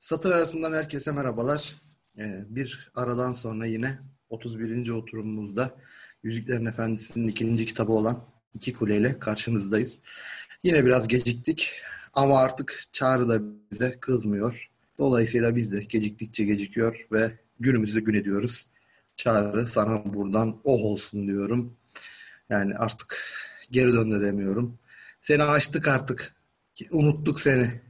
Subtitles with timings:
[0.00, 1.74] Satır arasından herkese merhabalar.
[2.18, 3.98] Ee, bir aradan sonra yine
[4.30, 4.88] 31.
[4.88, 5.74] oturumumuzda
[6.22, 8.24] Yüzüklerin Efendisi'nin ikinci kitabı olan
[8.54, 10.00] İki Kuleyle karşınızdayız.
[10.62, 11.72] Yine biraz geciktik
[12.14, 13.40] ama artık Çağrı da
[13.70, 14.70] bize kızmıyor.
[14.98, 18.66] Dolayısıyla biz de geciktikçe gecikiyor ve günümüzü gün ediyoruz.
[19.16, 21.76] Çağrı sana buradan oh olsun diyorum.
[22.50, 23.24] Yani artık
[23.70, 24.78] geri dön de demiyorum.
[25.20, 26.34] Seni açtık artık.
[26.90, 27.80] Unuttuk seni.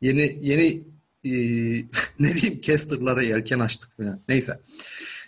[0.00, 0.93] Yeni yeni
[1.24, 1.30] e,
[2.18, 4.20] ne diyeyim casterlara yelken açtık falan.
[4.28, 4.60] Neyse.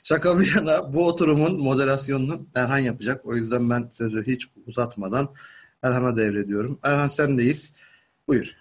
[0.03, 3.27] Şaka bir yana bu oturumun moderasyonunu Erhan yapacak.
[3.27, 5.29] O yüzden ben sözü hiç uzatmadan
[5.83, 6.79] Erhan'a devrediyorum.
[6.83, 7.73] Erhan sendeyiz.
[8.29, 8.57] Buyur.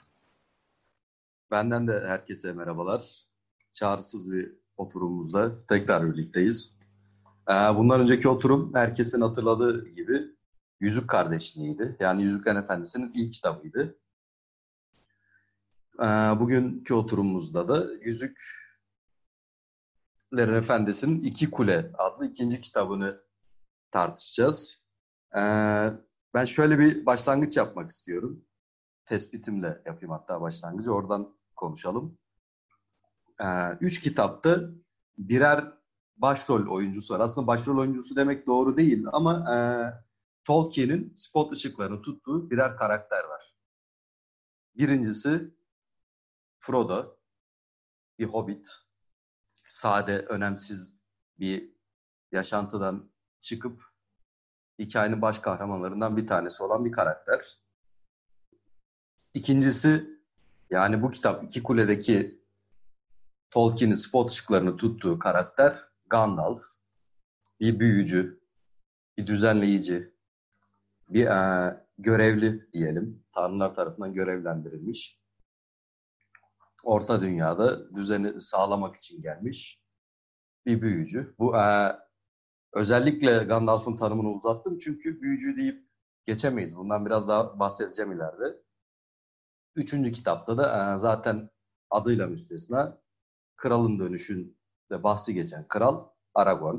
[1.51, 3.25] Benden de herkese merhabalar.
[3.71, 6.75] Çağrısız bir oturumumuzda tekrar birlikteyiz.
[7.49, 10.21] Ee, bundan önceki oturum herkesin hatırladığı gibi
[10.79, 11.95] Yüzük Kardeşliği'ydi.
[11.99, 13.95] Yani Yüzüklerin Efendisi'nin ilk kitabıydı.
[16.01, 16.05] Ee,
[16.39, 18.35] bugünkü oturumumuzda da Yüzüklerin
[20.53, 23.21] Efendisi'nin İki Kule adlı ikinci kitabını
[23.91, 24.83] tartışacağız.
[25.35, 25.91] Ee,
[26.33, 28.45] ben şöyle bir başlangıç yapmak istiyorum.
[29.05, 30.91] Tespitimle yapayım hatta başlangıcı.
[30.91, 32.17] Oradan konuşalım.
[33.41, 33.45] Ee,
[33.81, 34.59] üç kitapta
[35.17, 35.73] birer
[36.17, 37.19] başrol oyuncusu var.
[37.19, 39.57] Aslında başrol oyuncusu demek doğru değil ama e,
[40.43, 43.55] Tolkien'in spot ışıklarını tuttuğu birer karakter var.
[44.75, 45.55] Birincisi
[46.65, 47.17] Frodo,
[48.19, 48.67] bir hobbit,
[49.69, 50.99] sade, önemsiz
[51.39, 51.69] bir
[52.31, 53.83] yaşantıdan çıkıp
[54.79, 57.59] hikayenin baş kahramanlarından bir tanesi olan bir karakter.
[59.33, 60.19] İkincisi,
[60.69, 62.41] yani bu kitap iki kuledeki
[63.51, 66.63] Tolkien'in spot ışıklarını tuttuğu karakter Gandalf.
[67.59, 68.39] Bir büyücü,
[69.17, 70.13] bir düzenleyici,
[71.09, 73.23] bir e, görevli diyelim.
[73.31, 75.24] Tanrılar tarafından görevlendirilmiş.
[76.85, 79.81] Orta Dünya'da düzeni sağlamak için gelmiş
[80.65, 81.35] bir büyücü.
[81.39, 81.95] Bu e,
[82.73, 85.89] özellikle Gandalf'ın tanımını uzattım çünkü büyücü deyip
[86.25, 86.77] geçemeyiz.
[86.77, 88.61] Bundan biraz daha bahsedeceğim ileride.
[89.75, 91.49] Üçüncü kitapta da e, zaten
[91.89, 93.01] adıyla müstesna
[93.55, 96.77] kralın dönüşünde bahsi geçen kral Aragorn.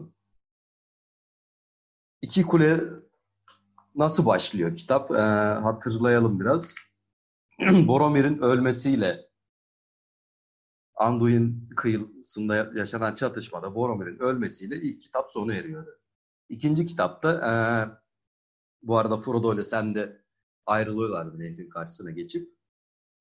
[2.22, 2.80] İki Kule
[3.94, 5.10] nasıl başlıyor kitap?
[5.10, 5.14] E,
[5.62, 6.74] hatırlayalım biraz.
[7.88, 9.25] Boromir'in ölmesiyle
[10.96, 15.98] Anduin kıyısında yaşanan çatışmada Boromir'in ölmesiyle ilk kitap sona eriyordu.
[16.48, 17.52] İkinci kitapta e,
[18.82, 20.24] bu arada Frodo ile sen de
[20.66, 22.56] ayrılıyorlardı nehrin karşısına geçip.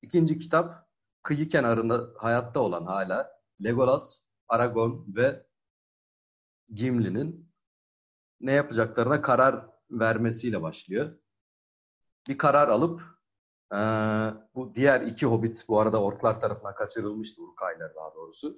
[0.02, 0.88] İkinci kitap
[1.22, 3.30] kıyı kenarında hayatta olan hala
[3.64, 5.46] Legolas, Aragorn ve
[6.66, 7.52] Gimli'nin
[8.40, 11.18] ne yapacaklarına karar vermesiyle başlıyor.
[12.28, 13.15] Bir karar alıp
[13.72, 13.76] ee,
[14.54, 17.42] bu diğer iki hobbit bu arada orklar tarafından kaçırılmıştı.
[17.42, 18.56] Urukaylar daha doğrusu.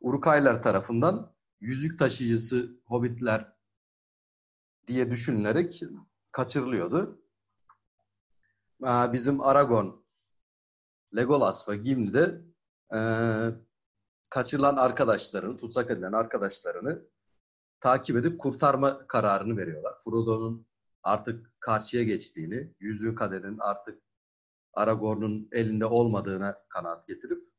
[0.00, 3.52] Urukaylar tarafından yüzük taşıyıcısı hobbitler
[4.86, 5.82] diye düşünülerek
[6.32, 7.22] kaçırılıyordu.
[8.82, 10.02] Ee, bizim Aragorn,
[11.16, 12.42] Legolas ve Gimli de
[12.94, 12.98] e,
[14.28, 17.02] kaçırılan arkadaşlarını, tutsak edilen arkadaşlarını
[17.80, 19.94] takip edip kurtarma kararını veriyorlar.
[20.04, 20.66] Frodo'nun
[21.02, 24.02] artık karşıya geçtiğini, yüzüğü kaderin artık
[24.72, 27.52] Aragorn'un elinde olmadığına kanaat getirip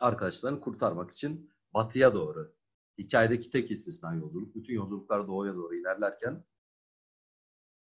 [0.00, 2.54] arkadaşlarını kurtarmak için batıya doğru,
[2.98, 6.44] hikayedeki tek istisna yolculuk, bütün yolculuklar doğuya doğru ilerlerken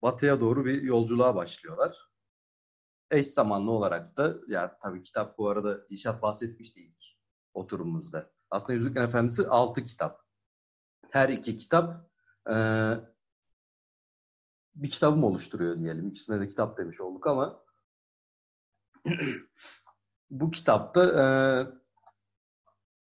[0.03, 2.11] batıya doğru bir yolculuğa başlıyorlar.
[3.11, 7.05] Eş zamanlı olarak da, yani tabii kitap bu arada İşat bahsetmişti ilk
[7.55, 8.33] oturumumuzda.
[8.51, 10.25] Aslında Yüzüklerin Efendisi 6 kitap.
[11.11, 12.11] Her iki kitap
[12.51, 12.55] e,
[14.75, 16.09] bir kitabım oluşturuyor diyelim.
[16.09, 17.65] İkisine de kitap demiş olduk ama
[20.31, 21.25] bu kitapta e,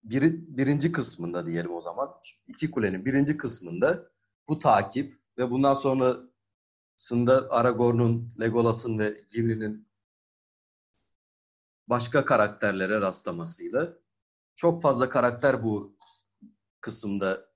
[0.04, 2.14] biri, birinci kısmında diyelim o zaman.
[2.48, 4.10] iki kulenin birinci kısmında
[4.48, 9.88] bu takip ve bundan sonrasında Aragorn'un, Legolas'ın ve Gimli'nin
[11.86, 13.98] başka karakterlere rastlamasıyla
[14.56, 15.96] çok fazla karakter bu
[16.80, 17.48] kısımda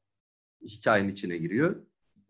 [0.63, 1.87] hikayenin içine giriyor.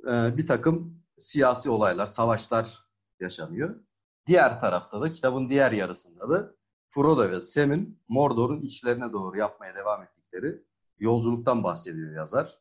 [0.08, 2.86] Ee, bir takım siyasi olaylar, savaşlar
[3.20, 3.80] yaşanıyor.
[4.26, 6.54] Diğer tarafta da kitabın diğer yarısında da
[6.88, 10.62] Frodo ve Sam'in Mordor'un içlerine doğru yapmaya devam ettikleri
[10.98, 12.58] yolculuktan bahsediyor yazar.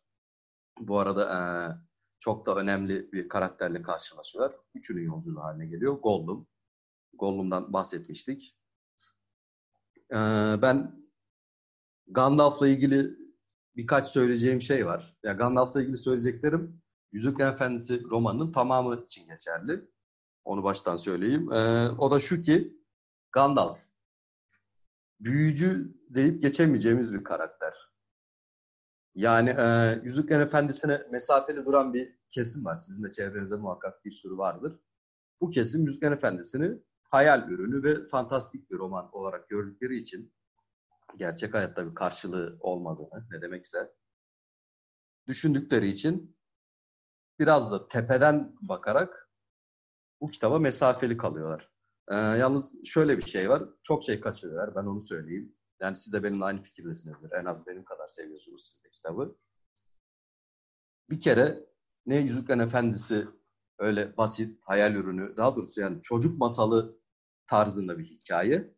[0.80, 1.40] Bu arada e,
[2.20, 4.56] çok da önemli bir karakterle karşılaşıyorlar.
[4.76, 5.94] Üçünün yolculuğu haline geliyor.
[5.94, 6.48] Gollum.
[7.14, 8.58] Gollum'dan bahsetmiştik.
[10.12, 10.18] E,
[10.62, 11.02] ben
[12.08, 13.18] Gandalf'la ilgili
[13.76, 15.18] birkaç söyleyeceğim şey var.
[15.24, 16.81] Ya Gandalf'la ilgili söyleyeceklerim
[17.12, 19.90] Yüzükler Efendisi romanının tamamı için geçerli.
[20.46, 21.52] Onu baştan söyleyeyim.
[21.54, 22.78] Ee, o da şu ki
[23.32, 23.80] Gandalf
[25.20, 27.74] büyücü deyip geçemeyeceğimiz bir karakter.
[29.16, 32.76] Yani e, Yüzüklerin Efendisi'ne mesafeli duran bir kesim var.
[32.76, 34.80] Sizin de çevrenizde muhakkak bir sürü vardır.
[35.42, 40.34] Bu kesim Yüzüklerin Efendisi'ni hayal ürünü ve fantastik bir roman olarak gördükleri için
[41.18, 43.92] gerçek hayatta bir karşılığı olmadığını ne demekse
[45.28, 46.38] düşündükleri için
[47.42, 49.30] biraz da tepeden bakarak
[50.22, 51.72] bu kitaba mesafeli kalıyorlar.
[52.12, 53.64] Ee, yalnız şöyle bir şey var.
[53.84, 54.76] Çok şey kaçırıyorlar.
[54.76, 55.56] Ben onu söyleyeyim.
[55.80, 57.32] Yani siz de benimle aynı fikirdesinizdir.
[57.32, 59.38] En az benim kadar seviyorsunuz siz de kitabı.
[61.10, 61.66] Bir kere
[62.06, 63.28] ne Yüzüklerin Efendisi
[63.80, 67.00] öyle basit, hayal ürünü, daha doğrusu yani çocuk masalı
[67.48, 68.74] tarzında bir hikaye.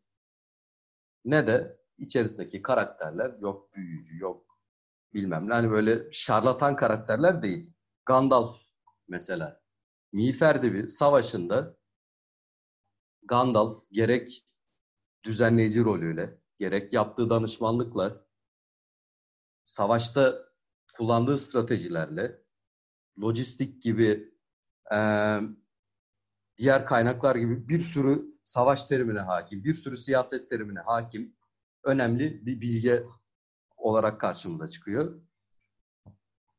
[1.26, 4.60] Ne de içerisindeki karakterler yok büyücü, yok
[5.14, 5.54] bilmem ne.
[5.54, 7.73] Hani böyle şarlatan karakterler değil.
[8.06, 8.56] Gandalf
[9.08, 9.62] mesela.
[10.12, 11.78] Miğfer bir savaşında
[13.24, 14.48] Gandalf gerek
[15.24, 18.26] düzenleyici rolüyle, gerek yaptığı danışmanlıkla,
[19.64, 20.36] savaşta
[20.98, 22.44] kullandığı stratejilerle,
[23.22, 24.34] lojistik gibi
[24.94, 24.98] e,
[26.58, 31.36] diğer kaynaklar gibi bir sürü savaş terimine hakim, bir sürü siyaset terimine hakim
[31.84, 33.04] önemli bir bilge
[33.78, 35.22] olarak karşımıza çıkıyor.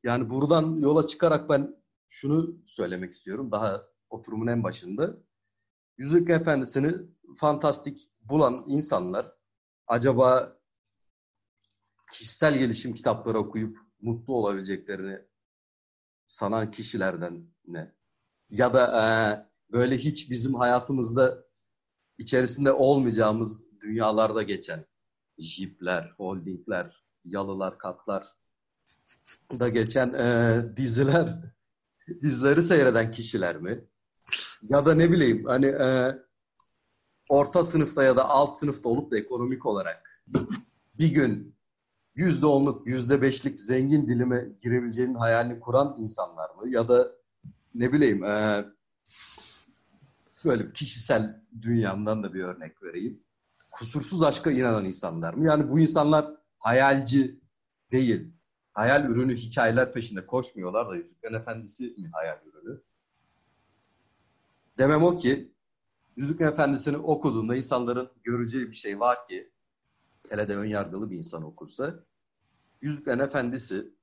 [0.04, 1.76] Yani buradan yola çıkarak ben
[2.08, 5.16] şunu söylemek istiyorum daha oturumun en başında.
[5.98, 6.94] Yüzük Efendisi'ni
[7.36, 9.32] fantastik bulan insanlar
[9.86, 10.58] acaba
[12.12, 15.18] kişisel gelişim kitapları okuyup mutlu olabileceklerini
[16.26, 17.94] sanan kişilerden ne?
[18.50, 19.06] Ya da e,
[19.72, 21.44] böyle hiç bizim hayatımızda
[22.18, 24.86] içerisinde olmayacağımız dünyalarda geçen
[25.38, 28.43] jipler, holdingler, yalılar, katlar
[29.60, 31.38] da geçen e, diziler,
[32.22, 33.84] dizileri seyreden kişiler mi?
[34.68, 36.18] Ya da ne bileyim hani e,
[37.28, 40.22] orta sınıfta ya da alt sınıfta olup da ekonomik olarak
[40.98, 41.56] bir gün
[42.14, 46.68] yüzde onluk, yüzde beşlik zengin dilime girebileceğinin hayalini kuran insanlar mı?
[46.68, 47.12] Ya da
[47.74, 48.64] ne bileyim e,
[50.44, 53.20] böyle kişisel dünyamdan da bir örnek vereyim.
[53.70, 55.46] Kusursuz aşka inanan insanlar mı?
[55.46, 57.40] Yani bu insanlar hayalci
[57.92, 58.33] değil.
[58.74, 62.80] Hayal ürünü hikayeler peşinde koşmuyorlar da Yüzüklerin Efendisi mi hayal ürünü?
[64.78, 65.52] Demem o ki
[66.16, 69.52] Yüzüklerin Efendisi'ni okuduğunda insanların göreceği bir şey var ki
[70.28, 72.04] hele de ön yargılı bir insan okursa
[72.80, 73.94] Yüzüklerin Efendisi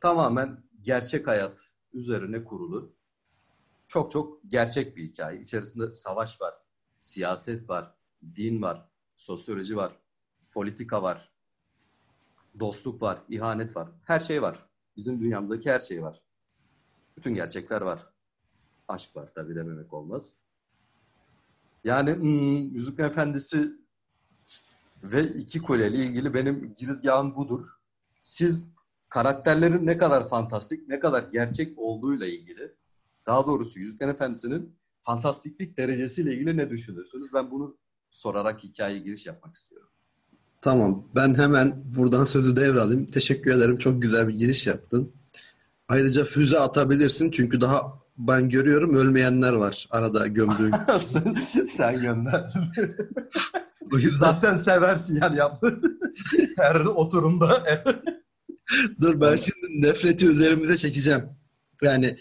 [0.00, 1.60] tamamen gerçek hayat
[1.92, 2.92] üzerine kurulu.
[3.88, 5.40] Çok çok gerçek bir hikaye.
[5.40, 6.54] İçerisinde savaş var,
[7.00, 7.94] siyaset var,
[8.36, 9.92] din var, sosyoloji var,
[10.52, 11.35] politika var,
[12.60, 13.88] dostluk var, ihanet var.
[14.04, 14.66] Her şey var.
[14.96, 16.22] Bizim dünyamızdaki her şey var.
[17.16, 18.06] Bütün gerçekler var.
[18.88, 20.34] Aşk var tabii dememek olmaz.
[21.84, 23.72] Yani hmm, Yüzük Efendisi
[25.02, 27.68] ve iki kuleli ilgili benim girizgahım budur.
[28.22, 28.68] Siz
[29.08, 32.74] karakterlerin ne kadar fantastik, ne kadar gerçek olduğuyla ilgili,
[33.26, 37.32] daha doğrusu Yüzüklerin Efendisi'nin fantastiklik derecesiyle ilgili ne düşünürsünüz?
[37.34, 37.76] Ben bunu
[38.10, 39.88] sorarak hikayeye giriş yapmak istiyorum.
[40.60, 41.08] Tamam.
[41.14, 43.06] Ben hemen buradan sözü devralayım.
[43.06, 43.78] Teşekkür ederim.
[43.78, 45.12] Çok güzel bir giriş yaptın.
[45.88, 50.72] Ayrıca füze atabilirsin çünkü daha ben görüyorum ölmeyenler var arada gömdüğün.
[51.00, 51.36] sen,
[51.68, 52.54] sen gönder.
[53.92, 54.16] o yüzden...
[54.16, 55.62] Zaten seversin yani yap.
[56.56, 57.64] Her oturumda.
[59.00, 61.22] Dur ben şimdi nefreti üzerimize çekeceğim.
[61.82, 62.16] Yani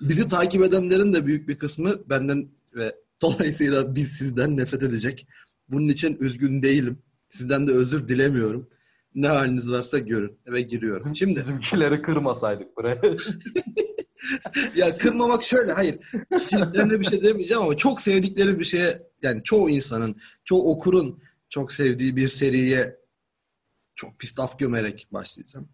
[0.00, 5.26] bizi takip edenlerin de büyük bir kısmı benden ve dolayısıyla biz sizden nefret edecek.
[5.68, 6.98] Bunun için üzgün değilim.
[7.30, 8.68] Sizden de özür dilemiyorum.
[9.14, 10.38] Ne haliniz varsa görün.
[10.46, 11.00] Eve giriyorum.
[11.00, 13.00] Bizim, Şimdi bizimkileri kırmasaydık buraya.
[14.76, 15.98] ya kırmamak şöyle hayır.
[16.38, 21.72] Kişiliklerine bir şey demeyeceğim ama çok sevdikleri bir şeye yani çoğu insanın, çoğu okurun çok
[21.72, 23.00] sevdiği bir seriye
[23.94, 25.68] çok pis laf gömerek başlayacağım.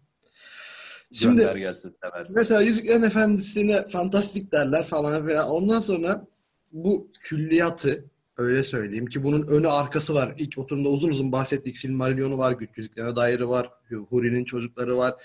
[1.11, 1.97] Şimdi Gönder gelsin,
[2.35, 6.27] mesela Yüzüklerin Efendisi'ne fantastik derler falan veya ondan sonra
[6.71, 8.05] bu külliyatı
[8.37, 10.35] öyle söyleyeyim ki bunun önü arkası var.
[10.37, 11.77] İlk oturumda uzun uzun bahsettik.
[11.77, 13.69] Silmarillion'u var, Güç Yüzüklerine dairi var,
[14.09, 15.15] Huri'nin çocukları var.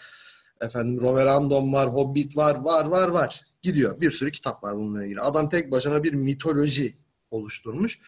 [0.60, 3.40] Efendim Roverandom var, Hobbit var, var, var, var.
[3.62, 4.00] Gidiyor.
[4.00, 5.20] Bir sürü kitap var bununla ilgili.
[5.20, 6.96] Adam tek başına bir mitoloji
[7.30, 7.98] oluşturmuş.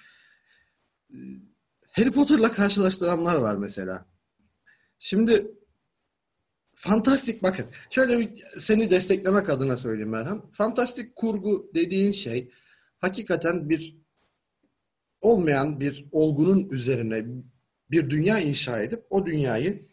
[1.12, 1.16] Ee,
[1.92, 4.06] Harry Potter'la karşılaştıranlar var mesela.
[4.98, 5.46] Şimdi
[6.74, 7.66] fantastik bakın.
[7.90, 10.50] Şöyle bir seni desteklemek adına söyleyeyim Merhan.
[10.52, 12.50] Fantastik kurgu dediğin şey
[12.98, 14.03] hakikaten bir
[15.24, 17.24] olmayan bir olgunun üzerine
[17.90, 19.88] bir dünya inşa edip o dünyayı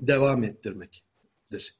[0.00, 1.78] devam ettirmektir.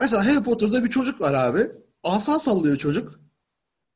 [0.00, 1.70] Mesela Harry Potter'da bir çocuk var abi.
[2.02, 3.20] Asa sallıyor çocuk.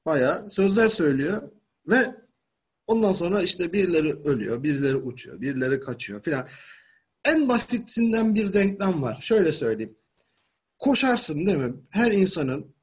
[0.06, 1.50] Baya sözler söylüyor
[1.88, 2.24] ve
[2.86, 6.48] Ondan sonra işte birileri ölüyor, birileri uçuyor, birileri kaçıyor filan.
[7.24, 9.18] En basitinden bir denklem var.
[9.22, 9.96] Şöyle söyleyeyim.
[10.78, 11.74] Koşarsın değil mi?
[11.90, 12.74] Her insanın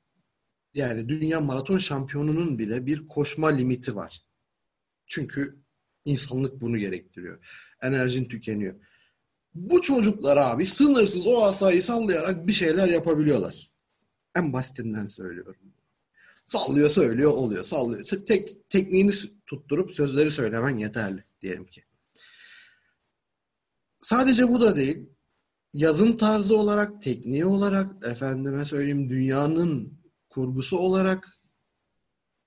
[0.73, 4.21] yani dünya maraton şampiyonunun bile bir koşma limiti var.
[5.11, 5.57] Çünkü
[6.05, 7.39] insanlık bunu gerektiriyor.
[7.81, 8.75] Enerjin tükeniyor.
[9.53, 13.71] Bu çocuklar abi sınırsız o asayı sallayarak bir şeyler yapabiliyorlar.
[14.35, 15.55] En basitinden söylüyorum.
[16.45, 17.63] Sallıyor söylüyor oluyor.
[17.63, 18.03] Sallıyor.
[18.03, 19.11] Tek, tekniğini
[19.45, 21.83] tutturup sözleri söylemen yeterli diyelim ki.
[24.01, 25.09] Sadece bu da değil.
[25.73, 29.93] Yazım tarzı olarak, tekniği olarak, efendime söyleyeyim dünyanın
[30.29, 31.27] kurgusu olarak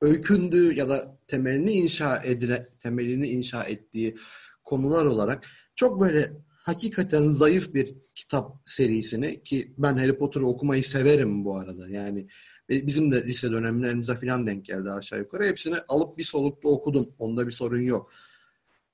[0.01, 4.17] öykündüğü ya da temelini inşa edile, temelini inşa ettiği
[4.65, 6.33] konular olarak çok böyle
[6.65, 11.89] hakikaten zayıf bir kitap serisini ki ben Harry Potter'ı okumayı severim bu arada.
[11.89, 12.27] Yani
[12.69, 15.45] bizim de lise dönemlerimize falan denk geldi aşağı yukarı.
[15.45, 17.15] Hepsini alıp bir solukta okudum.
[17.19, 18.13] Onda bir sorun yok.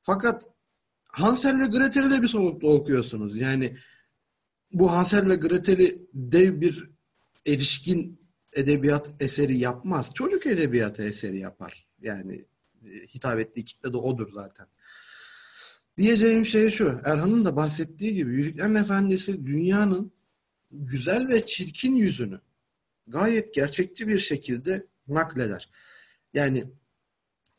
[0.03, 0.47] Fakat
[1.07, 3.39] Hansel ve Gretel'i de bir solukta okuyorsunuz.
[3.39, 3.77] Yani
[4.73, 6.91] bu Hansel ve Gretel'i dev bir
[7.47, 8.21] erişkin
[8.57, 10.11] edebiyat eseri yapmaz.
[10.15, 11.90] Çocuk edebiyatı eseri yapar.
[12.03, 12.45] Yani
[12.85, 14.67] e, hitap ettiği kitle de odur zaten.
[15.99, 17.01] Diyeceğim şey şu.
[17.05, 20.13] Erhan'ın da bahsettiği gibi Yüzüklerin Efendisi dünyanın
[20.71, 22.41] güzel ve çirkin yüzünü
[23.07, 25.69] gayet gerçekçi bir şekilde nakleder.
[26.35, 26.65] Yani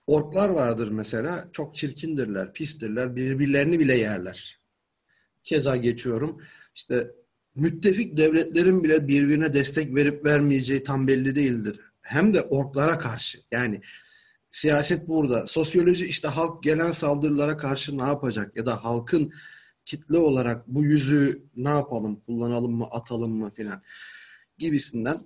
[0.08, 1.50] orklar vardır mesela.
[1.52, 3.16] Çok çirkindirler, pistirler.
[3.16, 4.60] Birbirlerini bile yerler.
[5.44, 6.42] Keza geçiyorum.
[6.76, 7.12] İşte
[7.56, 11.80] müttefik devletlerin bile birbirine destek verip vermeyeceği tam belli değildir.
[12.02, 13.40] Hem de orklara karşı.
[13.52, 13.82] Yani
[14.52, 15.48] siyaset burada.
[15.48, 18.56] Sosyoloji işte halk gelen saldırılara karşı ne yapacak?
[18.56, 19.34] Ya da halkın
[19.86, 22.22] kitle olarak bu yüzü ne yapalım?
[22.26, 22.88] Kullanalım mı?
[22.92, 23.52] Atalım mı?
[23.52, 23.84] filan
[24.58, 25.20] gibisinden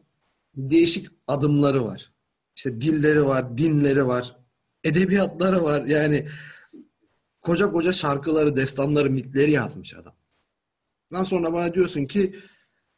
[0.56, 2.12] değişik adımları var.
[2.56, 4.36] İşte dilleri var, dinleri var,
[4.84, 5.86] edebiyatları var.
[5.86, 6.28] Yani
[7.42, 10.14] koca koca şarkıları, destanları, mitleri yazmış adam.
[11.12, 12.36] Daha sonra bana diyorsun ki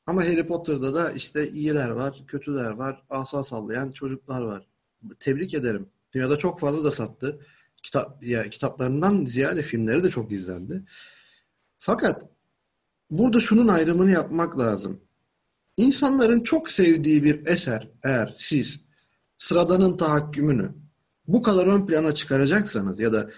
[0.06, 4.68] ama Harry Potter'da da işte iyiler var, kötüler var, asa sallayan çocuklar var.
[5.20, 5.90] Tebrik ederim.
[6.14, 7.40] Dünyada çok fazla da sattı.
[7.84, 10.84] Kitap ya kitaplarından ziyade filmleri de çok izlendi.
[11.80, 12.24] Fakat
[13.10, 15.02] burada şunun ayrımını yapmak lazım.
[15.78, 18.82] İnsanların çok sevdiği bir eser eğer siz
[19.38, 20.72] sıradanın tahakkümünü
[21.28, 23.30] bu kadar ön plana çıkaracaksanız ya da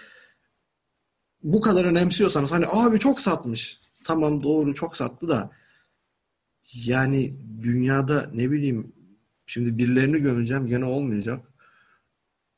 [1.42, 3.80] bu kadar önemsiyorsanız hani abi çok satmış.
[4.04, 5.50] Tamam doğru çok sattı da
[6.74, 8.92] yani dünyada ne bileyim
[9.46, 11.49] şimdi birilerini gömeceğim gene olmayacak.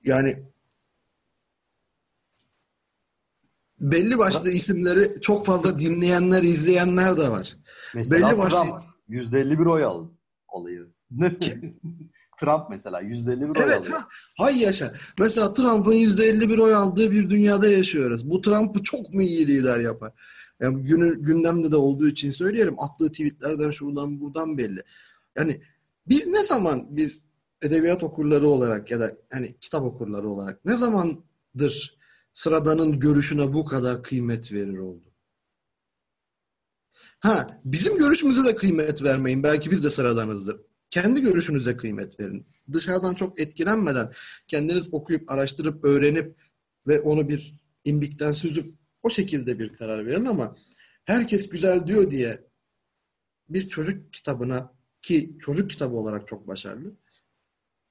[0.04, 0.36] Yani
[3.80, 7.56] belli başlı isimleri çok fazla dinleyenler, izleyenler de var.
[7.94, 10.08] Mesela belli başlı Trump %51 oy al
[10.48, 10.86] alıyor.
[12.40, 13.98] Trump mesela %51 oy evet, alıyor.
[13.98, 14.94] Ha, hay yaşa.
[15.18, 18.30] Mesela Trump'ın %51 oy aldığı bir dünyada yaşıyoruz.
[18.30, 20.12] Bu Trump'ı çok mu iyi lider yapar?
[20.60, 22.80] Yani günü, gündemde de olduğu için söyleyelim.
[22.80, 24.82] Attığı tweetlerden şuradan buradan belli.
[25.36, 25.60] Yani
[26.08, 27.20] biz ne zaman biz
[27.62, 31.98] edebiyat okurları olarak ya da hani kitap okurları olarak ne zamandır
[32.34, 35.12] sıradanın görüşüne bu kadar kıymet verir oldu?
[37.20, 39.42] Ha, bizim görüşümüze de kıymet vermeyin.
[39.42, 40.60] Belki biz de sıradanızdır.
[40.90, 42.46] Kendi görüşünüze kıymet verin.
[42.72, 44.12] Dışarıdan çok etkilenmeden
[44.48, 46.36] kendiniz okuyup, araştırıp, öğrenip
[46.86, 47.54] ve onu bir
[47.84, 50.56] imbikten süzüp o şekilde bir karar verin ama
[51.04, 52.44] herkes güzel diyor diye
[53.48, 56.96] bir çocuk kitabına ki çocuk kitabı olarak çok başarılı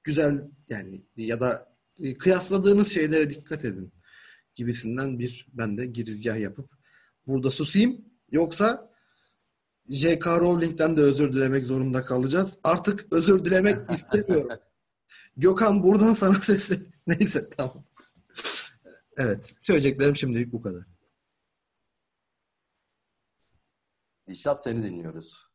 [0.04, 1.76] güzel yani ya da
[2.18, 3.92] kıyasladığınız şeylere dikkat edin
[4.54, 6.70] gibisinden bir ben de girizgah yapıp
[7.26, 8.04] burada susayım.
[8.30, 8.92] Yoksa
[9.88, 10.40] J.K.
[10.40, 12.58] Rowling'den de özür dilemek zorunda kalacağız.
[12.64, 14.58] Artık özür dilemek istemiyorum.
[15.36, 16.78] Gökhan buradan sana sesle.
[17.06, 17.84] Neyse tamam.
[19.16, 19.54] evet.
[19.60, 20.84] Söyleyeceklerim şimdilik bu kadar.
[24.26, 25.46] Dişat seni dinliyoruz.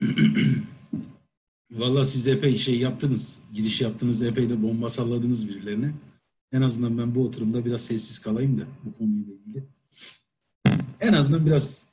[1.70, 3.38] Valla siz epey şey yaptınız.
[3.54, 4.22] Giriş yaptınız.
[4.22, 5.92] Epey de bomba salladınız birilerine.
[6.52, 9.64] En azından ben bu oturumda biraz sessiz kalayım da bu konuyla ilgili.
[11.00, 11.86] En azından biraz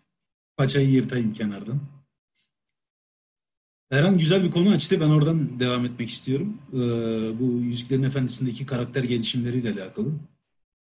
[0.58, 1.80] paçayı yırtayım kenardan.
[3.92, 5.02] Erhan güzel bir konu açtı.
[5.02, 6.58] Ben oradan devam etmek istiyorum.
[6.74, 6.78] Ee,
[7.40, 10.12] bu Yüzüklerin Efendisi'ndeki karakter gelişimleriyle alakalı.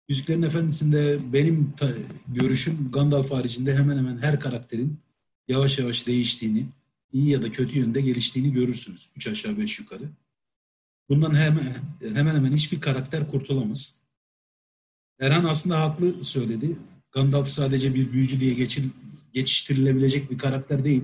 [0.09, 1.73] Yüzüklerin Efendisi'nde benim
[2.27, 4.97] görüşüm Gandalf haricinde hemen hemen her karakterin
[5.47, 6.65] yavaş yavaş değiştiğini,
[7.13, 9.09] iyi ya da kötü yönde geliştiğini görürsünüz.
[9.15, 10.09] Üç aşağı beş yukarı.
[11.09, 13.95] Bundan hemen hemen, hemen hiçbir karakter kurtulamaz.
[15.19, 16.77] Erhan aslında haklı söyledi.
[17.11, 18.93] Gandalf sadece bir büyücü diye geçin,
[19.33, 21.03] geçiştirilebilecek bir karakter değil.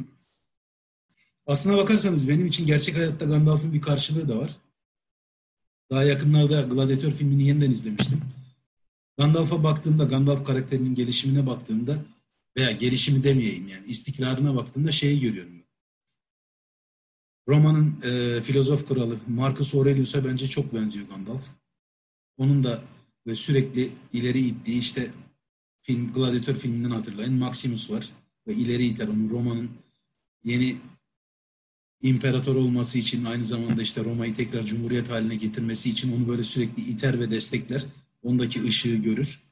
[1.46, 4.58] Aslına bakarsanız benim için gerçek hayatta Gandalf'ın bir karşılığı da var.
[5.90, 8.22] Daha yakınlarda Gladiator filmini yeniden izlemiştim.
[9.18, 12.06] Gandalf'a baktığımda, Gandalf karakterinin gelişimine baktığımda
[12.58, 15.57] veya gelişimi demeyeyim yani istikrarına baktığımda şeyi görüyorum.
[17.48, 21.44] Roma'nın e, filozof kralı Marcus Aurelius'a bence çok benziyor Gandalf.
[22.38, 22.84] Onun da
[23.27, 25.12] ve sürekli ileri ittiği işte
[25.82, 28.10] film Gladiator filminden hatırlayın Maximus var
[28.48, 29.70] ve ileri iter onu Roma'nın
[30.44, 30.75] yeni
[32.01, 36.84] imparator olması için aynı zamanda işte Roma'yı tekrar cumhuriyet haline getirmesi için onu böyle sürekli
[36.84, 37.86] iter ve destekler.
[38.24, 39.44] Ondaki ışığı görür.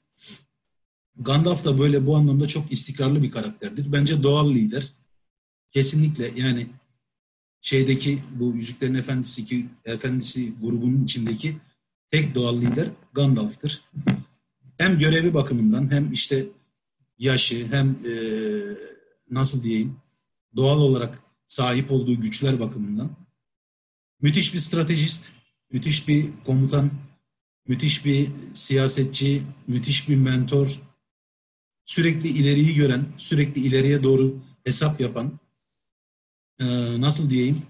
[1.20, 3.92] Gandalf da böyle bu anlamda çok istikrarlı bir karakterdir.
[3.92, 4.94] Bence doğal lider.
[5.72, 6.68] Kesinlikle yani
[7.66, 11.58] şeydeki bu Yüzüklerin Efendisi ki Efendisi grubunun içindeki
[12.12, 13.82] tek doğal lider Gandalf'tır.
[14.78, 16.46] Hem görevi bakımından hem işte
[17.18, 18.16] yaşı hem e,
[19.32, 19.98] nasıl diyeyim
[20.56, 23.18] doğal olarak sahip olduğu güçler bakımından
[24.22, 25.32] müthiş bir stratejist,
[25.72, 26.92] müthiş bir komutan,
[27.68, 30.82] müthiş bir siyasetçi, müthiş bir mentor,
[31.86, 35.40] sürekli ileriyi gören, sürekli ileriye doğru hesap yapan,
[36.60, 36.66] e,
[37.02, 37.62] nasıl diyeyim,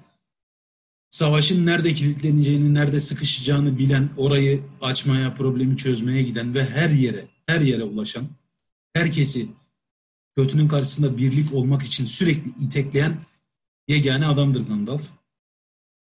[1.09, 7.61] savaşın nerede kilitleneceğini, nerede sıkışacağını bilen, orayı açmaya, problemi çözmeye giden ve her yere, her
[7.61, 8.27] yere ulaşan,
[8.93, 9.47] herkesi
[10.37, 13.17] kötünün karşısında birlik olmak için sürekli itekleyen
[13.87, 15.09] yegane adamdır Gandalf.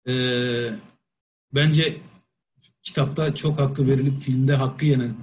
[0.07, 0.69] Ee,
[1.53, 1.97] bence
[2.81, 5.15] kitapta çok hakkı verilip filmde hakkı yenen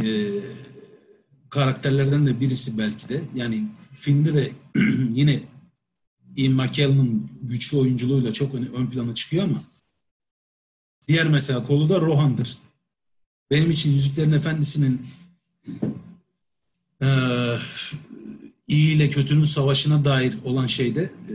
[0.00, 0.06] e,
[1.50, 3.22] karakterlerden de birisi belki de.
[3.34, 4.52] Yani filmde de
[5.12, 5.51] yine
[6.36, 9.62] Ian McKellen'ın güçlü oyunculuğuyla çok ön, ön plana çıkıyor ama
[11.08, 12.58] diğer mesela kolu da Rohan'dır.
[13.50, 15.06] Benim için Yüzüklerin Efendisi'nin
[17.02, 17.08] e,
[18.68, 21.34] iyi ile kötünün savaşına dair olan şeyde e,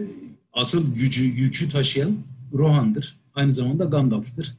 [0.53, 2.17] asıl gücü, yükü taşıyan
[2.53, 3.17] Rohan'dır.
[3.33, 4.53] Aynı zamanda Gandalf'tır.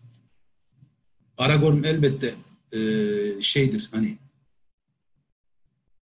[1.38, 2.35] Aragorn elbette
[2.73, 2.80] e,
[3.40, 4.18] şeydir hani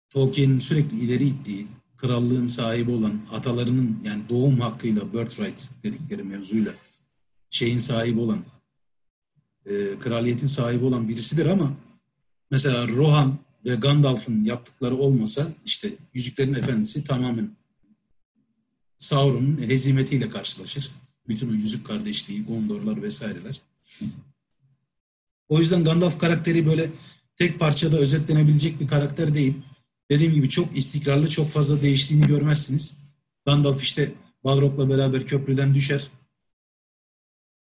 [0.09, 6.73] Tolkien'in sürekli ileri ittiği krallığın sahibi olan atalarının yani doğum hakkıyla birthright dedikleri mevzuyla
[7.49, 8.45] şeyin sahibi olan
[9.65, 11.73] e, kraliyetin sahibi olan birisidir ama
[12.51, 17.57] mesela Rohan ve Gandalf'ın yaptıkları olmasa işte Yüzüklerin Efendisi tamamen
[18.97, 20.91] Sauron'un hezimetiyle karşılaşır.
[21.27, 23.61] Bütün o yüzük kardeşliği, Gondorlar vesaireler.
[25.49, 26.91] O yüzden Gandalf karakteri böyle
[27.37, 29.53] tek parçada özetlenebilecek bir karakter değil.
[30.11, 32.97] Dediğim gibi çok istikrarlı, çok fazla değiştiğini görmezsiniz.
[33.45, 34.11] Gandalf işte
[34.43, 36.07] Balrog'la beraber köprüden düşer.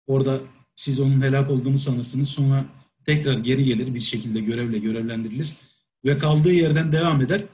[0.07, 0.41] Orada
[0.75, 2.29] siz onun helak olduğunu sanırsınız.
[2.29, 2.65] Sonra
[3.05, 5.53] tekrar geri gelir bir şekilde görevle görevlendirilir
[6.05, 7.45] ve kaldığı yerden devam eder.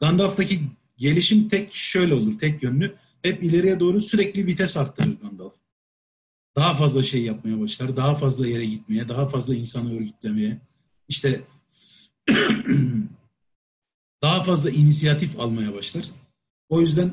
[0.00, 0.60] Gandalf'taki
[0.96, 2.94] gelişim tek şöyle olur, tek yönlü.
[3.22, 5.54] Hep ileriye doğru sürekli vites arttırır Gandalf.
[6.56, 10.60] Daha fazla şey yapmaya başlar, daha fazla yere gitmeye, daha fazla insanı örgütlemeye,
[11.08, 11.40] işte
[14.22, 16.04] daha fazla inisiyatif almaya başlar.
[16.68, 17.10] O yüzden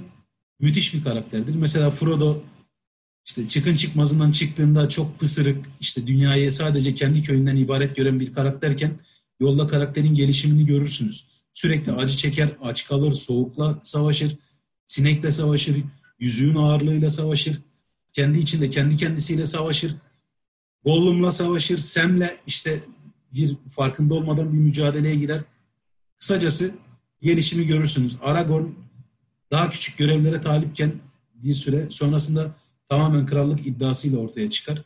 [0.59, 1.55] müthiş bir karakterdir.
[1.55, 2.41] Mesela Frodo
[3.25, 8.99] işte çıkın çıkmazından çıktığında çok pısırık, işte dünyayı sadece kendi köyünden ibaret gören bir karakterken
[9.39, 11.27] Yolda karakterin gelişimini görürsünüz.
[11.53, 14.37] Sürekli acı çeker, aç kalır, soğukla savaşır,
[14.85, 15.83] sinekle savaşır,
[16.19, 17.61] yüzüğün ağırlığıyla savaşır,
[18.13, 19.95] kendi içinde kendi kendisiyle savaşır,
[20.85, 22.83] Gollum'la savaşır, Sem'le işte
[23.33, 25.41] bir farkında olmadan bir mücadeleye girer.
[26.17, 26.75] Kısacası
[27.21, 28.17] gelişimi görürsünüz.
[28.21, 28.65] Aragorn
[29.51, 30.93] daha küçük görevlere talipken
[31.35, 32.55] bir süre sonrasında
[32.89, 34.83] tamamen krallık iddiasıyla ortaya çıkar.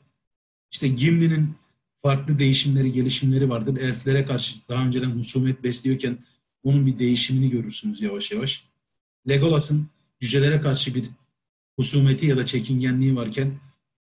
[0.71, 1.55] İşte Gimli'nin
[2.01, 3.77] farklı değişimleri, gelişimleri vardır.
[3.77, 6.17] Elflere karşı daha önceden husumet besliyorken
[6.63, 8.63] onun bir değişimini görürsünüz yavaş yavaş.
[9.29, 9.87] Legolas'ın
[10.19, 11.05] cücelere karşı bir
[11.75, 13.51] husumeti ya da çekingenliği varken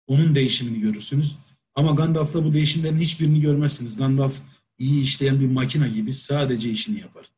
[0.07, 1.35] onun değişimini görürsünüz.
[1.75, 3.97] Ama Gandalf'ta bu değişimlerin hiçbirini görmezsiniz.
[3.97, 4.41] Gandalf
[4.77, 7.34] iyi işleyen bir makina gibi sadece işini yapar.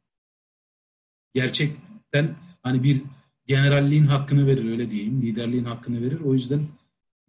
[1.33, 3.01] Gerçekten hani bir
[3.47, 6.19] generalliğin hakkını verir öyle diyeyim, liderliğin hakkını verir.
[6.19, 6.67] O yüzden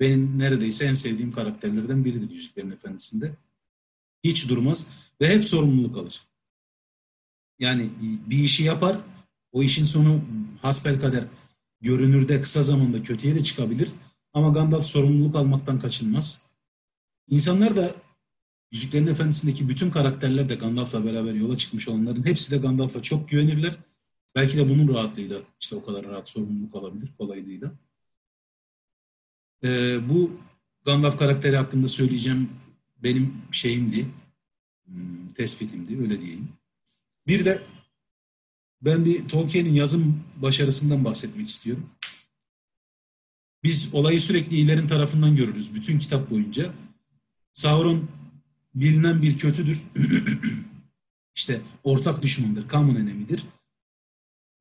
[0.01, 3.33] benim neredeyse en sevdiğim karakterlerden biridir Yüzüklerin Efendisi'nde.
[4.25, 4.89] Hiç durmaz
[5.21, 6.23] ve hep sorumluluk alır.
[7.59, 9.01] Yani bir işi yapar,
[9.53, 10.25] o işin sonu
[10.63, 11.25] hasbel kader
[11.81, 13.89] görünürde kısa zamanda kötüye de çıkabilir.
[14.33, 16.43] Ama Gandalf sorumluluk almaktan kaçınmaz.
[17.29, 17.95] İnsanlar da
[18.73, 23.77] Yüzüklerin Efendisi'ndeki bütün karakterler de Gandalf'la beraber yola çıkmış olanların hepsi de Gandalf'a çok güvenirler.
[24.35, 27.73] Belki de bunun rahatlığıyla işte o kadar rahat sorumluluk alabilir kolaylığıyla.
[29.65, 30.41] E, bu
[30.85, 32.51] Gandalf karakteri hakkında söyleyeceğim
[32.99, 34.07] benim şeyimdi,
[34.87, 36.49] hmm, tespitimdi öyle diyeyim.
[37.27, 37.63] Bir de
[38.83, 41.91] ben bir Tolkien'in yazım başarısından bahsetmek istiyorum.
[43.63, 46.75] Biz olayı sürekli iyilerin tarafından görürüz bütün kitap boyunca.
[47.55, 48.09] Sauron
[48.75, 49.83] bilinen bir kötüdür.
[51.35, 53.45] işte ortak düşmandır, common enemidir.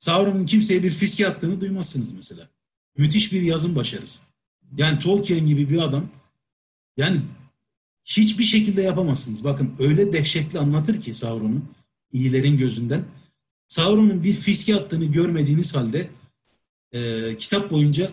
[0.07, 2.47] Sauron'un kimseye bir fiske attığını duymazsınız mesela.
[2.97, 4.19] Müthiş bir yazım başarısı.
[4.77, 6.09] Yani Tolkien gibi bir adam
[6.97, 7.21] yani
[8.05, 9.43] hiçbir şekilde yapamazsınız.
[9.43, 11.61] Bakın öyle dehşetli anlatır ki Sauron'u
[12.13, 13.05] iyilerin gözünden.
[13.67, 16.09] Sauron'un bir fiske attığını görmediğiniz halde
[16.91, 18.11] e, kitap boyunca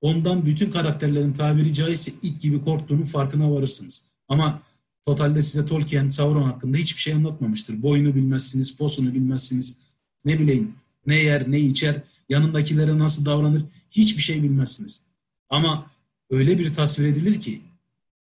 [0.00, 4.04] ondan bütün karakterlerin tabiri caizse it gibi korktuğunun farkına varırsınız.
[4.28, 4.62] Ama
[5.04, 7.82] totalde size Tolkien Sauron hakkında hiçbir şey anlatmamıştır.
[7.82, 9.76] Boyunu bilmezsiniz, posunu bilmezsiniz.
[10.24, 10.74] Ne bileyim
[11.06, 15.02] ne yer, ne içer, yanındakilere nasıl davranır hiçbir şey bilmezsiniz.
[15.48, 15.90] Ama
[16.30, 17.60] öyle bir tasvir edilir ki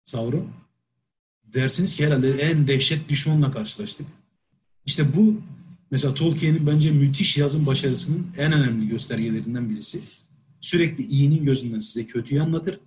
[0.04, 0.48] Sauron
[1.44, 4.06] dersiniz ki herhalde en dehşet düşmanla karşılaştık.
[4.86, 5.40] İşte bu
[5.90, 10.00] mesela Tolkien'in bence müthiş yazım başarısının en önemli göstergelerinden birisi.
[10.60, 12.80] Sürekli iyinin gözünden size kötüyü anlatır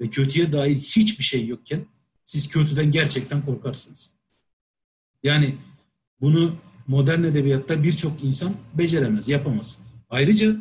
[0.00, 1.86] ve kötüye dair hiçbir şey yokken
[2.24, 4.10] siz kötüden gerçekten korkarsınız.
[5.22, 5.54] Yani
[6.20, 9.78] bunu modern edebiyatta birçok insan beceremez, yapamaz.
[10.10, 10.56] Ayrıca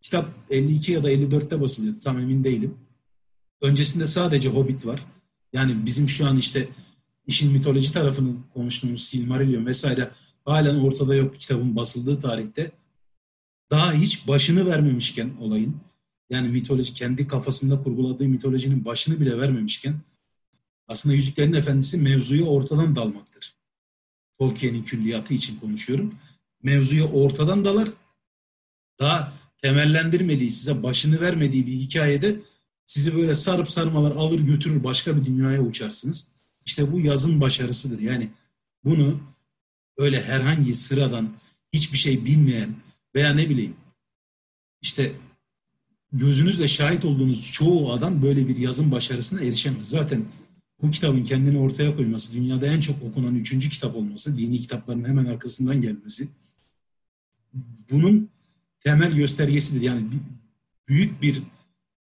[0.00, 2.74] kitap 52 ya da 54'te basılıyor, tam emin değilim.
[3.62, 5.04] Öncesinde sadece Hobbit var.
[5.52, 6.68] Yani bizim şu an işte
[7.26, 10.10] işin mitoloji tarafını konuştuğumuz Silmarillion vesaire
[10.44, 12.72] halen ortada yok kitabın basıldığı tarihte.
[13.70, 15.76] Daha hiç başını vermemişken olayın,
[16.30, 19.94] yani mitoloji kendi kafasında kurguladığı mitolojinin başını bile vermemişken
[20.88, 23.55] aslında Yüzüklerin Efendisi mevzuyu ortadan dalmaktır.
[24.38, 26.14] Tolkien'in külliyatı için konuşuyorum.
[26.62, 27.88] Mevzuyu ortadan dalar.
[28.98, 32.40] Daha temellendirmediği, size başını vermediği bir hikayede
[32.86, 36.28] sizi böyle sarıp sarmalar alır götürür başka bir dünyaya uçarsınız.
[36.66, 38.00] İşte bu yazın başarısıdır.
[38.00, 38.28] Yani
[38.84, 39.20] bunu
[39.96, 41.32] öyle herhangi sıradan
[41.72, 42.76] hiçbir şey bilmeyen
[43.14, 43.76] veya ne bileyim
[44.82, 45.12] işte
[46.12, 49.90] gözünüzle şahit olduğunuz çoğu adam böyle bir yazın başarısına erişemez.
[49.90, 50.24] Zaten
[50.82, 55.26] bu kitabın kendini ortaya koyması, dünyada en çok okunan üçüncü kitap olması, dini kitapların hemen
[55.26, 56.28] arkasından gelmesi
[57.90, 58.30] bunun
[58.80, 59.80] temel göstergesidir.
[59.80, 60.06] Yani
[60.88, 61.42] büyük bir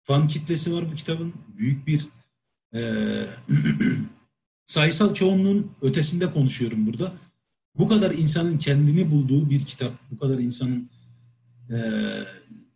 [0.02, 1.34] fan kitlesi var bu kitabın.
[1.58, 2.06] Büyük bir
[2.74, 2.80] e,
[4.66, 7.12] sayısal çoğunluğun ötesinde konuşuyorum burada.
[7.78, 10.90] Bu kadar insanın kendini bulduğu bir kitap, bu kadar insanın
[11.70, 11.78] e,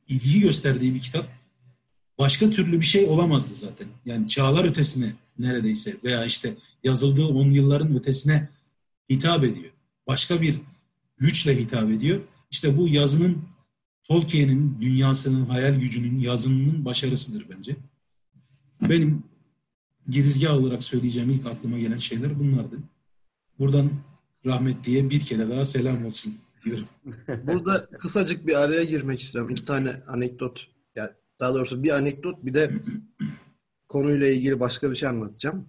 [0.09, 1.29] ilgi gösterdiği bir kitap
[2.19, 3.87] başka türlü bir şey olamazdı zaten.
[4.05, 8.49] Yani çağlar ötesine neredeyse veya işte yazıldığı on yılların ötesine
[9.11, 9.73] hitap ediyor.
[10.07, 10.55] Başka bir
[11.19, 12.21] güçle hitap ediyor.
[12.51, 13.39] İşte bu yazının
[14.05, 17.77] Tolkien'in dünyasının, hayal gücünün, yazımının başarısıdır bence.
[18.83, 19.23] Benim
[20.09, 22.79] girizgah olarak söyleyeceğim ilk aklıma gelen şeyler bunlardı.
[23.59, 23.91] Buradan
[24.47, 26.85] rahmet diye bir kere daha selam olsun diyorum.
[27.47, 29.51] Burada kısacık bir araya girmek istiyorum.
[29.51, 30.69] İki tane anekdot.
[30.97, 32.71] Yani daha doğrusu bir anekdot bir de
[33.93, 35.69] konuyla ilgili başka bir şey anlatacağım.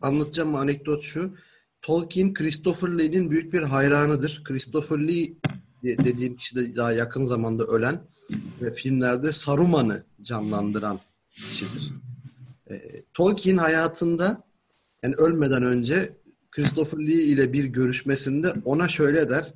[0.00, 1.34] Anlatacağım anekdot şu.
[1.82, 4.42] Tolkien Christopher Lee'nin büyük bir hayranıdır.
[4.44, 5.32] Christopher Lee
[5.84, 8.00] dediğim kişi de daha yakın zamanda ölen
[8.60, 11.92] ve filmlerde Saruman'ı canlandıran kişidir.
[12.70, 14.44] E, Tolkien hayatında
[15.02, 16.16] yani ölmeden önce
[16.50, 19.54] Christopher Lee ile bir görüşmesinde ona şöyle der.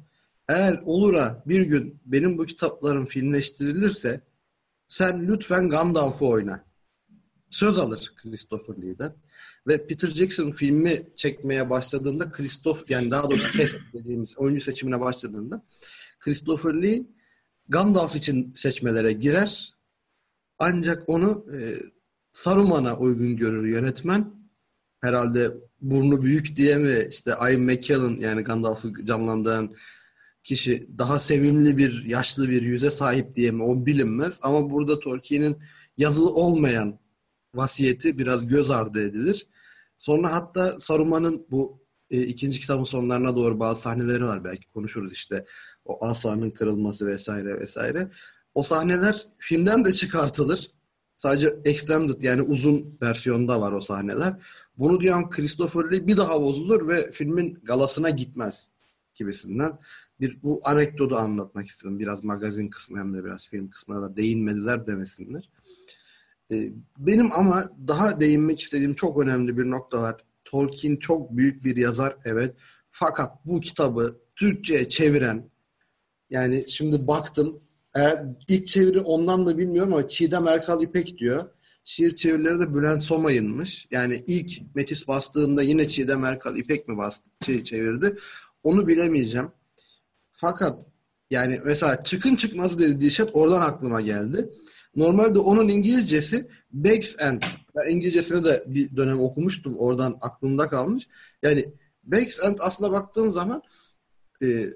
[0.48, 4.20] Eğer olura bir gün benim bu kitaplarım filmleştirilirse
[4.88, 6.69] sen lütfen Gandalf'ı oyna.
[7.50, 9.14] Söz alır Christopher Lee'den.
[9.66, 15.64] Ve Peter Jackson filmi çekmeye başladığında Christopher yani daha doğrusu test dediğimiz oyuncu seçimine başladığında
[16.20, 17.02] Christopher Lee
[17.68, 19.74] Gandalf için seçmelere girer.
[20.58, 21.58] Ancak onu e,
[22.32, 24.34] Saruman'a uygun görür yönetmen.
[25.00, 29.74] Herhalde burnu büyük diye mi işte Ian McKellen yani Gandalf'ı canlandıran
[30.44, 34.38] kişi daha sevimli bir yaşlı bir yüze sahip diye mi o bilinmez.
[34.42, 35.56] Ama burada Tolkien'in
[35.96, 36.98] yazılı olmayan
[37.54, 39.46] vasiyeti biraz göz ardı edilir.
[39.98, 45.44] Sonra hatta Saruman'ın bu e, ikinci kitabın sonlarına doğru bazı sahneleri var belki konuşuruz işte
[45.84, 48.10] o asanın kırılması vesaire vesaire.
[48.54, 50.70] O sahneler filmden de çıkartılır.
[51.16, 54.36] Sadece extended yani uzun versiyonda var o sahneler.
[54.78, 58.70] Bunu diyen Christopher Lee bir daha bozulur ve filmin galasına gitmez
[59.14, 59.78] gibisinden.
[60.20, 61.98] Bir bu anekdotu anlatmak istedim.
[61.98, 65.50] Biraz magazin kısmı hem de biraz film kısmına da değinmediler demesinler.
[66.52, 70.24] Ee, benim ama daha değinmek istediğim çok önemli bir nokta var.
[70.44, 72.54] Tolkien çok büyük bir yazar evet.
[72.90, 75.50] Fakat bu kitabı Türkçe'ye çeviren
[76.30, 77.60] yani şimdi baktım
[77.94, 81.44] eğer ilk çeviri ondan da bilmiyorum ama Çiğdem Erkal İpek diyor.
[81.84, 83.86] Şiir çevirileri de Bülent Somay'ınmış.
[83.90, 88.16] Yani ilk Metis bastığında yine Çiğdem Erkal İpek mi bastı, şey çevirdi?
[88.62, 89.48] Onu bilemeyeceğim.
[90.32, 90.86] Fakat
[91.30, 94.50] yani mesela çıkın çıkmaz dedi Dişet oradan aklıma geldi.
[94.96, 97.42] Normalde onun İngilizcesi Bakes End.
[97.76, 99.76] Ben İngilizcesini de bir dönem okumuştum.
[99.76, 101.08] Oradan aklımda kalmış.
[101.42, 101.74] Yani
[102.04, 103.62] Bakes End aslında baktığın zaman
[104.42, 104.66] e,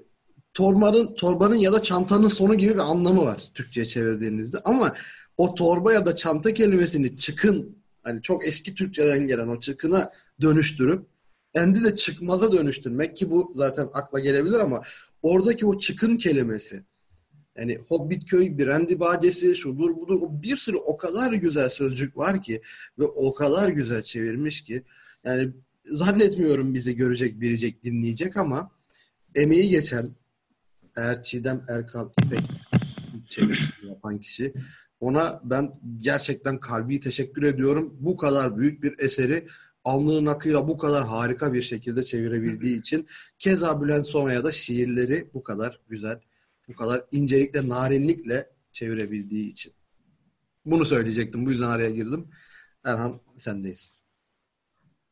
[0.53, 4.57] torbanın, torbanın ya da çantanın sonu gibi bir anlamı var Türkçe'ye çevirdiğinizde.
[4.65, 4.93] Ama
[5.37, 11.05] o torba ya da çanta kelimesini çıkın hani çok eski Türkçeden gelen o çıkına dönüştürüp
[11.53, 14.81] endi de çıkmaza dönüştürmek ki bu zaten akla gelebilir ama
[15.21, 16.83] oradaki o çıkın kelimesi
[17.57, 22.61] yani Hobbit köy, Brendi Badesi, şudur budur bir sürü o kadar güzel sözcük var ki
[22.99, 24.83] ve o kadar güzel çevirmiş ki
[25.23, 25.51] yani
[25.85, 28.71] zannetmiyorum bizi görecek, bilecek, dinleyecek ama
[29.35, 30.09] emeği geçen
[30.97, 32.39] eğer Çiğdem Erkal İpek
[33.29, 34.53] çevirisini yapan kişi
[34.99, 37.97] ona ben gerçekten kalbi teşekkür ediyorum.
[37.99, 39.47] Bu kadar büyük bir eseri
[39.83, 43.07] alnının akıyla bu kadar harika bir şekilde çevirebildiği için.
[43.39, 46.19] Keza Bülent Soma'ya da şiirleri bu kadar güzel,
[46.67, 49.73] bu kadar incelikle, narinlikle çevirebildiği için.
[50.65, 51.45] Bunu söyleyecektim.
[51.45, 52.27] Bu yüzden araya girdim.
[52.85, 54.01] Erhan sendeyiz.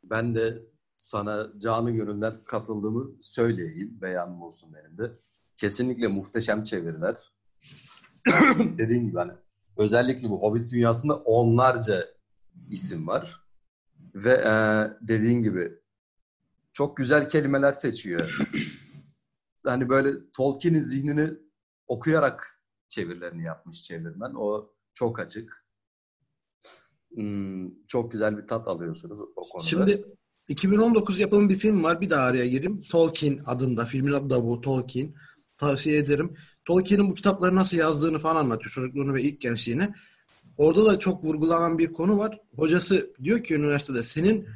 [0.04, 0.62] Ben de
[0.98, 4.02] sana canı gönülden katıldığımı söyleyeyim.
[4.02, 5.12] Beyanım olsun benim de.
[5.58, 7.16] Kesinlikle muhteşem çeviriler.
[8.78, 9.32] Dediğim gibi hani
[9.78, 12.08] özellikle bu Hobbit dünyasında onlarca
[12.70, 13.44] isim var.
[14.16, 14.54] Ve e,
[15.08, 15.72] dediğin gibi
[16.74, 18.40] çok güzel kelimeler seçiyor.
[19.66, 21.30] Hani böyle Tolkien'in zihnini
[21.88, 24.34] okuyarak çevirilerini yapmış çevirmen.
[24.36, 25.66] O çok açık.
[27.16, 29.68] Hmm, çok güzel bir tat alıyorsunuz o konuda.
[29.68, 30.06] Şimdi
[30.48, 32.02] 2019 yapımı bir film var.
[32.02, 32.82] Bir daha araya gireyim.
[32.82, 33.86] Tolkien adında.
[33.86, 34.62] Filmin adı da bu.
[34.62, 35.14] Tolkien.
[35.58, 36.38] Tavsiye ederim.
[36.66, 38.72] Tolkien'in bu kitapları nasıl yazdığını falan anlatıyor.
[38.72, 39.94] Çocukluğunu ve ilk gençliğini.
[40.58, 42.40] Orada da çok vurgulanan bir konu var.
[42.56, 44.48] Hocası diyor ki üniversitede senin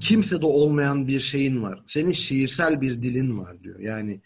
[0.00, 1.82] kimsede olmayan bir şeyin var.
[1.86, 3.80] Senin şiirsel bir dilin var diyor.
[3.80, 4.20] Yani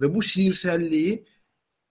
[0.00, 1.26] ve bu şiirselliği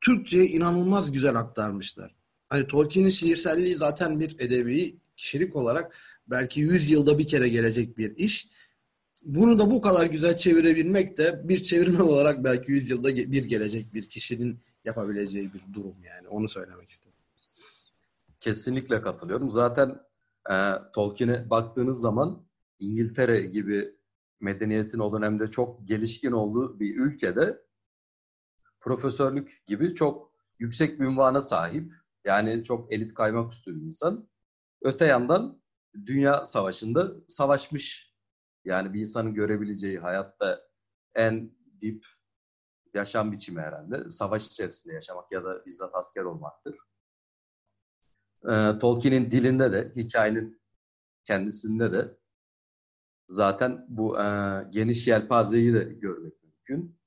[0.02, 2.16] Türkçe'ye inanılmaz güzel aktarmışlar.
[2.50, 5.96] Hani Tolkien'in şiirselliği zaten bir edebi kişilik olarak
[6.28, 8.50] belki 100 yılda bir kere gelecek bir iş.
[9.24, 13.94] Bunu da bu kadar güzel çevirebilmek de bir çevirmen olarak belki 100 yılda bir gelecek
[13.94, 16.28] bir kişinin yapabileceği bir durum yani.
[16.28, 17.18] Onu söylemek istedim.
[18.40, 19.52] Kesinlikle katılıyorum.
[19.52, 20.00] Zaten
[20.52, 20.56] e,
[20.94, 22.44] Tolkien'e baktığınız zaman
[22.80, 23.96] İngiltere gibi
[24.40, 27.65] medeniyetin o dönemde çok gelişkin olduğu bir ülkede
[28.86, 31.94] profesörlük gibi çok yüksek bir ünvana sahip.
[32.26, 34.30] Yani çok elit kaymak üstü bir insan.
[34.82, 35.62] Öte yandan
[36.06, 38.16] Dünya Savaşı'nda savaşmış.
[38.66, 40.60] Yani bir insanın görebileceği hayatta
[41.16, 42.06] en dip
[42.94, 44.10] yaşam biçimi herhalde.
[44.10, 46.76] Savaş içerisinde yaşamak ya da bizzat asker olmaktır.
[48.50, 50.62] Ee, Tolkien'in dilinde de, hikayenin
[51.24, 52.18] kendisinde de
[53.28, 54.24] zaten bu e,
[54.70, 57.00] geniş yelpazeyi de görmek mümkün.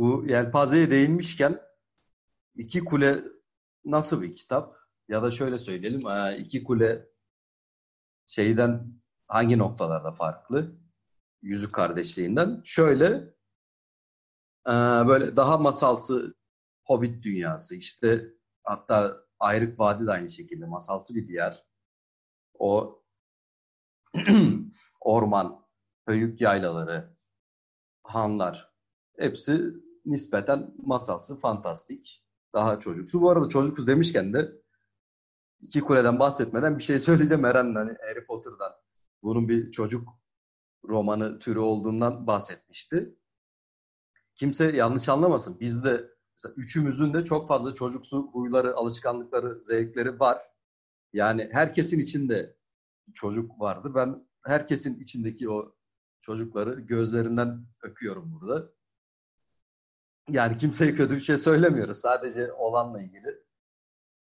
[0.00, 1.60] Bu yelpazeye değinmişken
[2.54, 3.24] İki Kule
[3.84, 4.76] nasıl bir kitap?
[5.08, 7.08] Ya da şöyle söyleyelim, e, İki Kule
[8.26, 10.76] şeyden hangi noktalarda farklı?
[11.42, 12.62] Yüzük kardeşliğinden.
[12.64, 13.06] Şöyle
[14.66, 14.72] e,
[15.08, 16.34] böyle daha masalsı
[16.84, 18.34] Hobbit dünyası işte
[18.64, 21.64] hatta Ayrık Vadi de aynı şekilde masalsı bir diyar.
[22.58, 23.02] O
[25.00, 25.66] orman,
[26.06, 27.14] höyük yaylaları,
[28.02, 28.72] hanlar
[29.18, 32.24] hepsi nispeten masalsı, fantastik.
[32.54, 33.22] Daha çocuksu.
[33.22, 34.52] Bu arada çocuksu demişken de
[35.60, 38.72] iki kuleden bahsetmeden bir şey söyleyeceğim Eren hani Harry Potter'dan.
[39.22, 40.08] Bunun bir çocuk
[40.84, 43.16] romanı türü olduğundan bahsetmişti.
[44.34, 45.60] Kimse yanlış anlamasın.
[45.60, 46.10] Biz de
[46.44, 50.42] Mesela üçümüzün de çok fazla çocuksu huyları, alışkanlıkları, zevkleri var.
[51.12, 52.56] Yani herkesin içinde
[53.14, 53.92] çocuk vardı.
[53.94, 55.74] Ben herkesin içindeki o
[56.20, 58.70] çocukları gözlerinden öpüyorum burada.
[60.28, 61.98] Yani kimseye kötü bir şey söylemiyoruz.
[61.98, 63.44] Sadece olanla ilgili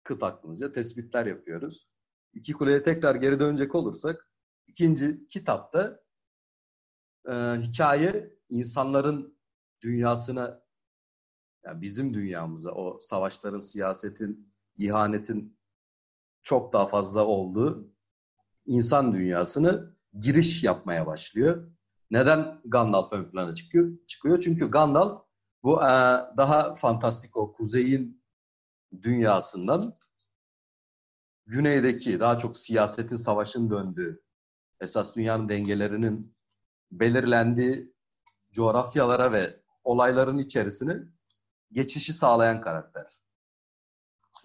[0.04, 1.88] kıt aklımızca tespitler yapıyoruz.
[2.32, 4.28] İki kuleye tekrar geri dönecek olursak
[4.66, 6.00] ikinci kitapta
[7.28, 9.38] e, hikaye insanların
[9.82, 10.62] dünyasına
[11.64, 15.58] yani bizim dünyamıza o savaşların, siyasetin, ihanetin
[16.42, 17.92] çok daha fazla olduğu
[18.66, 21.70] insan dünyasını giriş yapmaya başlıyor.
[22.10, 23.98] Neden Gandalf ön plana çıkıyor?
[24.06, 25.22] Çıkıyor çünkü Gandalf
[25.62, 25.88] bu e,
[26.36, 28.22] daha fantastik o kuzeyin
[29.02, 29.98] dünyasından
[31.46, 34.22] güneydeki daha çok siyasetin, savaşın döndüğü,
[34.80, 36.36] esas dünyanın dengelerinin
[36.92, 37.94] belirlendiği
[38.52, 40.94] coğrafyalara ve olayların içerisine
[41.72, 43.20] geçişi sağlayan karakter.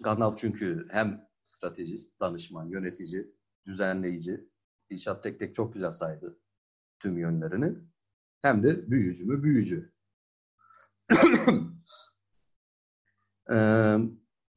[0.02, 3.34] Gandalf çünkü hem stratejist, danışman, yönetici,
[3.66, 4.48] düzenleyici,
[4.90, 6.38] Dilşat tek tek çok güzel saydı
[6.98, 7.78] tüm yönlerini.
[8.42, 9.95] Hem de büyücü mü büyücü.
[13.52, 13.96] ee,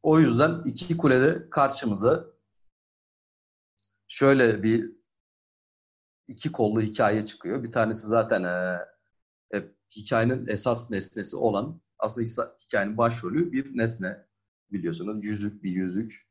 [0.03, 2.25] O yüzden iki kulede karşımıza
[4.07, 4.91] şöyle bir
[6.27, 7.63] iki kollu hikaye çıkıyor.
[7.63, 8.79] Bir tanesi zaten e,
[9.57, 9.63] e,
[9.95, 14.25] hikayenin esas nesnesi olan aslında hikayenin başrolü bir nesne
[14.71, 15.25] biliyorsunuz.
[15.25, 16.29] Yüzük bir yüzük.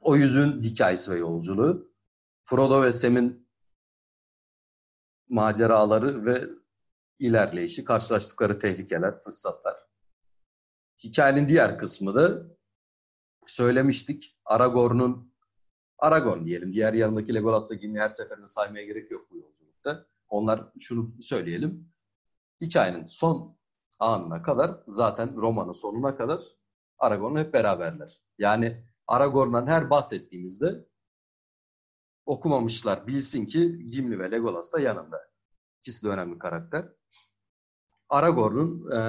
[0.00, 1.92] O yüzün hikayesi ve yolculuğu.
[2.42, 3.48] Frodo ve Sam'in
[5.28, 6.57] maceraları ve
[7.18, 9.76] ilerleyişi, karşılaştıkları tehlikeler, fırsatlar.
[11.04, 12.42] Hikayenin diğer kısmı da
[13.46, 14.38] söylemiştik.
[14.44, 15.34] Aragorn'un
[15.98, 16.74] Aragorn diyelim.
[16.74, 20.06] Diğer yanındaki Legolas'la Gimli her seferinde saymaya gerek yok bu yolculukta.
[20.28, 21.92] Onlar şunu söyleyelim.
[22.60, 23.58] Hikayenin son
[23.98, 26.40] anına kadar zaten romanın sonuna kadar
[26.98, 28.22] Aragorn hep beraberler.
[28.38, 30.88] Yani Aragorn'dan her bahsettiğimizde
[32.26, 35.28] okumamışlar bilsin ki Gimli ve Legolas da yanında.
[35.80, 36.88] İkisi de önemli karakter.
[38.08, 39.00] Aragorn'un e,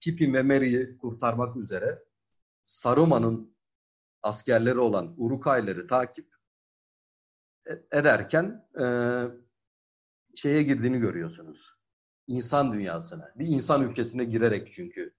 [0.00, 2.04] Pippin ve Merry'i kurtarmak üzere
[2.64, 3.56] Saruman'ın
[4.22, 6.34] askerleri olan Urukayları takip
[7.66, 8.84] e, ederken e,
[10.34, 11.74] şeye girdiğini görüyorsunuz.
[12.26, 13.32] İnsan dünyasına.
[13.36, 15.14] Bir insan ülkesine girerek çünkü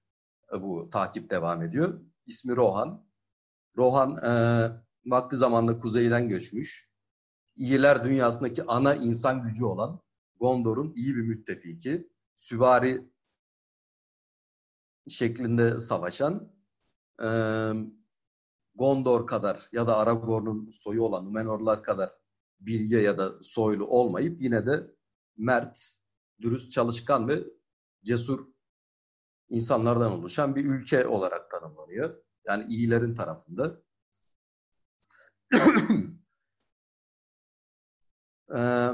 [0.54, 2.02] e, bu takip devam ediyor.
[2.26, 3.06] İsmi Rohan.
[3.78, 4.32] Rohan e,
[5.06, 6.92] vakti zamanında kuzeyden göçmüş.
[7.56, 10.05] İyiler dünyasındaki ana insan gücü olan
[10.40, 12.10] Gondor'un iyi bir müttefiki.
[12.36, 13.10] Süvari
[15.10, 16.52] şeklinde savaşan
[17.24, 17.30] e,
[18.76, 22.12] Gondor kadar ya da Aragorn'un soyu olan Numenorlar kadar
[22.60, 24.96] bilge ya da soylu olmayıp yine de
[25.38, 25.80] mert,
[26.42, 27.44] dürüst, çalışkan ve
[28.04, 28.48] cesur
[29.50, 32.24] insanlardan oluşan bir ülke olarak tanımlanıyor.
[32.46, 33.82] Yani iyilerin tarafında.
[38.56, 38.90] ee,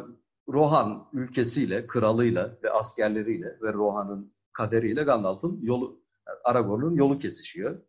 [0.53, 6.03] Rohan ülkesiyle, kralıyla ve askerleriyle ve Rohan'ın kaderiyle Gandalf'ın yolu,
[6.43, 7.81] Aragorn'un yolu kesişiyor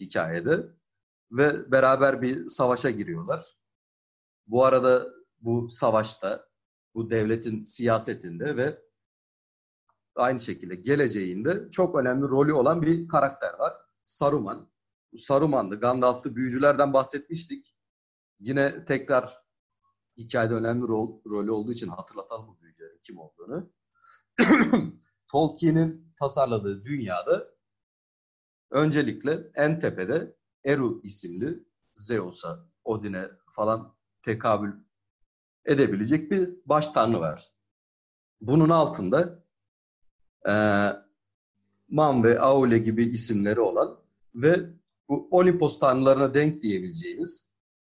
[0.00, 0.66] hikayede.
[1.32, 3.44] Ve beraber bir savaşa giriyorlar.
[4.46, 5.06] Bu arada
[5.40, 6.48] bu savaşta,
[6.94, 8.78] bu devletin siyasetinde ve
[10.16, 13.72] aynı şekilde geleceğinde çok önemli rolü olan bir karakter var.
[14.04, 14.70] Saruman.
[15.16, 15.80] Saruman'dı.
[15.80, 17.76] Gandalf'lı büyücülerden bahsetmiştik.
[18.40, 19.49] Yine tekrar
[20.20, 23.70] hikayede önemli rol, rolü olduğu için hatırlatalım bu büyücülerin kim olduğunu.
[25.28, 27.48] Tolkien'in tasarladığı dünyada
[28.70, 34.72] öncelikle en tepede Eru isimli Zeus'a, Odin'e falan tekabül
[35.64, 37.52] edebilecek bir baş tanrı var.
[38.40, 39.44] Bunun altında
[40.48, 40.54] e,
[41.88, 44.00] Man ve Aule gibi isimleri olan
[44.34, 44.70] ve
[45.08, 47.50] bu Olimpos tanrılarına denk diyebileceğimiz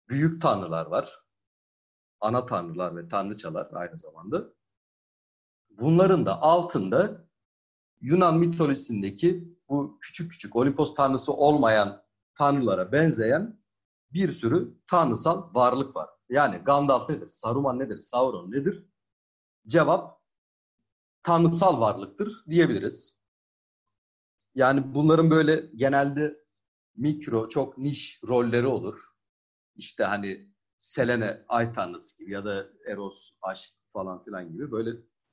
[0.10, 1.25] büyük tanrılar var.
[2.21, 4.54] Ana tanrılar ve tanrıçalar aynı zamanda.
[5.69, 7.28] Bunların da altında
[8.01, 12.04] Yunan mitolojisindeki bu küçük küçük Olimpos tanrısı olmayan
[12.36, 13.60] tanrılara benzeyen
[14.13, 16.10] bir sürü tanrısal varlık var.
[16.30, 17.30] Yani Gandalf nedir?
[17.30, 17.99] Saruman nedir?
[17.99, 18.86] Sauron nedir?
[19.67, 20.21] Cevap
[21.23, 23.17] tanrısal varlıktır diyebiliriz.
[24.56, 26.45] Yani bunların böyle genelde
[26.95, 29.01] mikro, çok niş rolleri olur.
[29.75, 30.55] İşte hani
[30.86, 34.91] Selene ay tanrısı gibi ya da Eros aşk falan filan gibi böyle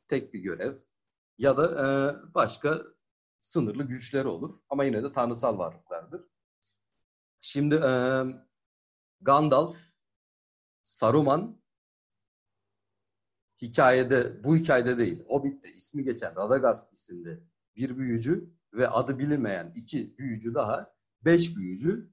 [0.09, 0.75] tek bir görev.
[1.38, 1.88] Ya da e,
[2.35, 2.83] başka
[3.38, 4.61] sınırlı güçleri olur.
[4.69, 6.25] Ama yine de tanrısal varlıklardır.
[7.41, 8.23] Şimdi e,
[9.21, 9.77] Gandalf,
[10.83, 11.62] Saruman
[13.62, 17.43] hikayede, bu hikayede değil, Hobbit'te ismi geçen Radagast isimli
[17.77, 22.12] bir büyücü ve adı bilinmeyen iki büyücü daha, beş büyücü.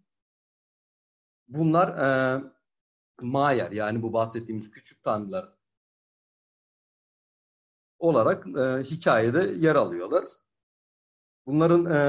[1.47, 2.41] Bunlar e,
[3.21, 5.53] Mayer yani bu bahsettiğimiz küçük tanrılar
[7.99, 10.25] olarak e, hikayede yer alıyorlar.
[11.45, 11.99] Bunların e,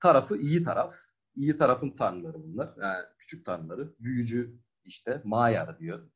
[0.00, 0.94] tarafı iyi taraf.
[1.34, 2.74] İyi tarafın tanrıları bunlar.
[2.82, 3.94] Yani küçük tanrıları.
[4.00, 6.10] Büyücü işte Maya diyor.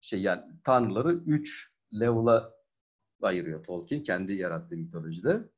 [0.00, 2.54] Şey yani tanrıları 3 level'a
[3.22, 5.48] ayırıyor Tolkien kendi yarattığı mitolojide.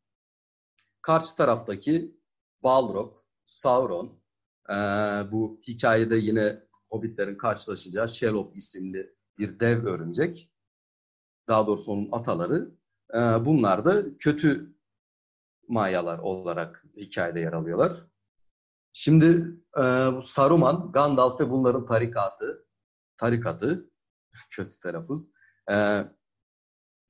[1.02, 2.16] Karşı taraftaki
[2.62, 4.20] Balrog, Sauron,
[4.70, 4.74] e,
[5.32, 6.62] bu hikayede yine
[6.94, 10.50] Hobbitlerin karşılaşacağı Shelob isimli bir dev örümcek.
[11.48, 12.70] Daha doğrusu onun ataları.
[13.14, 14.74] E, bunlar da kötü
[15.68, 18.06] Mayalar olarak hikayede yer alıyorlar.
[18.92, 19.82] Şimdi e,
[20.22, 22.66] Saruman, Gandalf ve bunların tarikatı,
[23.16, 23.90] tarikatı,
[24.50, 25.22] kötü telaffuz,
[25.70, 26.04] e,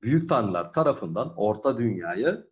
[0.01, 2.43] büyük tanrılar tarafından Orta Dünya'ya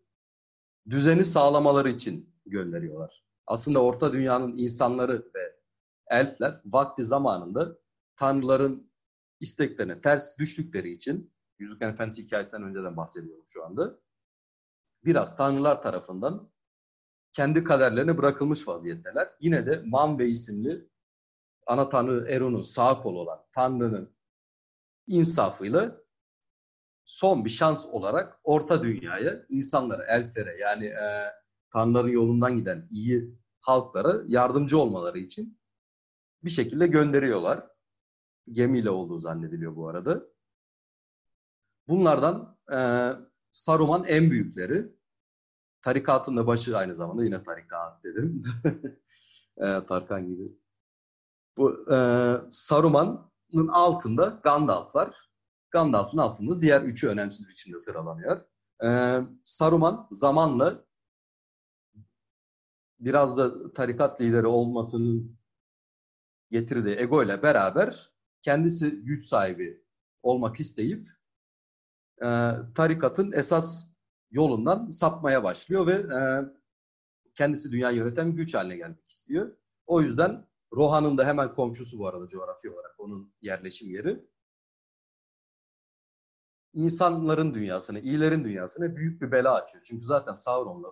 [0.90, 3.24] düzeni sağlamaları için gönderiyorlar.
[3.48, 5.63] Aslında Orta Dünya'nın insanları ve
[6.20, 7.78] elfler vakti zamanında
[8.16, 8.92] tanrıların
[9.40, 14.00] isteklerine ters düştükleri için Yüzüklerin Efendisi hikayesinden önceden bahsediyorum şu anda.
[15.06, 16.52] Biraz tanrılar tarafından
[17.34, 19.30] kendi kaderlerine bırakılmış vaziyetteler.
[19.40, 20.90] Yine de Manbe isimli
[21.68, 24.16] ana tanrı Eron'un sağ kolu olan tanrının
[25.08, 26.04] insafıyla
[27.06, 31.32] son bir şans olarak orta dünyaya insanlara, elflere yani e,
[31.70, 35.60] tanrıların yolundan giden iyi halklara yardımcı olmaları için
[36.44, 37.68] bir şekilde gönderiyorlar.
[38.52, 40.24] Gemiyle olduğu zannediliyor bu arada.
[41.88, 43.10] Bunlardan e,
[43.52, 44.96] Saruman en büyükleri.
[45.82, 48.44] Tarikatın da başı aynı zamanda yine tarikat dedim.
[49.58, 50.58] e, Tarkan gibi.
[51.58, 51.98] Bu e,
[52.50, 55.30] Saruman'ın altında Gandalf var.
[55.72, 58.46] Gandalf'ın altında diğer üçü önemsiz biçimde sıralanıyor.
[58.84, 60.86] E, Saruman zamanla
[63.00, 65.38] biraz da tarikat lideri olmasının
[66.54, 69.84] getirdiği ego ile beraber kendisi güç sahibi
[70.22, 71.10] olmak isteyip
[72.22, 72.28] e,
[72.76, 73.94] tarikatın esas
[74.32, 76.20] yolundan sapmaya başlıyor ve e,
[77.36, 79.58] kendisi dünya yöneten güç haline gelmek istiyor.
[79.86, 84.26] O yüzden Rohan'ın da hemen komşusu bu arada coğrafi olarak onun yerleşim yeri.
[86.74, 89.84] İnsanların dünyasını, iyilerin dünyasına büyük bir bela açıyor.
[89.88, 90.90] Çünkü zaten Sauron'la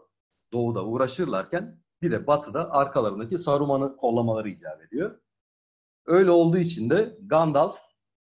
[0.53, 5.19] doğuda uğraşırlarken bir de batıda arkalarındaki Saruman'ı kollamaları icap ediyor.
[6.05, 7.79] Öyle olduğu için de Gandalf,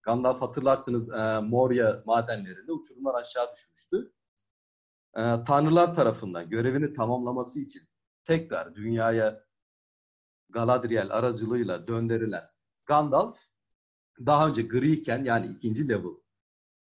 [0.04, 4.14] Gandalf hatırlarsınız e, Moria madenlerinde uçurumdan aşağı düşmüştü.
[5.16, 7.82] E, tanrılar tarafından görevini tamamlaması için
[8.24, 9.44] tekrar dünyaya
[10.50, 12.44] Galadriel aracılığıyla döndürülen
[12.86, 13.38] Gandalf
[14.26, 16.22] daha önce griyken yani ikinci level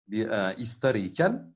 [0.09, 1.55] bir e, Istari iken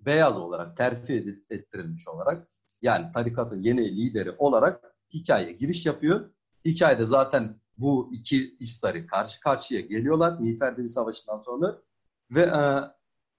[0.00, 2.48] beyaz olarak terfi ettirilmiş olarak
[2.82, 6.30] yani tarikatın yeni lideri olarak hikayeye giriş yapıyor.
[6.64, 11.82] Hikayede zaten bu iki istari karşı karşıya geliyorlar Miğfer Savaşı'ndan sonra
[12.30, 12.62] ve e,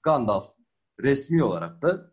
[0.03, 0.53] Gandalf
[0.99, 2.11] resmi olarak da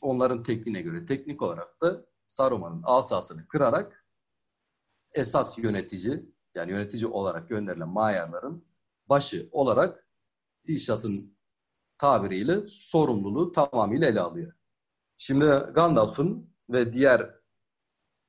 [0.00, 4.06] onların tekniğine göre teknik olarak da Saruman'ın asasını kırarak
[5.12, 8.64] esas yönetici yani yönetici olarak gönderilen Mayarların
[9.08, 10.08] başı olarak
[10.64, 11.36] İşat'ın
[11.98, 14.52] tabiriyle sorumluluğu tamamıyla ele alıyor.
[15.18, 15.44] Şimdi
[15.74, 17.34] Gandalf'ın ve diğer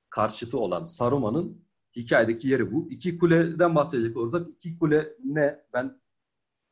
[0.09, 1.65] karşıtı olan Saruman'ın
[1.95, 2.87] hikayedeki yeri bu.
[2.89, 5.65] İki kuleden bahsedecek olursak iki kule ne?
[5.73, 6.01] Ben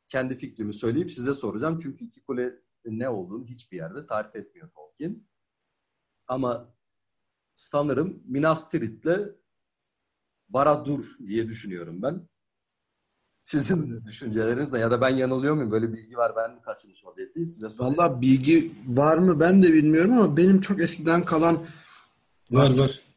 [0.07, 1.79] kendi fikrimi söyleyip size soracağım.
[1.83, 2.55] Çünkü iki kule
[2.85, 5.27] ne olduğunu hiçbir yerde tarif etmiyor Tolkien.
[6.27, 6.73] Ama
[7.55, 9.39] sanırım Minas Tirith'le
[10.49, 12.29] Baradur diye düşünüyorum ben.
[13.41, 14.79] Sizin düşünceleriniz ne?
[14.79, 15.71] Ya da ben yanılıyor muyum?
[15.71, 17.49] Böyle bilgi var ben mi kaçırmış vaziyetteyim?
[17.49, 17.97] Size sorayım.
[17.97, 21.57] Valla bilgi var mı ben de bilmiyorum ama benim çok eskiden kalan
[22.51, 23.08] var var.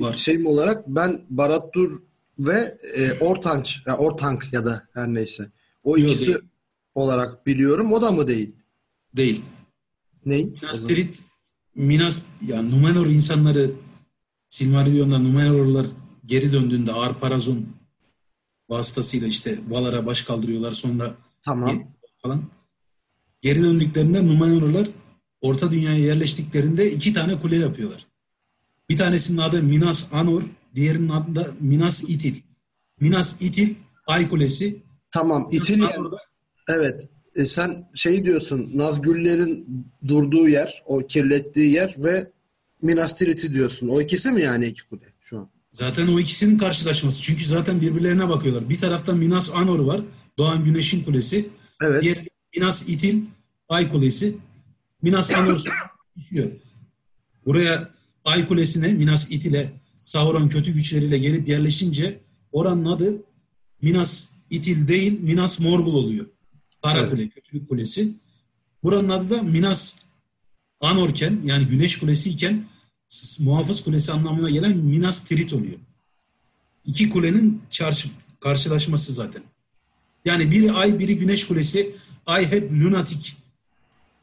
[0.00, 0.14] Var.
[0.16, 2.02] şeyim olarak ben Barattur
[2.38, 5.50] ve e, Ortanç ya Ortank ya da her neyse.
[5.84, 6.38] O Yok, ikisi değil.
[6.94, 7.92] olarak biliyorum.
[7.92, 8.52] O da mı değil?
[9.16, 9.42] Değil.
[10.26, 10.44] Ney?
[10.44, 11.18] Minas Tirith
[11.74, 13.70] Minas yani Numenor insanları
[14.48, 15.86] Silmarillion'da Numenorlar
[16.26, 17.66] geri döndüğünde Arparazon
[18.68, 21.82] vasıtasıyla işte Valar'a baş kaldırıyorlar sonra tamam.
[22.22, 22.42] falan.
[23.42, 24.88] Geri döndüklerinde Numenorlar
[25.40, 28.06] Orta Dünya'ya yerleştiklerinde iki tane kule yapıyorlar.
[28.88, 30.42] Bir tanesinin adı Minas Anor,
[30.74, 32.34] diğerinin adı da Minas Itil.
[33.00, 33.74] Minas Itil
[34.06, 34.82] Ay Kulesi.
[35.10, 35.48] Tamam.
[35.52, 36.16] İtil Anor'da...
[36.68, 37.08] Evet.
[37.36, 42.30] E sen şey diyorsun Nazgüllerin durduğu yer, o kirlettiği yer ve
[42.82, 43.88] Minas Tirith'i diyorsun.
[43.88, 45.50] O ikisi mi yani iki kule şu an?
[45.72, 47.22] Zaten o ikisinin karşılaşması.
[47.22, 48.68] Çünkü zaten birbirlerine bakıyorlar.
[48.68, 50.00] Bir tarafta Minas Anor var.
[50.38, 51.48] Doğan Güneş'in kulesi.
[51.82, 52.02] Evet.
[52.02, 52.26] Diğer
[52.56, 53.22] Minas Itil
[53.68, 54.36] Ay Kulesi.
[55.02, 55.64] Minas Anor
[56.16, 56.50] düşüyor.
[57.46, 57.95] Buraya
[58.26, 62.20] Ay Kulesi'ne Minas Itil'e Sauron kötü güçleriyle gelip yerleşince
[62.52, 63.22] oranın adı
[63.82, 66.26] Minas Itil değil Minas Morgul oluyor.
[66.82, 67.10] Kara evet.
[67.10, 68.08] Kule, Kötülük Kulesi.
[68.82, 69.98] Buranın adı da Minas
[70.80, 72.64] Anorken yani Güneş Kulesi iken
[73.38, 75.78] Muhafız Kulesi anlamına gelen Minas Tirith oluyor.
[76.84, 78.08] İki kulenin çarşı,
[78.40, 79.42] karşılaşması zaten.
[80.24, 81.94] Yani biri Ay, biri Güneş Kulesi.
[82.26, 83.36] Ay hep lunatik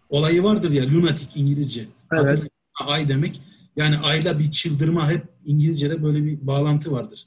[0.09, 1.85] olayı vardır ya, lunatik İngilizce.
[2.11, 2.43] Evet.
[2.79, 3.41] Ay demek.
[3.75, 7.25] Yani ayla bir çıldırma hep İngilizce'de böyle bir bağlantı vardır.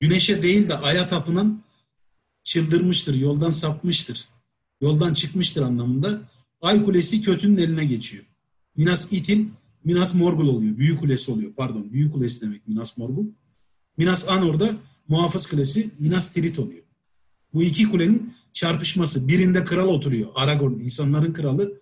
[0.00, 1.62] Güneşe değil de aya tapınan
[2.44, 4.28] çıldırmıştır, yoldan sapmıştır.
[4.80, 6.22] Yoldan çıkmıştır anlamında.
[6.60, 8.24] Ay kulesi kötünün eline geçiyor.
[8.76, 9.46] Minas Itil,
[9.84, 10.76] Minas Morgul oluyor.
[10.76, 11.52] Büyük kulesi oluyor.
[11.56, 13.26] Pardon, büyük kulesi demek Minas Morgul.
[13.96, 14.70] Minas Anor'da
[15.08, 16.82] muhafız kulesi Minas Tirith oluyor.
[17.54, 19.28] Bu iki kulenin çarpışması.
[19.28, 20.30] Birinde kral oturuyor.
[20.34, 21.74] Aragorn, insanların kralı.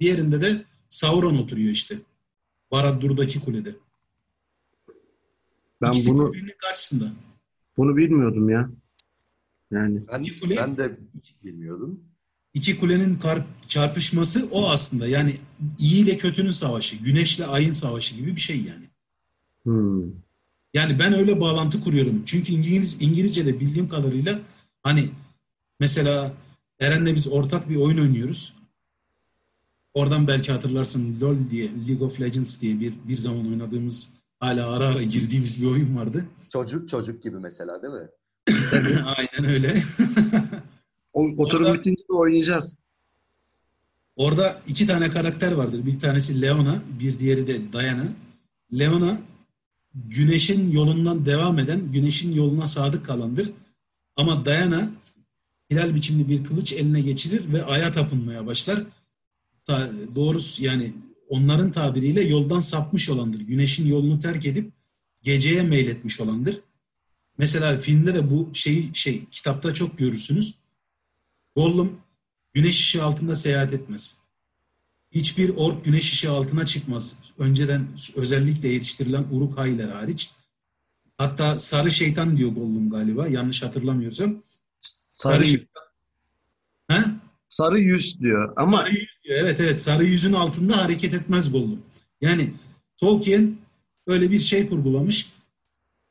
[0.00, 1.98] Diğerinde de Sauron oturuyor işte.
[2.70, 3.76] Baraddur'daki kulede.
[5.82, 7.12] Ben İkisi bunu karşısında.
[7.76, 8.70] Bunu bilmiyordum ya.
[9.70, 10.98] Yani ben, kule, ben de
[11.44, 12.00] bilmiyordum.
[12.54, 13.18] iki kulenin
[13.66, 15.06] çarpışması o aslında.
[15.06, 15.34] Yani
[15.78, 18.84] iyi ile kötünün savaşı, güneşle ayın savaşı gibi bir şey yani.
[19.62, 20.02] Hmm.
[20.74, 22.22] Yani ben öyle bağlantı kuruyorum.
[22.26, 24.40] Çünkü İngiliz İngilizce'de bildiğim kadarıyla
[24.82, 25.10] hani
[25.80, 26.32] mesela
[26.80, 28.54] Eren'le biz ortak bir oyun oynuyoruz.
[29.98, 34.08] Oradan belki hatırlarsın LoL diye, League of Legends diye bir bir zaman oynadığımız,
[34.40, 36.24] hala ara ara girdiğimiz bir oyun vardı.
[36.52, 38.08] Çocuk çocuk gibi mesela değil mi?
[39.16, 39.82] Aynen öyle.
[41.12, 42.78] o, oturum Orada, bitince de oynayacağız.
[44.16, 45.86] Orada iki tane karakter vardır.
[45.86, 48.04] Bir tanesi Leona, bir diğeri de Diana.
[48.78, 49.18] Leona
[49.94, 53.50] güneşin yolundan devam eden, güneşin yoluna sadık kalandır.
[54.16, 54.90] Ama Diana
[55.70, 58.82] hilal biçimli bir kılıç eline geçirir ve aya tapınmaya başlar.
[59.68, 60.92] Ta, doğrusu yani
[61.28, 63.40] onların tabiriyle yoldan sapmış olandır.
[63.40, 64.72] Güneşin yolunu terk edip
[65.22, 66.60] geceye meyletmiş olandır.
[67.38, 70.54] Mesela filmde de bu şey şey kitapta çok görürsünüz.
[71.56, 72.00] Gollum
[72.52, 74.18] güneş ışığı altında seyahat etmez.
[75.12, 77.14] Hiçbir ork güneş ışığı altına çıkmaz.
[77.38, 80.30] Önceden özellikle yetiştirilen uruk hayler hariç.
[81.18, 83.28] Hatta sarı şeytan diyor Gollum galiba.
[83.28, 84.42] Yanlış hatırlamıyorsam.
[84.80, 85.82] Sarı, sarı şeytan.
[86.88, 87.27] He?
[87.48, 89.38] Sarı yüz diyor ama sarı yüz diyor.
[89.40, 91.82] Evet evet sarı yüzün altında hareket etmez Gollum.
[92.20, 92.52] Yani
[92.96, 93.56] Tolkien
[94.06, 95.32] öyle bir şey kurgulamış.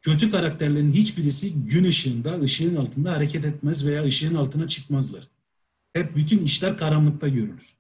[0.02, 5.28] Kötü karakterlerin hiçbirisi gün ışığında, ışığın altında hareket etmez veya ışığın altına çıkmazlar.
[5.94, 7.74] Hep bütün işler karanlıkta görülür.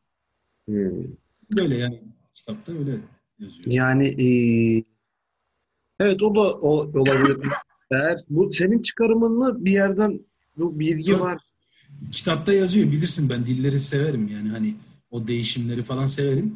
[0.67, 1.03] Hmm.
[1.57, 2.01] Böyle yani
[2.33, 2.97] kitapta öyle
[3.39, 3.65] yazıyor.
[3.71, 4.27] Yani e,
[5.99, 7.37] evet o da o, olabilir.
[7.91, 10.19] Eğer bu senin çıkarımın mı bir yerden
[10.57, 11.37] bu bilgi Yok, var.
[12.11, 14.75] Kitapta yazıyor bilirsin ben dilleri severim yani hani
[15.11, 16.55] o değişimleri falan severim.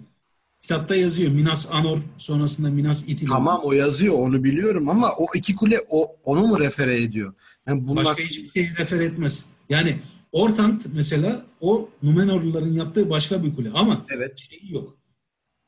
[0.62, 3.28] Kitapta yazıyor Minas Anor sonrasında Minas Ithil.
[3.28, 7.34] Tamam o yazıyor onu biliyorum ama o iki kule o onu mu refere ediyor?
[7.68, 8.06] Yani bunlar...
[8.06, 9.46] Başka hiçbir şey refer etmez.
[9.70, 10.00] Yani
[10.32, 14.38] Ortant mesela o Numenorluların yaptığı başka bir kule ama evet.
[14.38, 14.98] şeyi yok.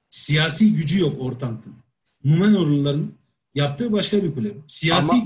[0.09, 1.73] Siyasi gücü yok Ortant'ın.
[2.23, 3.13] Numenorluların
[3.55, 4.51] yaptığı başka bir kule.
[4.67, 5.25] Siyasi ama...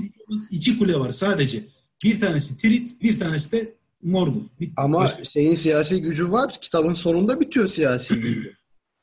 [0.50, 1.64] iki kule var sadece.
[2.04, 4.44] Bir tanesi Tirit, bir tanesi de Morgul.
[4.60, 5.24] Bir, ama başka...
[5.24, 6.60] şeyin siyasi gücü var.
[6.60, 8.56] Kitabın sonunda bitiyor siyasi gücü.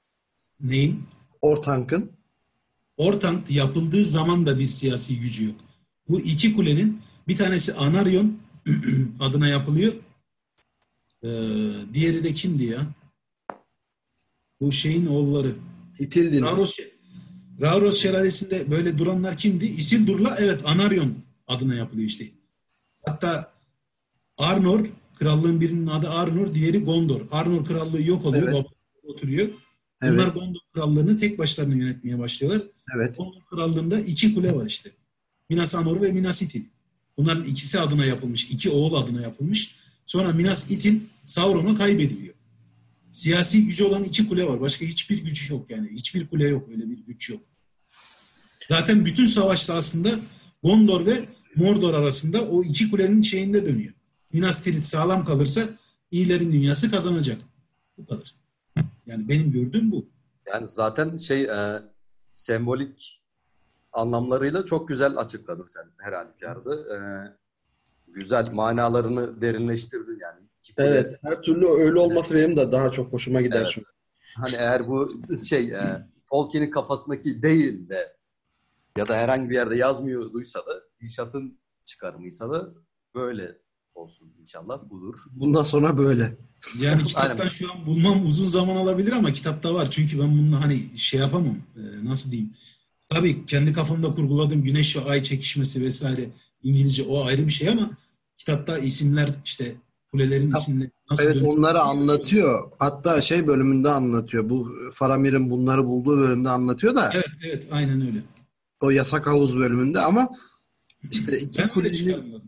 [0.60, 1.04] Neyin?
[1.42, 2.12] Ortank'ın.
[2.98, 5.56] Ortank yapıldığı zaman da bir siyasi gücü yok.
[6.10, 8.38] Bu iki kulenin bir tanesi Anarion
[9.20, 9.94] adına yapılıyor.
[11.24, 11.30] Ee,
[11.94, 12.88] diğeri de kimdi ya?
[14.62, 15.56] Bu şeyin oğulları.
[16.00, 16.42] İtildin.
[16.42, 16.78] Ravros,
[17.62, 19.66] Ravros Şelalesi'nde böyle duranlar kimdi?
[19.66, 21.14] Isildur'la evet Anarion
[21.48, 22.26] adına yapılıyor işte.
[23.06, 23.55] Hatta
[24.38, 24.86] Arnor,
[25.20, 27.22] krallığın birinin adı Arnor, diğeri Gondor.
[27.32, 28.66] Arnor krallığı yok oluyor, evet.
[29.04, 29.48] oturuyor.
[30.02, 30.34] Bunlar evet.
[30.34, 32.64] Gondor krallığını tek başlarına yönetmeye başlıyorlar.
[32.96, 33.18] Evet.
[33.18, 34.92] Gondor krallığında iki kule var işte.
[35.50, 36.64] Minas Anor ve Minas Ithil.
[37.18, 39.76] Bunların ikisi adına yapılmış, iki oğul adına yapılmış.
[40.06, 42.34] Sonra Minas Ithil Sauron'a kaybediliyor.
[43.12, 44.62] Siyasi gücü olan iki kule var.
[44.62, 45.90] Başka hiçbir güç yok yani.
[45.92, 46.70] Hiçbir kule yok.
[46.70, 47.42] Öyle bir güç yok.
[48.70, 50.20] Zaten bütün savaşta aslında
[50.64, 51.26] Gondor ve
[51.56, 53.94] Mordor arasında o iki kulenin şeyinde dönüyor.
[54.34, 55.62] Minas Tirith sağlam kalırsa
[56.12, 57.38] iyilerin dünyası kazanacak.
[57.98, 58.36] Bu kadar.
[59.06, 60.10] Yani benim gördüğüm bu.
[60.46, 61.82] Yani zaten şey e,
[62.32, 63.22] sembolik
[63.94, 66.96] anlamlarıyla çok güzel açıkladın sen her halükarda.
[66.96, 66.98] E,
[68.08, 70.46] güzel manalarını derinleştirdin yani.
[70.78, 73.70] Evet, her türlü öyle olması benim de daha çok hoşuma gider evet.
[73.72, 73.90] çünkü.
[74.36, 75.08] Hani eğer bu
[75.46, 78.18] şey e, Tolkien'in kafasındaki değil de
[78.98, 82.74] ya da herhangi bir yerde yazmıyorduysa da Dişat'ın çıkarımıysa da
[83.16, 83.58] böyle
[83.96, 85.16] olsun inşallah budur.
[85.32, 86.38] Bundan sonra böyle.
[86.80, 89.92] Yani kitaptan şu an bulmam uzun zaman alabilir ama kitapta var.
[89.92, 91.58] Çünkü ben bunu hani şey yapamam.
[91.76, 92.54] E, nasıl diyeyim?
[93.10, 96.30] Tabii kendi kafamda kurguladığım güneş ve ay çekişmesi vesaire
[96.64, 97.90] İngilizce o ayrı bir şey ama
[98.38, 99.76] kitapta isimler işte
[100.12, 102.72] kulelerin isimleri nasıl Evet onları anlatıyor.
[102.80, 104.50] Hatta şey bölümünde anlatıyor.
[104.50, 107.12] Bu Faramir'in bunları bulduğu bölümde anlatıyor da.
[107.14, 108.24] Evet evet aynen öyle.
[108.82, 110.30] O yasak havuz bölümünde ama
[111.12, 112.42] işte iki kulenin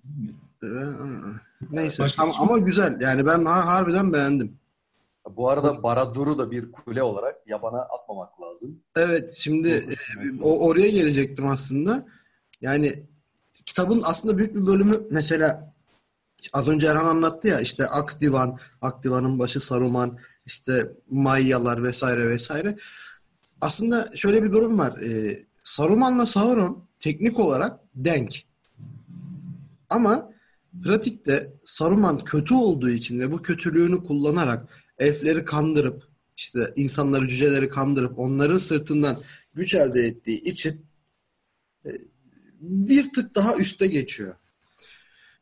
[1.72, 3.01] Neyse ama, şey ama güzel.
[3.01, 4.58] Yani ben harbiden beğendim.
[5.36, 8.80] Bu arada Baradur'u da bir kule olarak yabana atmamak lazım.
[8.97, 9.95] Evet şimdi e,
[10.41, 12.05] o, oraya gelecektim aslında.
[12.62, 13.03] Yani
[13.66, 15.74] kitabın aslında büyük bir bölümü mesela
[16.53, 22.78] az önce Erhan anlattı ya işte Akdivan, Akdivan'ın başı Saruman, işte Mayyalar vesaire vesaire.
[23.62, 24.97] Aslında şöyle bir durum var.
[24.97, 28.43] E, Saruman'la Sauron teknik olarak denk.
[29.89, 30.30] Ama
[30.84, 34.67] pratikte Saruman kötü olduğu için ve bu kötülüğünü kullanarak
[34.99, 36.07] elfleri kandırıp
[36.38, 39.17] işte insanları cüceleri kandırıp onların sırtından
[39.55, 40.86] güç elde ettiği için
[41.86, 41.89] e,
[42.61, 44.36] bir tık daha üste geçiyor.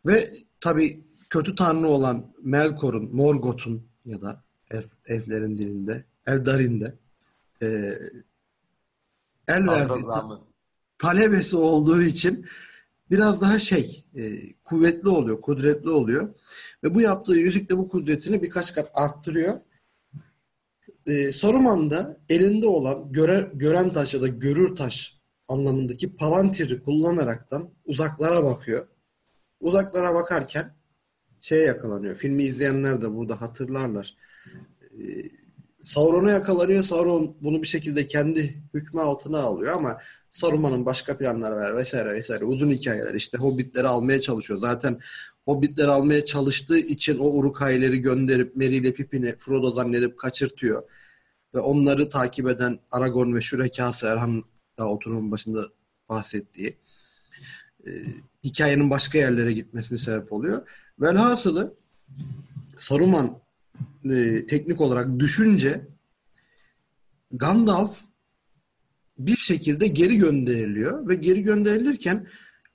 [0.05, 0.29] Ve
[0.61, 6.95] tabii kötü tanrı olan Melkor'un, Morgoth'un ya da elf, elflerin dilinde Eldarin'de
[7.61, 7.65] e,
[9.47, 10.41] el verdiği ta,
[10.97, 12.45] talebesi olduğu için
[13.11, 16.33] biraz daha şey e, kuvvetli oluyor, kudretli oluyor.
[16.83, 19.59] Ve bu yaptığı yüzükle bu kudretini birkaç kat arttırıyor.
[21.07, 27.69] E, Saruman da elinde olan göre, gören taş ya da görür taş anlamındaki palantiri kullanaraktan
[27.85, 28.87] uzaklara bakıyor.
[29.59, 30.75] Uzaklara bakarken
[31.41, 32.15] şeye yakalanıyor.
[32.15, 34.15] Filmi izleyenler de burada hatırlarlar.
[34.81, 35.01] E,
[35.85, 36.83] Sauron'a yakalanıyor.
[36.83, 39.97] Sauron bunu bir şekilde kendi hükmü altına alıyor ama
[40.31, 42.45] Saruman'ın başka planları var vesaire vesaire.
[42.45, 44.59] Uzun hikayeler işte Hobbitleri almaya çalışıyor.
[44.59, 44.99] Zaten
[45.45, 50.83] Hobbitleri almaya çalıştığı için o Uruk-hai'leri gönderip Merry ile Pippin'i Frodo zannedip kaçırtıyor.
[51.55, 54.43] Ve onları takip eden Aragorn ve Şürekası Erhan
[54.79, 55.67] da oturumun başında
[56.09, 56.77] bahsettiği
[57.87, 57.91] e,
[58.43, 60.67] hikayenin başka yerlere gitmesine sebep oluyor.
[60.99, 61.73] Velhasılı
[62.77, 63.44] Saruman
[64.11, 65.87] e, teknik olarak düşünce
[67.31, 68.01] Gandalf
[69.19, 72.27] bir şekilde geri gönderiliyor ve geri gönderilirken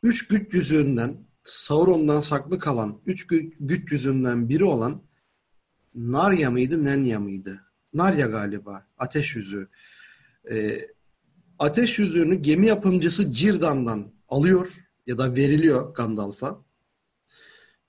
[0.03, 3.27] üç güç yüzüğünden Sauron'dan saklı kalan üç
[3.61, 5.03] güç yüzünden biri olan
[5.95, 7.61] Narya mıydı, Nenya mıydı?
[7.95, 8.87] Narya galiba.
[8.99, 9.69] Ateş yüzüğü.
[10.51, 10.89] Ee,
[11.59, 16.65] ateş yüzüğünü gemi yapımcısı Cirdan'dan alıyor ya da veriliyor Gandalf'a.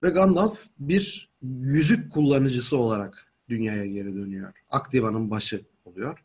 [0.03, 4.53] Ve Gandalf bir yüzük kullanıcısı olarak dünyaya geri dönüyor.
[4.69, 6.23] Aktiva'nın başı oluyor.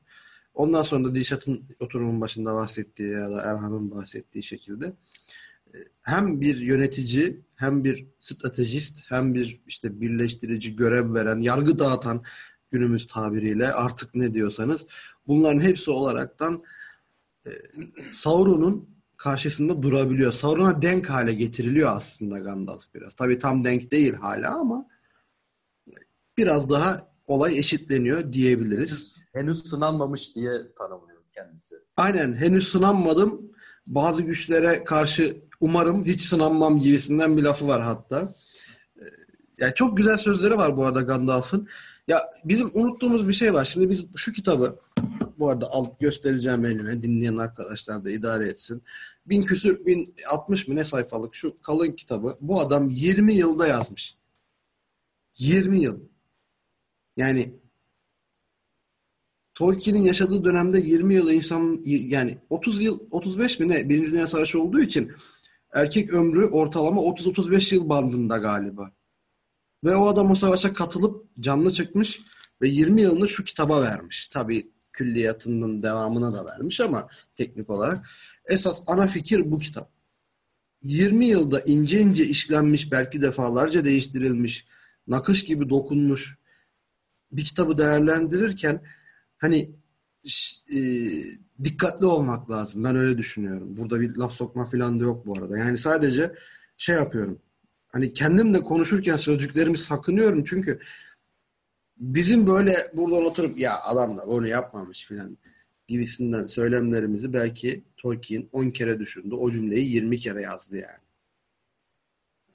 [0.54, 4.86] Ondan sonra da Dişat'ın oturumun başında bahsettiği ya da Erhan'ın bahsettiği şekilde
[5.74, 12.22] e, hem bir yönetici, hem bir stratejist, hem bir işte birleştirici görev veren, yargı dağıtan
[12.70, 14.86] günümüz tabiriyle artık ne diyorsanız
[15.26, 16.62] bunların hepsi olaraktan
[17.46, 17.50] e,
[18.10, 20.32] Sauron'un karşısında durabiliyor.
[20.32, 23.14] Sauron'a denk hale getiriliyor aslında Gandalf biraz.
[23.14, 24.86] Tabii tam denk değil hala ama
[26.38, 29.18] biraz daha olay eşitleniyor diyebiliriz.
[29.32, 31.74] Henüz sınanmamış diye tanımlıyor kendisi.
[31.96, 33.52] Aynen henüz sınanmadım.
[33.86, 38.34] Bazı güçlere karşı umarım hiç sınanmam gibisinden bir lafı var hatta.
[38.96, 39.04] Ee,
[39.58, 41.68] yani çok güzel sözleri var bu arada Gandalf'ın.
[42.08, 43.64] Ya bizim unuttuğumuz bir şey var.
[43.64, 44.78] Şimdi biz şu kitabı
[45.38, 47.02] bu arada alıp göstereceğim elime.
[47.02, 48.82] Dinleyen arkadaşlar da idare etsin.
[49.26, 52.36] Bin küsür, bin altmış mı ne sayfalık şu kalın kitabı.
[52.40, 54.16] Bu adam 20 yılda yazmış.
[55.38, 56.00] 20 yıl.
[57.16, 57.54] Yani
[59.54, 64.62] Tolkien'in yaşadığı dönemde 20 yıl insan yani 30 yıl 35 mi ne Birinci Dünya Savaşı
[64.62, 65.12] olduğu için
[65.74, 68.92] erkek ömrü ortalama 30-35 yıl bandında galiba.
[69.84, 72.20] Ve o adam o savaşa katılıp canlı çıkmış
[72.62, 74.28] ve 20 yılını şu kitaba vermiş.
[74.28, 78.06] Tabii külliyatının devamına da vermiş ama teknik olarak.
[78.48, 79.90] Esas ana fikir bu kitap.
[80.82, 84.66] 20 yılda ince ince işlenmiş, belki defalarca değiştirilmiş,
[85.06, 86.38] nakış gibi dokunmuş,
[87.36, 88.82] bir kitabı değerlendirirken
[89.38, 89.70] hani
[90.72, 90.80] e,
[91.64, 92.84] dikkatli olmak lazım.
[92.84, 93.76] Ben öyle düşünüyorum.
[93.76, 95.58] Burada bir laf sokma falan da yok bu arada.
[95.58, 96.34] Yani sadece
[96.76, 97.38] şey yapıyorum.
[97.88, 100.80] Hani kendim de konuşurken sözcüklerimi sakınıyorum çünkü
[101.96, 105.38] bizim böyle buradan oturup ya adam da bunu yapmamış filan
[105.88, 109.34] gibisinden söylemlerimizi belki Tolkien 10 kere düşündü.
[109.34, 111.06] O cümleyi 20 kere yazdı yani.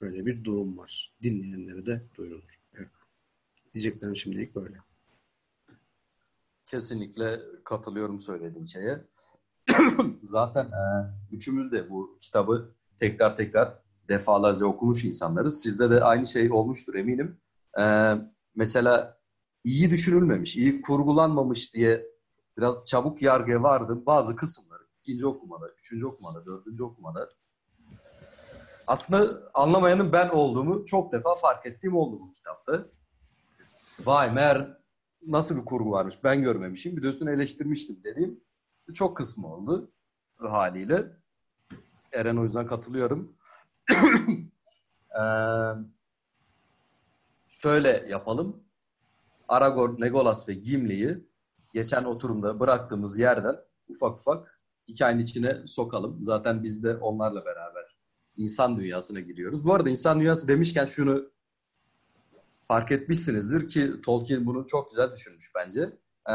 [0.00, 1.12] Böyle bir durum var.
[1.22, 2.61] Dinleyenlere de duyurulur.
[3.74, 4.76] Diyeceklerim şimdilik böyle.
[6.66, 9.04] Kesinlikle katılıyorum söylediğin şeye.
[10.22, 10.84] Zaten e,
[11.30, 15.62] üçümüz de bu kitabı tekrar tekrar defalarca okumuş insanlarız.
[15.62, 17.40] Sizde de aynı şey olmuştur eminim.
[17.80, 18.14] E,
[18.54, 19.20] mesela
[19.64, 22.06] iyi düşünülmemiş, iyi kurgulanmamış diye
[22.56, 24.06] biraz çabuk yargı vardı.
[24.06, 27.28] Bazı kısımları ikinci okumada, üçüncü okumada, dördüncü okumada
[28.86, 32.86] aslında anlamayanın ben olduğumu çok defa fark ettiğim oldu bu kitapta.
[34.04, 34.78] Vay meğer
[35.26, 36.96] nasıl bir kurgu varmış ben görmemişim.
[36.96, 38.40] Bir de eleştirmiştim dediğim
[38.94, 39.92] çok kısmı oldu
[40.36, 41.06] haliyle.
[42.12, 43.36] Eren o yüzden katılıyorum.
[43.90, 45.24] ee,
[47.48, 48.64] şöyle yapalım.
[49.48, 51.18] Aragorn, Legolas ve Gimli'yi
[51.74, 53.56] geçen oturumda bıraktığımız yerden
[53.88, 56.22] ufak ufak hikayenin içine sokalım.
[56.22, 57.96] Zaten biz de onlarla beraber
[58.36, 59.64] insan dünyasına giriyoruz.
[59.64, 61.31] Bu arada insan dünyası demişken şunu
[62.72, 65.90] fark etmişsinizdir ki Tolkien bunu çok güzel düşünmüş bence.
[66.30, 66.34] Ee,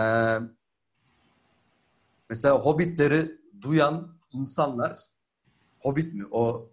[2.30, 5.00] mesela Hobbitleri duyan insanlar
[5.80, 6.26] Hobbit mi?
[6.32, 6.72] O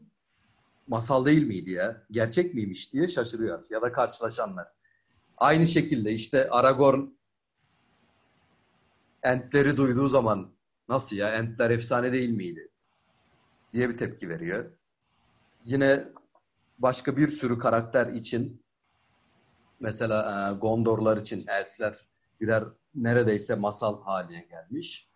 [0.86, 2.06] masal değil miydi ya?
[2.10, 3.64] Gerçek miymiş diye şaşırıyor.
[3.70, 4.68] Ya da karşılaşanlar.
[5.38, 7.00] Aynı şekilde işte Aragorn
[9.22, 10.52] Entleri duyduğu zaman
[10.88, 12.68] nasıl ya Entler efsane değil miydi?
[13.72, 14.70] diye bir tepki veriyor.
[15.64, 16.04] Yine
[16.78, 18.63] başka bir sürü karakter için
[19.80, 21.98] Mesela e, Gondorlar için elfler
[22.40, 22.64] birer
[22.94, 25.08] neredeyse masal haline gelmiş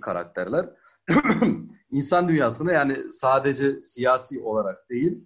[0.00, 0.70] karakterler.
[1.90, 5.24] İnsan dünyasına yani sadece siyasi olarak değil,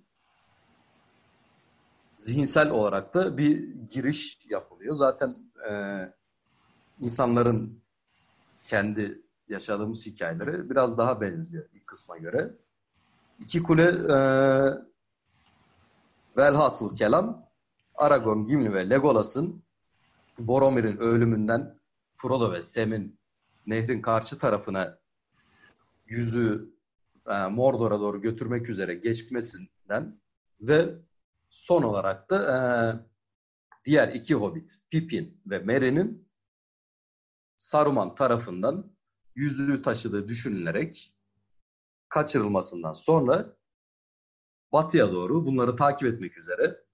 [2.19, 4.97] zihinsel olarak da bir giriş yapılıyor.
[4.97, 5.37] Zaten
[5.71, 5.73] e,
[7.01, 7.83] insanların
[8.69, 12.55] kendi yaşadığımız hikayeleri biraz daha benziyor ilk kısma göre.
[13.41, 14.19] İki kule e,
[16.37, 17.46] velhasıl kelam
[17.97, 19.63] Aragorn, Gimli ve Legolas'ın
[20.39, 21.81] Boromir'in ölümünden
[22.17, 23.21] Frodo ve Sam'in
[23.67, 24.99] nehrin karşı tarafına
[26.07, 26.75] yüzü
[27.27, 30.21] e, Mordor'a doğru götürmek üzere geçmesinden
[30.61, 30.95] ve
[31.51, 32.59] son olarak da e,
[33.85, 36.29] diğer iki hobbit Pippin ve Merry'nin
[37.57, 38.93] Saruman tarafından
[39.35, 41.15] yüzüğü taşıdığı düşünülerek
[42.09, 43.57] kaçırılmasından sonra
[44.73, 46.86] batıya doğru bunları takip etmek üzere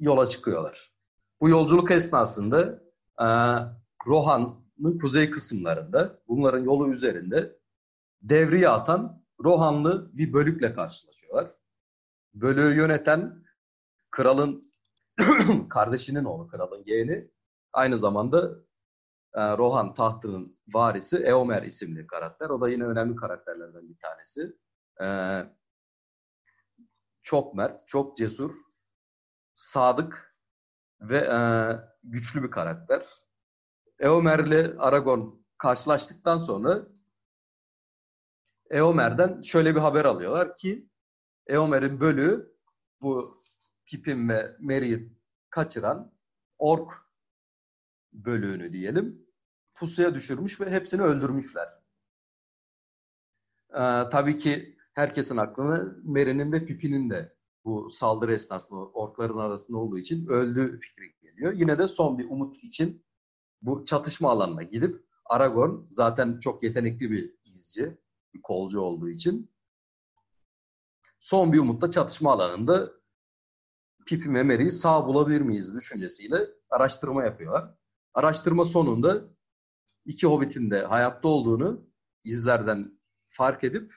[0.00, 0.92] yola çıkıyorlar.
[1.40, 2.82] Bu yolculuk esnasında
[3.20, 3.26] e,
[4.06, 7.58] Rohan'ın kuzey kısımlarında bunların yolu üzerinde
[8.22, 11.54] devriye atan Rohanlı bir bölükle karşılaşıyorlar.
[12.34, 13.44] Bölüğü yöneten
[14.10, 14.72] kralın
[15.70, 17.30] kardeşinin oğlu, kralın yeğeni.
[17.72, 18.50] Aynı zamanda
[19.34, 22.50] e, Rohan tahtının varisi Eomer isimli karakter.
[22.50, 24.56] O da yine önemli karakterlerden bir tanesi.
[25.02, 25.06] E,
[27.22, 28.54] çok mert, çok cesur,
[29.58, 30.34] sadık
[31.00, 31.38] ve e,
[32.04, 33.06] güçlü bir karakter.
[33.98, 36.86] Eomer ile Aragon karşılaştıktan sonra
[38.70, 40.88] Eomer'den şöyle bir haber alıyorlar ki
[41.46, 42.56] Eomer'in bölüğü
[43.00, 43.42] bu
[43.86, 45.12] Pippin ve Merry'i
[45.50, 46.12] kaçıran
[46.58, 46.92] ork
[48.12, 49.26] bölüğünü diyelim
[49.74, 51.68] pusuya düşürmüş ve hepsini öldürmüşler.
[53.70, 57.37] Ee, tabii ki herkesin aklına Merry'nin ve Pippin'in de
[57.68, 61.52] bu saldırı esnasında orkların arasında olduğu için öldüğü fikri geliyor.
[61.52, 63.04] Yine de son bir umut için
[63.62, 67.98] bu çatışma alanına gidip Aragorn zaten çok yetenekli bir izci,
[68.34, 69.50] bir kolcu olduğu için
[71.20, 72.92] son bir umutla çatışma alanında
[74.06, 76.36] Pippin ve Merry'i sağ bulabilir miyiz düşüncesiyle
[76.70, 77.74] araştırma yapıyorlar.
[78.14, 79.24] Araştırma sonunda
[80.04, 81.88] iki Hobbit'in de hayatta olduğunu
[82.24, 83.94] izlerden fark edip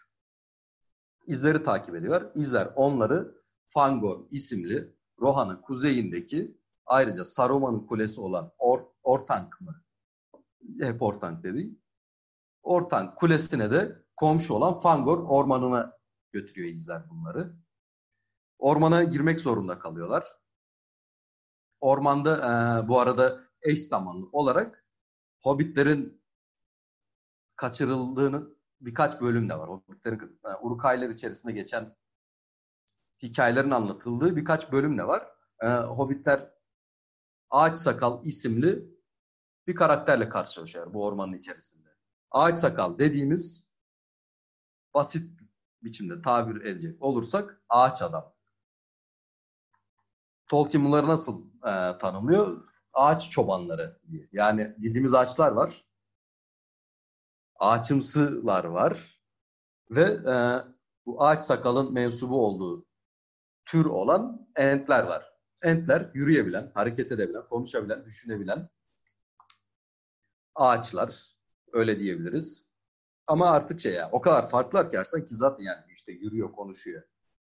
[1.28, 2.32] izleri takip ediyorlar.
[2.36, 3.41] İzler onları
[3.74, 9.84] Fangorn isimli Rohan'ın kuzeyindeki ayrıca Saruman'ın kulesi olan Or Ortank mı?
[10.80, 11.76] Hep Ortank dedi.
[12.64, 15.98] Ortank kulesine de komşu olan Fangorn ormanına
[16.32, 17.56] götürüyor izler bunları.
[18.58, 20.28] Ormana girmek zorunda kalıyorlar.
[21.80, 24.86] Ormanda e, bu arada eş zamanlı olarak
[25.42, 26.22] Hobbitlerin
[27.56, 28.50] kaçırıldığını
[28.82, 29.70] birkaç bölüm de var.
[29.70, 31.96] Hobbitlerin e, Urukaylar içerisinde geçen
[33.22, 35.28] hikayelerin anlatıldığı birkaç bölüm de var.
[35.62, 36.52] E, Hobbitler
[37.50, 38.92] Ağaç Sakal isimli
[39.68, 41.90] bir karakterle karşılaşıyor bu ormanın içerisinde.
[42.32, 43.72] Ağaç Sakal dediğimiz
[44.94, 45.40] basit
[45.84, 48.34] biçimde tabir edecek olursak ağaç adam.
[50.48, 52.70] Tolkien bunları nasıl e, tanımlıyor?
[52.94, 54.30] Ağaç çobanları diye.
[54.32, 55.86] Yani bildiğimiz ağaçlar var.
[57.56, 59.22] Ağaçımsılar var.
[59.90, 60.36] Ve e,
[61.06, 62.86] bu ağaç sakalın mensubu olduğu
[63.66, 65.32] tür olan entler var.
[65.64, 68.70] Entler yürüyebilen, hareket edebilen, konuşabilen, düşünebilen
[70.56, 71.36] ağaçlar.
[71.74, 72.70] Öyle diyebiliriz.
[73.28, 77.04] Ama artık şey ya o kadar farklılar ki aslında ki zaten yani işte yürüyor, konuşuyor.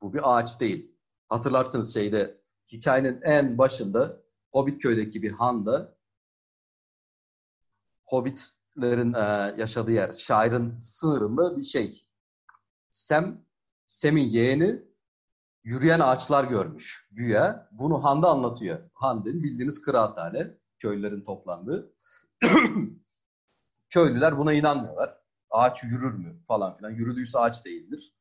[0.01, 0.95] Bu bir ağaç değil.
[1.30, 2.41] Hatırlarsınız şeyde
[2.72, 5.95] hikayenin en başında Hobbit köydeki bir handa
[8.06, 12.08] Hobbitlerin e, yaşadığı yer, şairin sınırında bir şey.
[12.89, 13.45] Sem,
[13.88, 14.82] Sem'in yeğeni
[15.66, 17.70] yürüyen ağaçlar görmüş güya.
[17.72, 18.89] Bunu Handa anlatıyor.
[18.93, 21.93] Han bildiğiniz kıraathane, köylülerin toplandığı.
[23.89, 25.18] Köylüler buna inanmıyorlar.
[25.49, 26.91] Ağaç yürür mü falan filan.
[26.91, 28.16] Yürüdüyse ağaç değildir.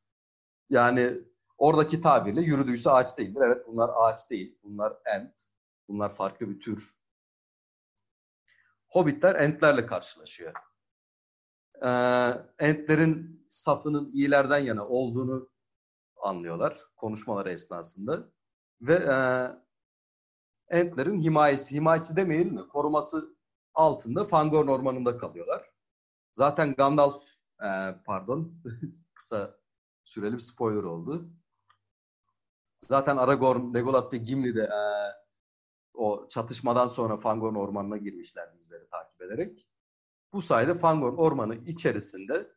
[0.69, 1.13] Yani
[1.57, 3.41] oradaki tabirle yürüdüyse ağaç değildir.
[3.45, 4.59] Evet bunlar ağaç değil.
[4.63, 5.41] Bunlar ent.
[5.87, 6.95] Bunlar farklı bir tür.
[8.87, 10.53] Hobbitler entlerle karşılaşıyor.
[11.85, 11.87] Ee,
[12.59, 15.49] entlerin safının iyilerden yana olduğunu
[16.25, 18.29] anlıyorlar konuşmaları esnasında.
[18.81, 19.17] Ve e,
[20.69, 22.67] entlerin himayesi, himayesi demeyelim mi?
[22.67, 23.35] Koruması
[23.73, 25.71] altında Fangorn ormanında kalıyorlar.
[26.31, 27.23] Zaten Gandalf,
[27.63, 27.67] e,
[28.05, 28.53] pardon,
[29.13, 29.57] kısa
[30.03, 31.29] süreli bir spoiler oldu.
[32.87, 34.81] Zaten Aragorn, Legolas ve Gimli de e,
[35.93, 39.67] o çatışmadan sonra Fangorn ormanına girmişler bizleri takip ederek.
[40.33, 42.54] Bu sayede Fangorn ormanı içerisinde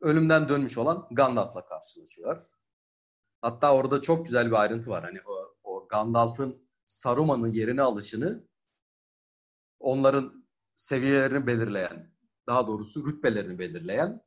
[0.00, 2.46] ölümden dönmüş olan Gandalf'la karşılaşıyorlar.
[3.42, 5.04] Hatta orada çok güzel bir ayrıntı var.
[5.04, 8.48] Hani o, o Gandalf'ın Saruman'ın yerini alışını
[9.80, 12.14] onların seviyelerini belirleyen,
[12.46, 14.22] daha doğrusu rütbelerini belirleyen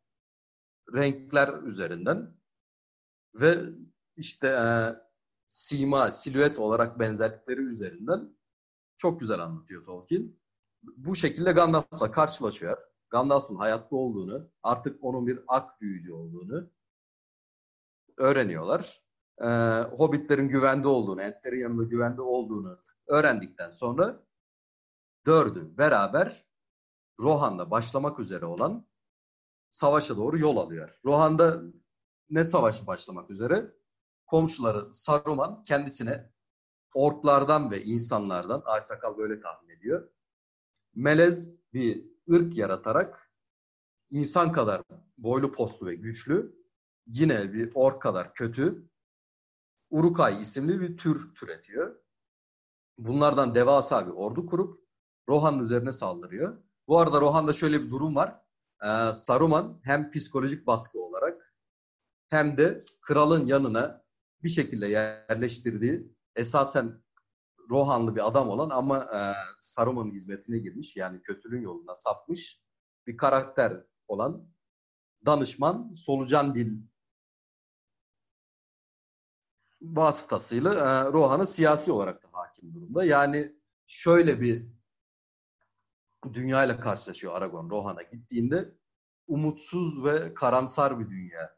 [0.95, 2.38] renkler üzerinden
[3.36, 3.57] ve
[4.15, 4.65] işte e,
[5.47, 8.38] sima, silüet olarak benzerlikleri üzerinden
[8.97, 10.39] çok güzel anlatıyor Tolkien.
[10.84, 12.93] Bu şekilde Gandalf'la karşılaşıyor.
[13.14, 16.70] Gandalf'ın hayatta olduğunu, artık onun bir ak büyücü olduğunu
[18.18, 19.03] öğreniyorlar.
[19.41, 19.47] Ee,
[19.97, 24.24] Hobbitlerin güvende olduğunu, Entlerin yanında güvende olduğunu öğrendikten sonra
[25.26, 26.45] dördü beraber
[27.20, 28.88] Rohan'da başlamak üzere olan
[29.70, 30.99] savaşa doğru yol alıyor.
[31.05, 31.61] Rohan'da
[32.30, 33.74] ne savaşı başlamak üzere?
[34.26, 36.32] Komşuları Saruman kendisine
[36.95, 40.09] orklardan ve insanlardan, Aysakal böyle tahmin ediyor,
[40.95, 43.32] melez bir ırk yaratarak
[44.09, 44.82] insan kadar
[45.17, 46.63] boylu postlu ve güçlü,
[47.05, 48.89] yine bir ork kadar kötü,
[49.89, 51.95] Urukay isimli bir tür türetiyor.
[52.97, 54.84] Bunlardan devasa bir ordu kurup
[55.30, 56.63] Rohan'ın üzerine saldırıyor.
[56.88, 58.41] Bu arada Rohan'da şöyle bir durum var.
[58.84, 61.55] Ee, Saruman hem psikolojik baskı olarak
[62.30, 64.03] hem de kralın yanına
[64.43, 67.03] bir şekilde yerleştirdiği esasen
[67.70, 69.20] Rohanlı bir adam olan ama e,
[69.59, 72.61] Saruman'ın hizmetine girmiş yani kötülüğün yoluna sapmış
[73.07, 74.47] bir karakter olan
[75.26, 76.78] danışman solucan dil
[79.82, 83.05] vasıtasıyla e, Rohan'ı siyasi olarak da hakim durumda.
[83.05, 83.55] Yani
[83.88, 84.68] şöyle bir
[86.34, 88.72] dünyayla karşılaşıyor Aragon Rohan'a gittiğinde
[89.28, 91.57] umutsuz ve karamsar bir dünya.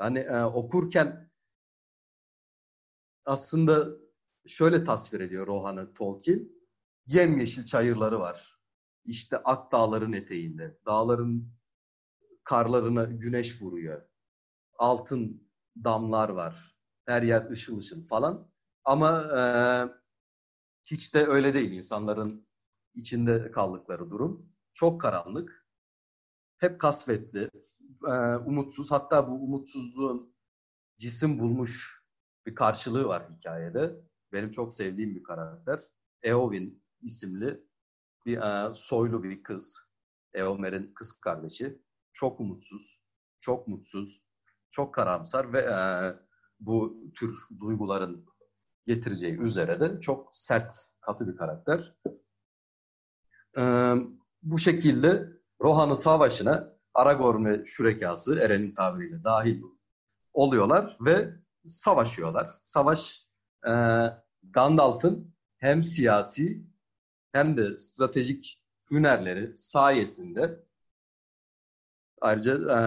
[0.00, 1.30] Yani e, okurken
[3.26, 4.05] aslında
[4.46, 6.48] şöyle tasvir ediyor Rohan'ı Tolkien.
[7.06, 8.60] Yemyeşil çayırları var.
[9.04, 10.78] İşte Ak Dağların eteğinde.
[10.86, 11.52] Dağların
[12.44, 14.02] karlarına güneş vuruyor.
[14.78, 15.50] Altın
[15.84, 16.76] damlar var.
[17.06, 18.50] Her yer ışıl ışıl falan.
[18.84, 19.42] Ama e,
[20.84, 22.48] hiç de öyle değil insanların
[22.94, 24.52] içinde kaldıkları durum.
[24.74, 25.66] Çok karanlık.
[26.58, 27.50] Hep kasvetli.
[28.08, 28.90] E, umutsuz.
[28.90, 30.34] Hatta bu umutsuzluğun
[30.98, 32.02] cisim bulmuş
[32.46, 34.00] bir karşılığı var hikayede.
[34.36, 35.80] Benim çok sevdiğim bir karakter.
[36.22, 37.64] Eowyn isimli
[38.26, 39.78] bir e, soylu bir kız.
[40.34, 41.82] Eomer'in kız kardeşi.
[42.12, 43.00] Çok umutsuz,
[43.40, 44.22] çok mutsuz,
[44.70, 45.78] çok karamsar ve e,
[46.60, 48.26] bu tür duyguların
[48.86, 51.96] getireceği üzere de çok sert, katı bir karakter.
[53.58, 53.94] E,
[54.42, 55.28] bu şekilde
[55.60, 59.62] Rohan'ın savaşına Aragorn ve Şürekası Eren'in tabiriyle dahil
[60.32, 61.30] oluyorlar ve
[61.64, 62.60] savaşıyorlar.
[62.64, 63.26] Savaş
[63.68, 63.72] e,
[64.52, 66.62] Gandalf'ın hem siyasi
[67.32, 70.64] hem de stratejik hünerleri sayesinde
[72.20, 72.78] ayrıca e,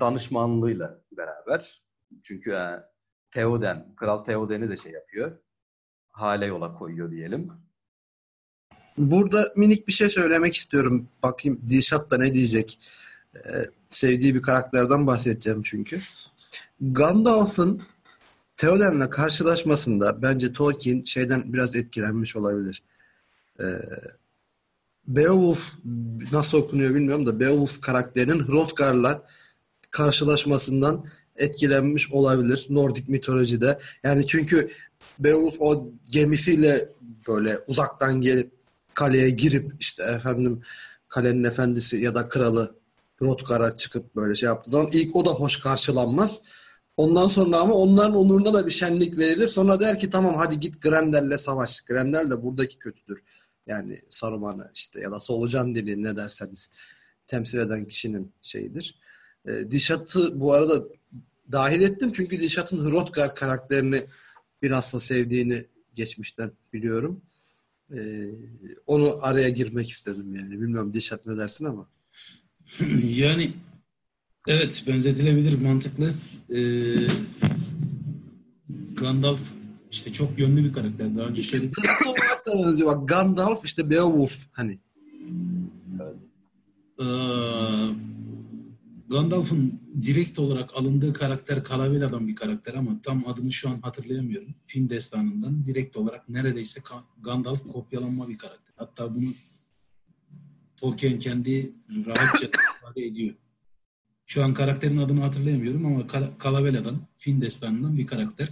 [0.00, 1.82] danışmanlığıyla beraber
[2.22, 2.82] çünkü e,
[3.30, 5.38] Theoden, Kral Theoden'i de şey yapıyor.
[6.10, 7.50] Hale yola koyuyor diyelim.
[8.98, 11.08] Burada minik bir şey söylemek istiyorum.
[11.22, 12.78] Bakayım Dilşat da ne diyecek.
[13.36, 13.40] Ee,
[13.90, 15.98] sevdiği bir karakterden bahsedeceğim çünkü.
[16.80, 17.82] Gandalf'ın
[18.56, 22.82] Theoden'le karşılaşmasında bence Tolkien şeyden biraz etkilenmiş olabilir.
[23.60, 23.64] Ee,
[25.06, 25.74] Beowulf
[26.32, 29.26] nasıl okunuyor bilmiyorum da Beowulf karakterinin Hrothgar'la
[29.90, 33.78] karşılaşmasından etkilenmiş olabilir Nordik mitolojide.
[34.04, 34.70] Yani çünkü
[35.18, 36.88] Beowulf o gemisiyle
[37.28, 38.50] böyle uzaktan gelip
[38.94, 40.62] kaleye girip işte efendim
[41.08, 42.74] kalenin efendisi ya da kralı
[43.18, 46.42] Hrothgar'a çıkıp böyle şey yaptığı zaman ilk o da hoş karşılanmaz.
[46.96, 49.48] Ondan sonra ama onların onuruna da bir şenlik verilir.
[49.48, 51.80] Sonra der ki tamam hadi git Grendel'le savaş.
[51.80, 53.22] Grendel de buradaki kötüdür.
[53.66, 56.70] Yani Saruman'ı işte ya da solucan dili ne derseniz
[57.26, 58.98] temsil eden kişinin şeyidir.
[59.48, 60.84] E, Dişat'ı bu arada
[61.52, 64.04] dahil ettim çünkü Dişat'ın Hrothgar karakterini
[64.62, 67.22] biraz da sevdiğini geçmişten biliyorum.
[67.94, 68.30] E,
[68.86, 70.50] onu araya girmek istedim yani.
[70.50, 71.88] Bilmiyorum Dişat ne dersin ama.
[73.02, 73.52] yani
[74.46, 76.14] evet benzetilebilir mantıklı.
[76.54, 76.94] Ee,
[78.96, 79.40] Gandalf
[79.90, 81.16] işte çok yönlü bir karakter.
[81.16, 81.82] Daha önce söyledim.
[81.86, 82.88] Nasıl olarak da benziyor.
[82.88, 84.78] Bak Gandalf işte Beowulf hani.
[86.02, 86.24] Evet.
[87.00, 87.04] Ee,
[89.08, 94.54] Gandalf'ın direkt olarak alındığı karakter Kalavela'dan bir karakter ama tam adını şu an hatırlayamıyorum.
[94.62, 96.80] Film destanından direkt olarak neredeyse
[97.22, 98.74] Gandalf kopyalanma bir karakter.
[98.76, 99.34] Hatta bunu
[100.76, 101.72] Tolkien kendi
[102.06, 103.34] rahatça ifade ediyor.
[104.26, 106.06] Şu an karakterin adını hatırlayamıyorum ama
[106.38, 108.48] Kalavela'dan, film destanından bir karakter.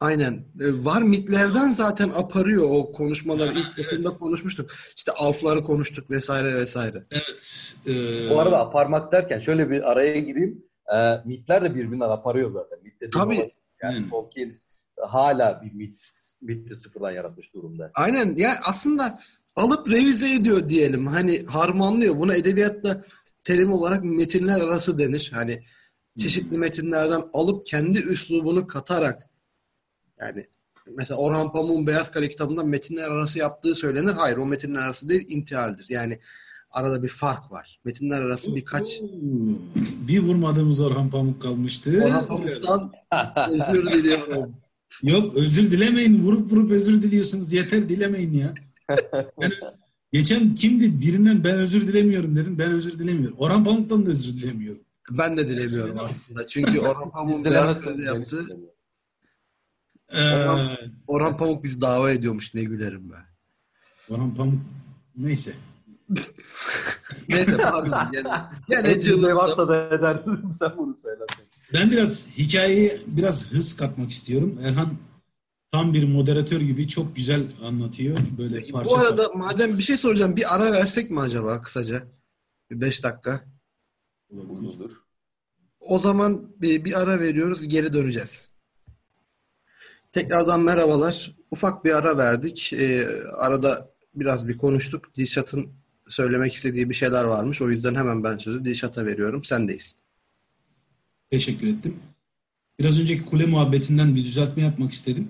[0.00, 0.32] Aynen.
[0.60, 3.48] E, var mitlerden zaten aparıyor o konuşmalar.
[3.48, 4.06] İlk evet.
[4.06, 4.70] konuşmuştuk.
[4.96, 7.04] İşte alfları konuştuk vesaire vesaire.
[7.10, 7.74] Evet.
[7.86, 8.30] E...
[8.30, 10.64] Bu arada aparmak derken şöyle bir araya gireyim.
[10.94, 12.78] E, mitler de birbirinden aparıyor zaten.
[12.82, 13.48] Mit Tabii.
[13.82, 14.08] yani hmm.
[14.08, 14.60] Tolkien
[15.00, 16.00] hala bir mit,
[16.42, 17.90] miti sıfırdan yaratmış durumda.
[17.94, 19.20] Aynen ya aslında
[19.56, 21.06] alıp revize ediyor diyelim.
[21.06, 22.18] Hani harmanlıyor.
[22.18, 23.04] Buna edebiyatta
[23.44, 25.30] terim olarak metinler arası denir.
[25.34, 25.62] Hani
[26.18, 29.30] çeşitli metinlerden alıp kendi üslubunu katarak
[30.20, 30.46] yani
[30.96, 34.12] mesela Orhan Pamuk'un Beyaz Kale kitabında metinler arası yaptığı söylenir.
[34.12, 35.86] Hayır o metinler arası değil intihaldir.
[35.88, 36.18] Yani
[36.70, 37.80] arada bir fark var.
[37.84, 39.00] Metinler arası birkaç
[40.08, 42.02] Bir vurmadığımız Orhan Pamuk kalmıştı.
[42.04, 42.92] Orhan Pamuk'tan
[43.50, 44.56] özür diliyorum.
[45.02, 46.24] Yok özür dilemeyin.
[46.24, 47.52] Vurup vurup özür diliyorsunuz.
[47.52, 48.54] Yeter dilemeyin ya.
[49.40, 49.52] Ben
[50.14, 51.00] Geçen kimdi?
[51.00, 52.58] Birinden ben özür dilemiyorum dedim.
[52.58, 53.36] Ben özür dilemiyorum.
[53.38, 54.80] Orhan Pamuk'tan da özür dilemiyorum.
[55.10, 56.46] Ben de dilemiyorum aslında.
[56.46, 58.46] Çünkü Orhan Beyaz de Kale'de yaptığı
[60.12, 63.24] Ee, Orhan- Orhan Pamuk bizi dava ediyormuş ne gülerim ben.
[64.14, 64.60] Orhan Pamuk
[65.16, 65.54] neyse.
[67.28, 68.12] Neyse pardon.
[68.12, 68.28] Gene,
[68.70, 69.36] gene Ne cıvıldım.
[69.36, 71.44] varsa da ederdim sen bunu söylersen.
[71.72, 74.58] Ben biraz hikayeye biraz hız katmak istiyorum.
[74.64, 74.88] Erhan
[75.74, 78.18] tam bir moderatör gibi çok güzel anlatıyor.
[78.38, 82.02] Böyle parça Bu arada madem bir şey soracağım bir ara versek mi acaba kısaca?
[82.70, 83.44] Bir beş dakika.
[84.30, 84.90] Uygundur.
[85.80, 88.50] O zaman bir, bir ara veriyoruz geri döneceğiz.
[90.12, 91.34] Tekrardan merhabalar.
[91.50, 92.72] Ufak bir ara verdik.
[92.72, 93.06] Ee,
[93.36, 95.16] arada biraz bir konuştuk.
[95.16, 95.72] Dilşat'ın
[96.08, 97.62] söylemek istediği bir şeyler varmış.
[97.62, 99.44] O yüzden hemen ben sözü Dilşat'a veriyorum.
[99.44, 99.96] Sendeyiz.
[101.30, 101.96] Teşekkür ettim.
[102.78, 105.28] Biraz önceki kule muhabbetinden bir düzeltme yapmak istedim.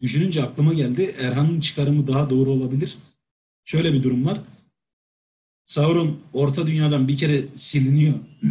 [0.00, 1.14] Düşününce aklıma geldi.
[1.18, 2.98] Erhan'ın çıkarımı daha doğru olabilir.
[3.64, 4.40] Şöyle bir durum var.
[5.64, 8.14] Sauron Orta Dünya'dan bir kere siliniyor.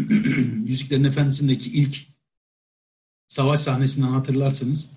[0.66, 2.06] Yüzüklerin Efendisi'ndeki ilk
[3.28, 4.92] savaş sahnesinden hatırlarsınız.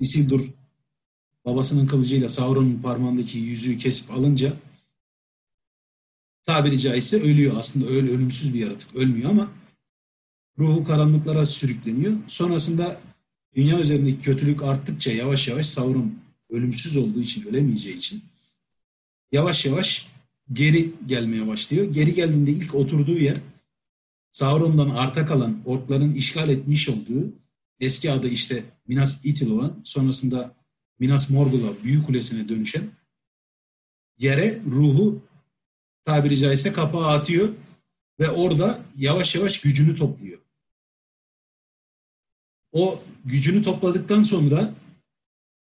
[0.00, 0.50] Isildur
[1.44, 4.52] babasının kılıcıyla Sauron'un parmağındaki yüzüğü kesip alınca
[6.44, 7.56] tabiri caizse ölüyor.
[7.56, 8.96] Aslında öyle ölümsüz bir yaratık.
[8.96, 9.52] Ölmüyor ama
[10.58, 12.16] ruhu karanlıklara sürükleniyor.
[12.26, 13.00] Sonrasında
[13.54, 16.14] dünya üzerindeki kötülük arttıkça yavaş yavaş Sauron
[16.50, 18.22] ölümsüz olduğu için, ölemeyeceği için
[19.32, 20.08] yavaş yavaş
[20.52, 21.84] geri gelmeye başlıyor.
[21.84, 23.40] Geri geldiğinde ilk oturduğu yer
[24.32, 27.32] Sauron'dan arta kalan orkların işgal etmiş olduğu
[27.80, 30.54] eski adı işte Minas Ithil olan sonrasında
[30.98, 32.82] Minas Morgul'a Büyük Kulesi'ne dönüşen
[34.18, 35.22] yere ruhu
[36.04, 37.48] tabiri caizse kapağı atıyor
[38.20, 40.38] ve orada yavaş yavaş gücünü topluyor.
[42.72, 44.74] O gücünü topladıktan sonra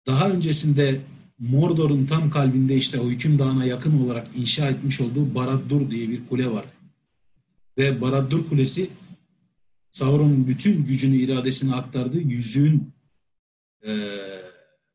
[0.07, 1.01] daha öncesinde
[1.39, 6.27] Mordor'un tam kalbinde işte o hüküm dağına yakın olarak inşa etmiş olduğu Barad-dûr diye bir
[6.27, 6.65] kule var.
[7.77, 8.89] Ve Barad-dûr Kulesi
[9.91, 12.93] Sauron'un bütün gücünü, iradesini aktardığı yüzüğün
[13.87, 13.91] e,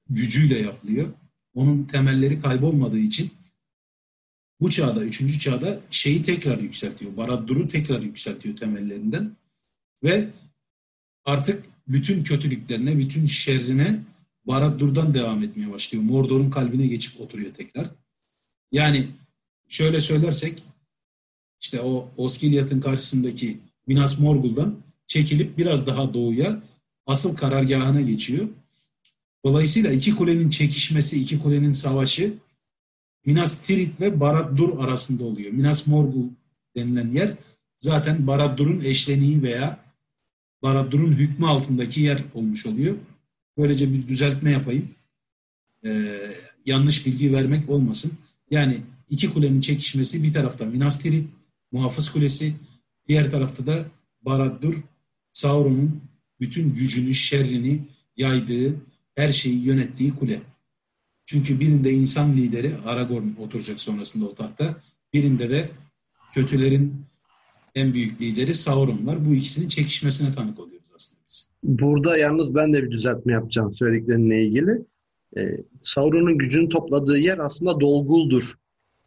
[0.08, 1.08] gücüyle yapılıyor.
[1.54, 3.30] Onun temelleri kaybolmadığı için
[4.60, 7.16] bu çağda, üçüncü çağda şeyi tekrar yükseltiyor.
[7.16, 9.36] Barad-dûr'u tekrar yükseltiyor temellerinden.
[10.02, 10.28] Ve
[11.24, 14.00] artık bütün kötülüklerine, bütün şerrine
[14.46, 16.04] Barad-dûr'dan devam etmeye başlıyor.
[16.04, 17.90] Mordor'un kalbine geçip oturuyor tekrar.
[18.72, 19.06] Yani
[19.68, 20.62] şöyle söylersek
[21.60, 24.76] işte o Osgiliath'ın karşısındaki Minas Morgul'dan
[25.06, 26.62] çekilip biraz daha doğuya
[27.06, 28.48] asıl karargahına geçiyor.
[29.44, 32.34] Dolayısıyla iki kulenin çekişmesi, iki kulenin savaşı
[33.26, 35.52] Minas Tirith ve Barad-dûr arasında oluyor.
[35.52, 36.28] Minas Morgul
[36.76, 37.34] denilen yer
[37.78, 39.87] zaten Barad-dûr'un eşleniği veya
[40.62, 42.96] Barad-dûr'un hükmü altındaki yer olmuş oluyor.
[43.58, 44.88] Böylece bir düzeltme yapayım.
[45.84, 46.20] Ee,
[46.66, 48.12] yanlış bilgi vermek olmasın.
[48.50, 48.76] Yani
[49.10, 51.26] iki kulenin çekişmesi bir tarafta Minas Tirith,
[51.72, 52.54] Muhafız Kulesi,
[53.08, 53.84] diğer tarafta da
[54.22, 54.76] Barad-dûr,
[55.32, 56.00] Sauron'un
[56.40, 57.80] bütün gücünü, şerrini
[58.16, 58.74] yaydığı,
[59.14, 60.40] her şeyi yönettiği kule.
[61.24, 64.80] Çünkü birinde insan lideri Aragorn oturacak sonrasında o tahta.
[65.12, 65.70] Birinde de
[66.34, 67.04] kötülerin
[67.78, 69.26] en büyük lideri Sauron var.
[69.26, 71.48] Bu ikisinin çekişmesine tanık oluyoruz aslında biz.
[71.62, 74.82] Burada yalnız ben de bir düzeltme yapacağım söylediklerinle ilgili.
[75.36, 75.40] Ee,
[75.82, 78.54] Sauron'un gücünü topladığı yer aslında Dolgul'dur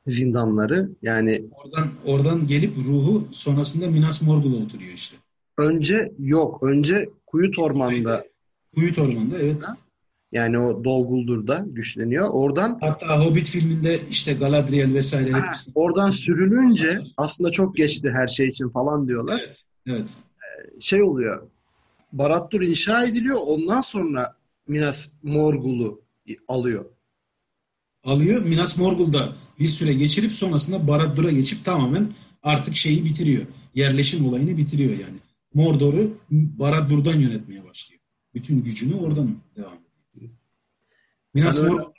[0.08, 0.90] zindanları.
[1.02, 5.18] Yani Oradan oradan gelip ruhu sonrasında Minas Morgul'a oturuyor işte.
[5.58, 6.64] önce yok.
[6.64, 8.26] Önce Kuyut Orman'da
[8.76, 9.64] Kuyut Ormanı'nda evet.
[10.32, 12.30] Yani o Dolguldur'da güçleniyor.
[12.32, 15.72] Oradan Hatta Hobbit filminde işte Galadriel vesaire Ha, hepsi.
[15.76, 19.42] oradan sürününce aslında çok geçti her şey için falan diyorlar.
[19.46, 19.64] Evet.
[19.88, 20.10] Evet.
[20.80, 21.48] Şey oluyor.
[22.14, 23.38] Barad-dûr inşa ediliyor.
[23.48, 24.36] Ondan sonra
[24.68, 26.02] Minas Morgul'u
[26.48, 26.86] alıyor.
[28.04, 28.42] Alıyor.
[28.46, 32.14] Minas Morgul'da bir süre geçirip sonrasında Barad-dûr'a geçip tamamen
[32.44, 33.44] artık şeyi bitiriyor.
[33.76, 35.18] Yerleşim olayını bitiriyor yani.
[35.54, 38.02] Mordor'u Barad-dûr'dan yönetmeye başlıyor.
[38.34, 39.81] Bütün gücünü oradan devam.
[41.34, 41.92] Minas Yani Morgul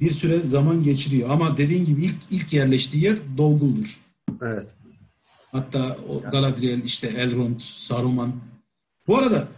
[0.00, 4.00] bir süre zaman geçiriyor ama dediğin gibi ilk ilk yerleştiği yer Dolgul'dur.
[4.42, 4.66] Evet.
[5.52, 8.34] Hatta o Galadriel işte Elrond, Saruman.
[9.06, 9.48] Bu arada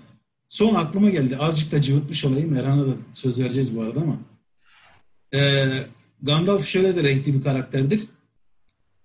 [0.48, 1.36] son aklıma geldi.
[1.36, 2.56] Azıcık da cıvıtmış olayım.
[2.56, 4.18] Erhan'a da söz vereceğiz bu arada ama.
[5.34, 5.86] Ee,
[6.22, 8.06] Gandalf şöyle de renkli bir karakterdir.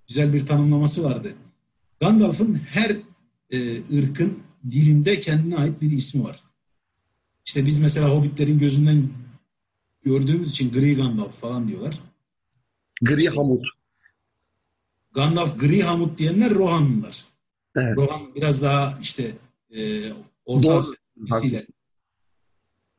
[0.08, 1.34] Güzel bir tanımlaması vardı.
[2.00, 2.96] Gandalf'ın her
[3.50, 4.40] e, ırkın
[4.72, 6.44] dilinde kendine ait bir ismi var.
[7.46, 9.10] İşte biz mesela Hobbitlerin gözünden
[10.04, 12.00] gördüğümüz için Gri Gandalf falan diyorlar.
[13.02, 13.66] Gri Hamut.
[15.12, 17.26] Gandalf Gri Hamut diyenler Rohanlılar.
[17.76, 17.98] Evet.
[17.98, 19.36] Rohan biraz daha işte
[19.76, 20.12] e,
[20.46, 20.78] Orta.
[20.78, 21.66] Asya Türkçesiyle.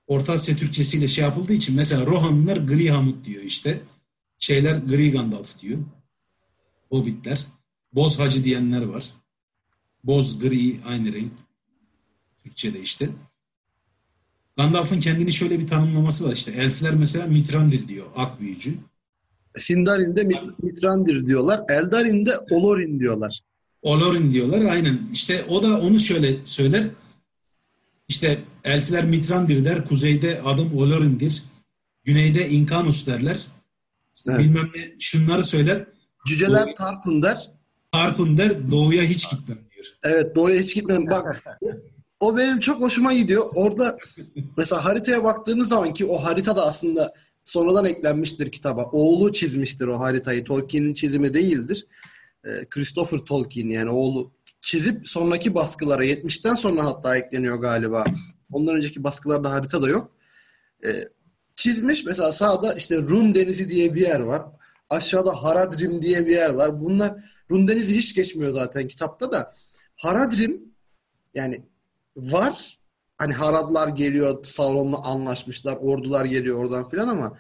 [0.06, 3.80] Orta Asya Türkçesiyle şey yapıldığı için mesela Rohanlılar Gri Hamut diyor işte.
[4.38, 5.78] Şeyler Gri Gandalf diyor.
[6.88, 7.46] Hobbitler.
[7.92, 9.12] Boz Hacı diyenler var.
[10.04, 11.32] Boz, gri aynı renk.
[12.44, 13.08] Türkçe'de işte.
[14.56, 16.50] Gandalf'ın kendini şöyle bir tanımlaması var işte.
[16.52, 18.06] Elfler mesela Mitrandir diyor.
[18.16, 18.74] Ak büyücü.
[19.56, 21.60] Sindarin'de Mit- Mitrandir diyorlar.
[21.70, 23.40] Eldarin'de Olorin diyorlar.
[23.82, 24.60] Olorin diyorlar.
[24.72, 24.98] Aynen.
[25.12, 26.86] İşte o da onu şöyle söyler.
[28.08, 29.84] İşte elfler Mitrandir der.
[29.84, 31.42] Kuzeyde adım Olorin'dir.
[32.04, 33.46] Güneyde Inkanus derler.
[34.16, 34.40] İşte Evet.
[34.40, 35.84] bilmem ne şunları söyler.
[36.26, 36.74] Cüceler Doğru.
[36.74, 37.50] Tarkun der.
[37.92, 38.70] Tarkun der.
[38.70, 39.86] Doğuya hiç gitmem diyor.
[40.02, 41.06] Evet doğuya hiç gitmedim.
[41.10, 41.44] Bak
[42.22, 43.44] o benim çok hoşuma gidiyor.
[43.54, 43.98] Orada
[44.56, 47.14] mesela haritaya baktığınız zaman ki o harita da aslında
[47.44, 48.84] sonradan eklenmiştir kitaba.
[48.92, 50.44] Oğlu çizmiştir o haritayı.
[50.44, 51.86] Tolkien'in çizimi değildir.
[52.44, 58.04] Ee, Christopher Tolkien yani oğlu çizip sonraki baskılara 70'ten sonra hatta ekleniyor galiba.
[58.52, 60.10] Ondan önceki baskılarda harita da yok.
[60.86, 60.88] Ee,
[61.54, 64.42] çizmiş mesela sağda işte Rum Denizi diye bir yer var.
[64.90, 66.80] Aşağıda Haradrim diye bir yer var.
[66.80, 69.54] Bunlar Rum Denizi hiç geçmiyor zaten kitapta da.
[69.96, 70.62] Haradrim
[71.34, 71.71] yani
[72.16, 72.78] var.
[73.18, 77.38] Hani Haradlar geliyor, Sauron'la anlaşmışlar, ordular geliyor oradan filan ama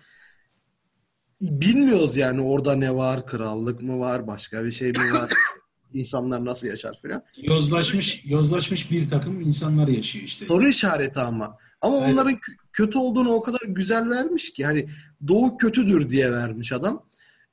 [1.40, 5.30] bilmiyoruz yani orada ne var, krallık mı var, başka bir şey mi var,
[5.92, 7.22] insanlar nasıl yaşar filan.
[7.42, 10.44] Yozlaşmış, yozlaşmış bir takım insanlar yaşıyor işte.
[10.44, 11.56] Soru işareti ama.
[11.80, 12.12] Ama Evet.
[12.12, 14.88] onların kö- kötü olduğunu o kadar güzel vermiş ki hani
[15.28, 17.06] Doğu kötüdür diye vermiş adam.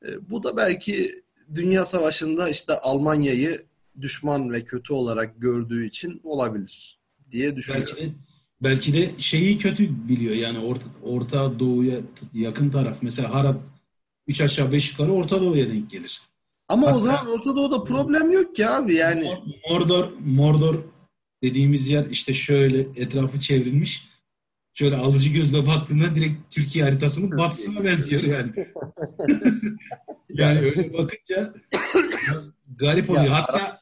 [0.07, 3.65] E, bu da belki Dünya Savaşı'nda işte Almanya'yı
[4.01, 6.98] düşman ve kötü olarak gördüğü için olabilir
[7.31, 7.93] diye düşünüyorum.
[7.97, 8.13] Belki de
[8.61, 11.97] belki de şeyi kötü biliyor yani Orta, Orta Doğu'ya
[12.33, 12.97] yakın taraf.
[13.01, 13.55] Mesela Harad
[14.27, 16.21] 3 aşağı 5 yukarı Orta Doğu'ya denk gelir.
[16.67, 19.31] Ama o Hatta- zaman Orta Doğu'da problem yok ki abi yani.
[19.69, 20.83] Mordor, Mordor
[21.43, 24.09] dediğimiz yer işte şöyle etrafı çevrilmiş.
[24.73, 28.51] Şöyle alıcı gözle baktığında direkt Türkiye haritasının batısına benziyor yani.
[30.29, 31.53] yani öyle bakınca
[32.27, 33.27] biraz garip oluyor.
[33.27, 33.81] Hatta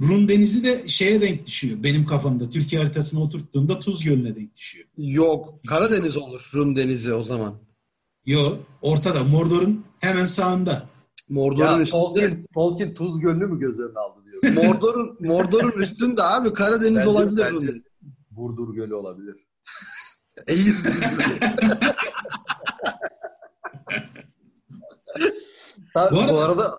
[0.00, 1.82] Rum Denizi de şeye denk düşüyor.
[1.82, 4.86] Benim kafamda Türkiye haritasına oturttuğumda Tuz Gölü'ne denk düşüyor.
[4.96, 5.54] Yok.
[5.68, 7.54] Karadeniz olur Rum Denizi o zaman.
[8.26, 10.88] Yo ortada Mordor'un hemen sağında.
[11.28, 11.90] Mordor'un üstünde.
[12.00, 14.64] Tolkien, Tolkien Tuz Gölü'nü mü göz önüne aldı diyorsun?
[14.64, 17.82] Mordor'un Mordor'un üstünde abi Karadeniz Bence- olabilir bence- Rum Denizi.
[18.30, 19.36] Burdur Gölü olabilir.
[20.46, 20.74] Eğir.
[26.12, 26.78] Bu bu, arada- arada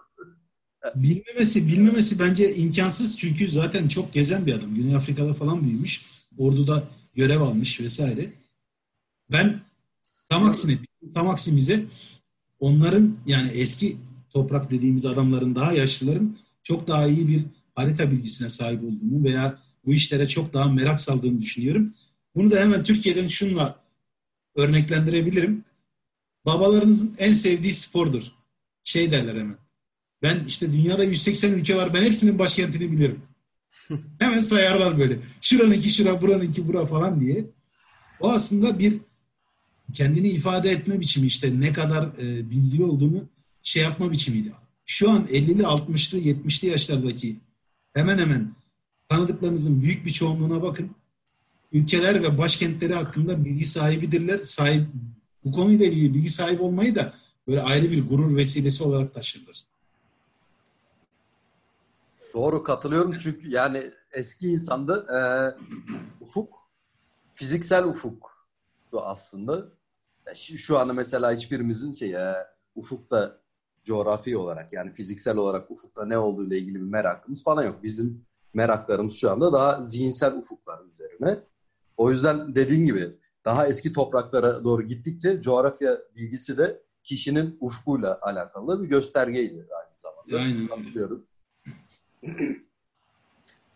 [0.96, 4.76] Bilmemesi, bilmemesi bence imkansız çünkü zaten çok gezen bir adam.
[4.76, 6.06] Güney Afrika'da falan büyümüş.
[6.38, 6.84] Orduda
[7.16, 8.30] görev almış vesaire.
[9.32, 9.60] Ben
[10.30, 10.78] tam aksine,
[11.14, 11.86] tam aksimize
[12.60, 13.98] onların yani eski
[14.30, 17.44] toprak dediğimiz adamların daha yaşlıların çok daha iyi bir
[17.76, 21.94] harita bilgisine sahip olduğunu veya bu işlere çok daha merak saldığını düşünüyorum.
[22.36, 23.80] Bunu da hemen Türkiye'den şunla
[24.56, 25.64] örneklendirebilirim.
[26.46, 28.24] Babalarınızın en sevdiği spordur.
[28.84, 29.65] Şey derler hemen.
[30.26, 31.94] Ben işte dünyada 180 ülke var.
[31.94, 33.22] Ben hepsinin başkentini bilirim.
[34.20, 35.20] Hemen sayarlar böyle.
[35.42, 37.46] Şuranınki şura, buranınki bura falan diye.
[38.20, 38.98] O aslında bir
[39.94, 43.24] kendini ifade etme biçimi işte ne kadar e, bilgili olduğunu
[43.64, 44.52] şey yapma biçimiydi.
[44.86, 47.36] Şu an 50'li, 60'lı, 70'li yaşlardaki
[47.94, 48.56] hemen hemen
[49.10, 50.90] tanıdıklarınızın büyük bir çoğunluğuna bakın.
[51.72, 54.38] Ülkeler ve başkentleri hakkında bilgi sahibidirler.
[54.38, 54.88] Sahip,
[55.44, 57.14] bu konuyla ilgili bilgi sahibi olmayı da
[57.48, 59.75] böyle ayrı bir gurur vesilesi olarak taşırlar.
[62.36, 65.20] Doğru katılıyorum çünkü yani eski insanda e,
[66.22, 66.56] ufuk
[67.34, 69.66] fiziksel ufuktu aslında.
[70.28, 72.36] Ya Şu, şu anda mesela hiçbirimizin şey e,
[72.76, 73.38] ufukta
[73.84, 77.84] coğrafi olarak yani fiziksel olarak ufukta ne olduğu ile ilgili bir merakımız falan yok.
[77.84, 81.40] Bizim meraklarımız şu anda daha zihinsel ufuklar üzerine.
[81.98, 88.84] O yüzden dediğin gibi daha eski topraklara doğru gittikçe coğrafya bilgisi de kişinin ufkuyla alakalı
[88.84, 90.38] bir göstergeydi aynı zamanda.
[90.38, 91.16] Aynen öyle.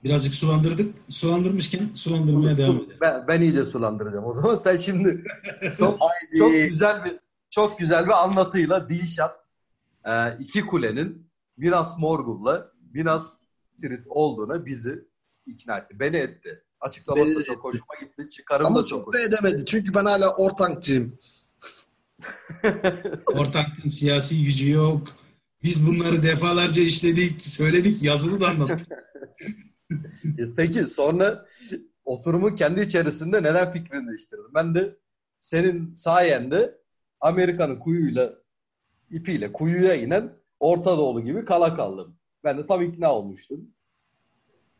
[0.04, 0.96] Birazcık sulandırdık.
[1.10, 2.98] Sulandırmışken sulandırmaya devam edelim.
[3.02, 4.56] Ben, ben iyice sulandıracağım o zaman.
[4.56, 5.24] Sen şimdi
[5.78, 6.00] çok,
[6.38, 9.40] çok güzel bir çok güzel bir anlatıyla Dilşat
[10.06, 13.40] e, iki kulenin Minas Morgul'la Minas
[13.82, 15.06] Tirith olduğuna bizi
[15.46, 16.00] ikna etti.
[16.00, 16.64] Beni etti.
[16.82, 17.62] Açıklaması da çok etti.
[17.62, 18.30] hoşuma gitti.
[18.30, 19.66] Çıkarım Ama da çok çok da edemedi.
[19.66, 21.18] Çünkü ben hala ortankçıyım.
[23.28, 25.08] Ortaklığın siyasi gücü yok.
[25.64, 28.88] Biz bunları defalarca işledik, söyledik, yazılı da anlattık.
[30.56, 31.46] Peki sonra
[32.06, 34.54] oturumun kendi içerisinde neden fikrini değiştirdin?
[34.56, 34.96] Ben de
[35.40, 36.78] senin sayende
[37.20, 38.34] Amerika'nın kuyuyla
[39.12, 42.16] ipiyle kuyuya inen Orta Doğulu gibi kala kaldım.
[42.44, 43.68] Ben de tam ikna olmuştum.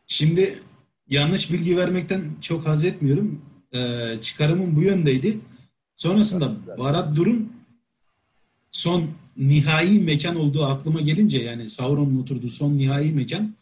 [0.06, 0.62] Şimdi
[1.08, 3.42] yanlış bilgi vermekten çok haz etmiyorum.
[3.74, 5.40] Ee, çıkarımım bu yöndeydi.
[5.94, 7.52] Sonrasında Barat Dur'un
[8.70, 13.54] son nihai mekan olduğu aklıma gelince yani Sauron'un oturduğu son nihai mekan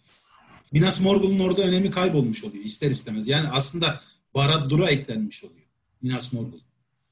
[0.72, 3.28] Minas Morgul'un orada önemi kaybolmuş oluyor ister istemez.
[3.28, 4.00] Yani aslında
[4.34, 5.66] Barat Dur'a eklenmiş oluyor
[6.02, 6.58] Minas Morgul.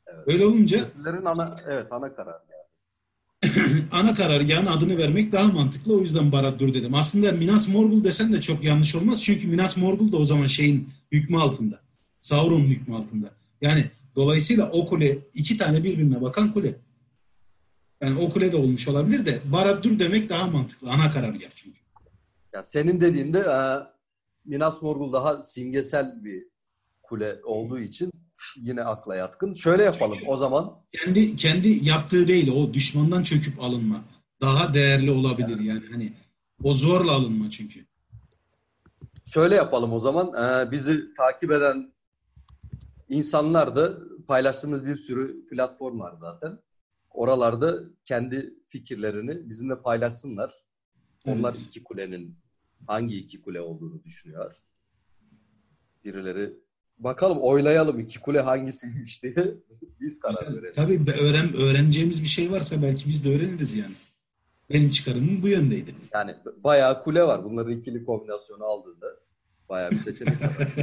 [0.06, 0.28] Evet.
[0.28, 0.80] Öyle olunca
[1.24, 2.42] ana evet ana kararı.
[2.50, 2.56] yani.
[3.92, 5.96] ana karargahın adını vermek daha mantıklı.
[5.96, 6.94] O yüzden Barad-dûr dedim.
[6.94, 9.24] Aslında Minas Morgul desen de çok yanlış olmaz.
[9.24, 11.80] Çünkü Minas Morgul da o zaman şeyin hükmü altında.
[12.20, 13.30] Sauron'un hükmü altında.
[13.60, 13.84] Yani
[14.16, 16.74] dolayısıyla o kule iki tane birbirine bakan kule.
[18.00, 20.90] Yani o kule de olmuş olabilir de Barad-dûr demek daha mantıklı.
[20.90, 21.78] Ana karargah çünkü.
[22.52, 23.58] Ya senin dediğinde e,
[24.44, 26.44] Minas Morgul daha simgesel bir
[27.02, 28.10] kule olduğu için
[28.56, 29.54] yine akla yatkın.
[29.54, 30.82] Şöyle yapalım o zaman.
[30.92, 34.04] Kendi kendi yaptığı değil o düşmandan çöküp alınma.
[34.40, 36.12] Daha değerli olabilir yani hani
[36.62, 37.86] o zorla alınma çünkü.
[39.26, 40.26] Şöyle yapalım o zaman.
[40.26, 41.92] E, bizi takip eden
[43.08, 43.98] insanlar da
[44.28, 46.58] paylaştığımız bir sürü platform var zaten.
[47.16, 50.54] Oralarda kendi fikirlerini bizimle paylaşsınlar.
[51.26, 51.66] Onlar Evet.
[51.68, 52.38] iki kulenin
[52.86, 54.54] hangi iki kule olduğunu düşünüyor.
[56.04, 56.52] Birileri
[56.98, 59.34] bakalım oylayalım iki kule hangisiymiş diye
[60.00, 60.72] biz karar verelim.
[60.74, 63.94] Tabii be- öğren, öğreneceğimiz bir şey varsa belki biz de öğreniriz yani.
[64.70, 65.94] Benim çıkarımım bu yöndeydi.
[66.14, 66.34] Yani
[66.64, 67.44] bayağı kule var.
[67.44, 69.06] Bunların ikili kombinasyonu aldığında
[69.68, 70.56] bayağı bir seçenek var.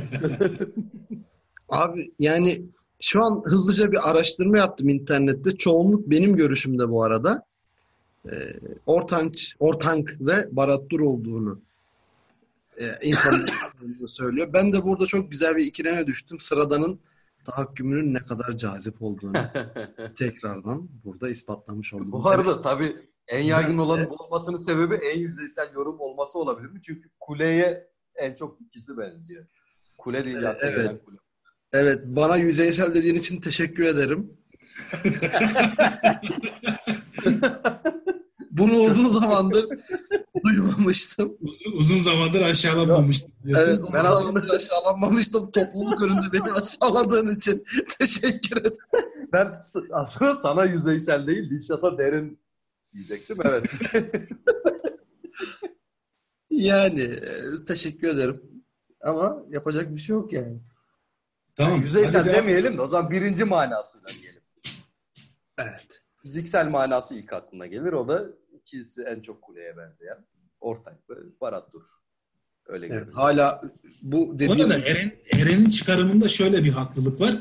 [1.69, 2.65] Abi yani
[3.03, 5.57] şu an hızlıca bir araştırma yaptım internette.
[5.57, 7.45] Çoğunluk benim görüşümde bu arada.
[8.25, 8.31] Ee,
[8.85, 11.61] Ortanç, Ortank ve Barattur olduğunu
[12.77, 13.71] e, insanlar
[14.07, 14.49] söylüyor.
[14.53, 16.39] Ben de burada çok güzel bir ikileme düştüm.
[16.39, 16.99] Sıradanın
[17.45, 19.37] tahakkümünün ne kadar cazip olduğunu
[20.15, 22.11] tekrardan burada ispatlamış oldum.
[22.11, 22.95] Bu arada tabii
[23.27, 26.81] en yaygın olanın bu olmasının sebebi en yüzeysel yorum olması olabilir mi?
[26.83, 29.45] Çünkü kuleye en çok ikisi benziyor.
[29.97, 31.05] Kule deyince akla Evet.
[31.05, 31.17] kule.
[31.73, 34.31] Evet, bana yüzeysel dediğin için teşekkür ederim.
[38.51, 39.65] Bunu uzun zamandır
[40.43, 41.37] duymamıştım.
[41.41, 43.31] Uzun, uzun zamandır aşağılanmamıştım.
[43.43, 43.69] diyorsun.
[43.69, 45.51] Evet, Ben zamandır aşağılanmamıştım.
[45.51, 47.65] Topluluk önünde beni aşağıladığın için
[47.99, 48.77] teşekkür ederim.
[49.33, 49.59] Ben
[49.91, 52.39] aslında sana yüzeysel değil, Dilşat'a derin
[52.93, 53.37] diyecektim.
[53.45, 53.65] Evet.
[56.49, 58.41] Yani e, teşekkür ederim.
[59.01, 60.59] Ama yapacak bir şey yok yani.
[61.55, 61.81] Tamam.
[61.81, 64.41] yüzeysel hadi demeyelim de o zaman birinci manasıyla diyelim.
[65.57, 66.01] Evet.
[66.21, 67.93] Fiziksel manası ilk aklına gelir.
[67.93, 70.17] O da ikisi en çok kuleye benzeyen.
[70.59, 71.83] Ortak ve Barattur.
[72.65, 73.15] Öyle Evet, görünüyor.
[73.17, 73.61] hala
[74.01, 77.35] bu Bu dediğim arada Eren, Eren'in çıkarımında şöyle bir haklılık var.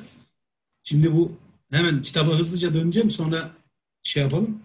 [0.83, 1.33] Şimdi bu
[1.71, 3.51] hemen kitaba hızlıca döneceğim sonra
[4.03, 4.59] şey yapalım.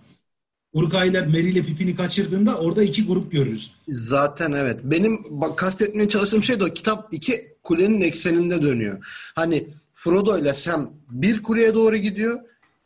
[0.74, 3.72] Urka ile Meri ile Pipin'i kaçırdığında orada iki grup görürüz.
[3.88, 4.80] Zaten evet.
[4.84, 6.68] Benim bak, kastetmeye çalıştığım şey de o.
[6.68, 9.06] Kitap iki kulenin ekseninde dönüyor.
[9.36, 12.40] Hani Frodo ile Sam bir kuleye doğru gidiyor.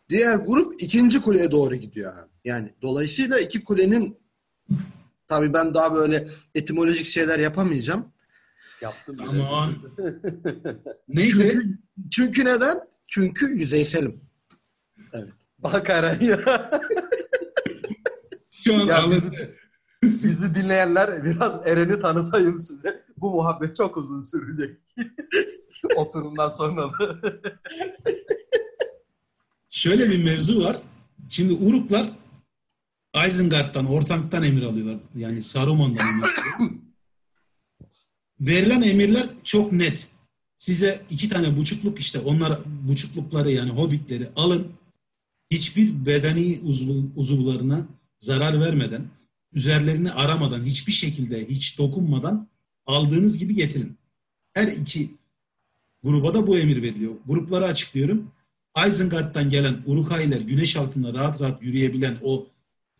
[0.10, 2.30] Diğer grup ikinci kuleye doğru gidiyor abi.
[2.45, 4.18] Yani dolayısıyla iki kulenin
[5.28, 8.06] tabii ben daha böyle etimolojik şeyler yapamayacağım.
[8.82, 9.18] Yaptım.
[9.28, 9.74] Aman.
[11.08, 11.78] Neyse Çünkü,
[12.12, 12.78] çünkü neden?
[13.08, 14.22] Çünkü yüzeyselim.
[15.60, 16.40] Bak Eren ya.
[18.52, 19.34] şu an Ya anladım.
[20.03, 23.11] Bizi dinleyenler biraz Eren'i tanıtayım size.
[23.22, 24.77] Bu muhabbet çok uzun sürecek.
[25.98, 27.22] Oturumdan sonra da.
[29.69, 30.81] Şöyle bir mevzu var.
[31.30, 32.10] Şimdi Uruklar
[33.27, 34.98] Isengard'dan, Ortank'tan emir alıyorlar.
[35.15, 36.81] Yani Saruman'dan emir alıyorlar.
[38.39, 40.07] Verilen emirler çok net.
[40.57, 44.68] Size iki tane buçukluk işte onlar buçuklukları yani hobbitleri alın.
[45.52, 46.61] Hiçbir bedeni
[47.15, 47.88] uzuvlarına
[48.18, 49.07] zarar vermeden,
[49.53, 52.51] üzerlerini aramadan, hiçbir şekilde hiç dokunmadan
[52.86, 53.98] aldığınız gibi getirin.
[54.53, 55.12] Her iki
[56.03, 57.14] gruba da bu emir veriliyor.
[57.26, 58.32] Grupları açıklıyorum.
[58.88, 62.48] Isengard'dan gelen Urukaylar güneş altında rahat rahat yürüyebilen o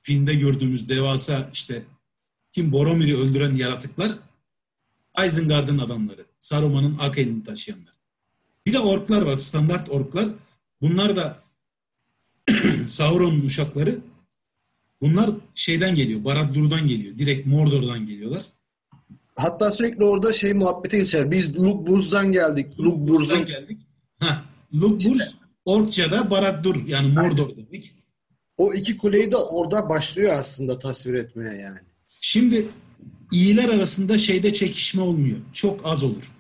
[0.02, 1.84] filmde gördüğümüz devasa işte
[2.54, 4.12] kim Boromir'i öldüren yaratıklar
[5.28, 6.26] Isengard'ın adamları.
[6.40, 7.94] Saruman'ın ak elini taşıyanlar.
[8.66, 9.36] Bir de orklar var.
[9.36, 10.30] Standart orklar.
[10.82, 11.44] Bunlar da
[12.88, 14.00] Sauron'un uşakları.
[15.02, 16.24] Bunlar şeyden geliyor.
[16.24, 17.18] Barad-dûr'dan geliyor.
[17.18, 18.46] Direkt Mordor'dan geliyorlar.
[19.42, 21.32] Hatta sürekli orada şey muhabbete geçer.
[21.32, 22.80] Biz Lugburz'dan geldik.
[22.80, 23.82] Lugburz'un Buradan geldik.
[24.20, 24.44] Heh,
[24.74, 25.34] Lugburs,
[25.66, 27.96] Orkça'da Barad-dur yani Mordor demek.
[28.58, 31.80] o iki kuleyi de orada başlıyor aslında tasvir etmeye yani.
[32.08, 32.66] Şimdi
[33.32, 35.38] iyiler arasında şeyde çekişme olmuyor.
[35.54, 36.32] Çok az olur.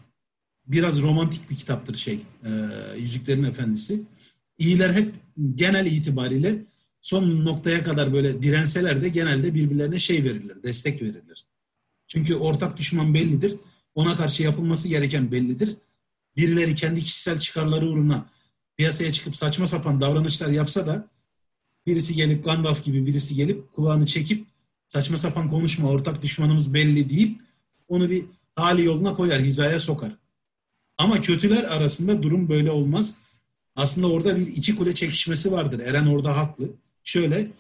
[0.67, 2.19] Biraz romantik bir kitaptır şey.
[2.45, 2.49] e,
[2.97, 4.01] Yüzüklerin Efendisi.
[4.57, 5.13] İyiler hep
[5.55, 6.55] genel itibariyle
[7.01, 11.45] son noktaya kadar böyle direnseler de genelde birbirlerine şey verirler, destek verirler.
[12.11, 13.55] Çünkü ortak düşman bellidir.
[13.95, 15.75] Ona karşı yapılması gereken bellidir.
[16.37, 18.29] Birileri kendi kişisel çıkarları uğruna
[18.77, 21.07] piyasaya çıkıp saçma sapan davranışlar yapsa da
[21.85, 24.47] birisi gelip Gandalf gibi birisi gelip kulağını çekip
[24.87, 27.41] saçma sapan konuşma ortak düşmanımız belli deyip
[27.87, 28.25] onu bir
[28.55, 30.15] hali yoluna koyar, hizaya sokar.
[30.97, 33.15] Ama kötüler arasında durum böyle olmaz.
[33.75, 35.79] Aslında orada bir iki kule çekişmesi vardır.
[35.79, 36.69] Eren orada haklı.
[37.03, 37.51] Şöyle,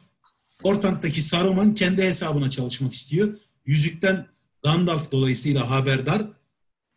[0.63, 3.37] Ortank'taki Saruman kendi hesabına çalışmak istiyor.
[3.65, 4.27] Yüzükten
[4.63, 6.27] Gandalf dolayısıyla haberdar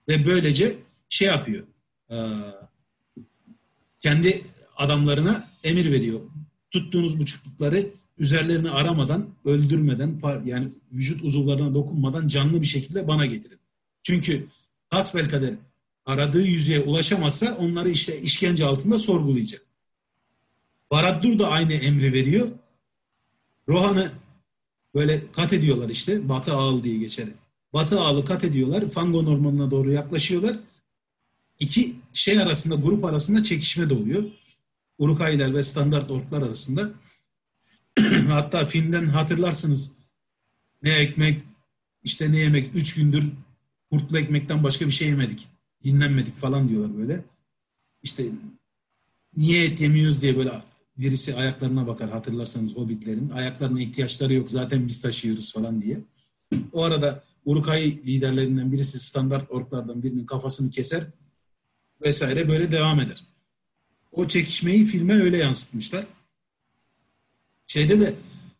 [0.08, 0.76] ve böylece
[1.08, 1.64] şey yapıyor.
[2.10, 2.14] Ee,
[4.00, 4.42] kendi
[4.76, 6.20] adamlarına emir veriyor.
[6.70, 13.58] Tuttuğunuz buçuklukları üzerlerini aramadan, öldürmeden, yani vücut uzuvlarına dokunmadan canlı bir şekilde bana getirin.
[14.02, 14.46] Çünkü
[14.88, 15.54] hasbelkader
[16.06, 19.62] aradığı yüzeye ulaşamazsa onları işte işkence altında sorgulayacak.
[20.90, 22.48] Barad-dur da aynı emri veriyor.
[23.68, 24.10] Rohan'ı
[24.94, 26.28] böyle kat ediyorlar işte.
[26.28, 27.28] Batı Ağıl diye geçer.
[27.74, 28.90] Batı Ağıl'ı kat ediyorlar.
[28.90, 30.56] Fangorn ormanına doğru yaklaşıyorlar.
[31.58, 34.24] İki şey arasında, grup arasında çekişme de oluyor.
[34.98, 36.90] Urukaylar ve standart orklar arasında.
[38.28, 39.92] Hatta filmden hatırlarsınız.
[40.82, 41.42] Ne ekmek,
[42.02, 42.74] işte ne yemek.
[42.74, 43.32] Üç gündür
[43.90, 45.48] kurtlu ekmekten başka bir şey yemedik.
[45.84, 47.24] Dinlenmedik falan diyorlar böyle.
[48.02, 48.24] İşte
[49.36, 50.52] niye et yemiyoruz diye böyle
[50.96, 53.30] birisi ayaklarına bakar hatırlarsanız hobbitlerin.
[53.30, 56.00] Ayaklarına ihtiyaçları yok zaten biz taşıyoruz falan diye.
[56.72, 61.06] O arada Urukay liderlerinden birisi standart orklardan birinin kafasını keser
[62.02, 63.24] vesaire böyle devam eder.
[64.12, 66.06] O çekişmeyi filme öyle yansıtmışlar.
[67.66, 68.14] Şeyde de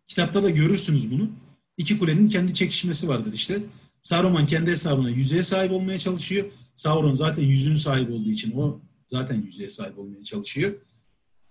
[0.07, 1.31] kitapta da görürsünüz bunu.
[1.77, 3.63] İki kulenin kendi çekişmesi vardır işte.
[4.03, 6.47] Saruman kendi hesabına yüzeye sahip olmaya çalışıyor.
[6.77, 10.75] Sauron zaten yüzün sahibi olduğu için o zaten yüzeye sahip olmaya çalışıyor.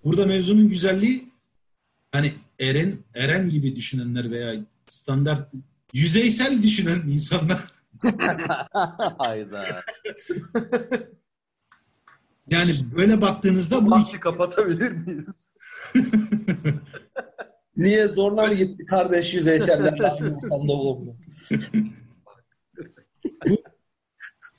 [0.03, 1.29] Burada mevzunun güzelliği
[2.11, 5.53] hani Eren Eren gibi düşünenler veya standart
[5.93, 7.73] yüzeysel düşünen insanlar
[9.17, 9.83] Hayda.
[12.49, 15.49] yani böyle baktığınızda bu Bahsi kapatabilir miyiz?
[17.77, 21.15] Niye zorla mı gitti kardeş yüzeysellerle aynı ortamda bulunmak?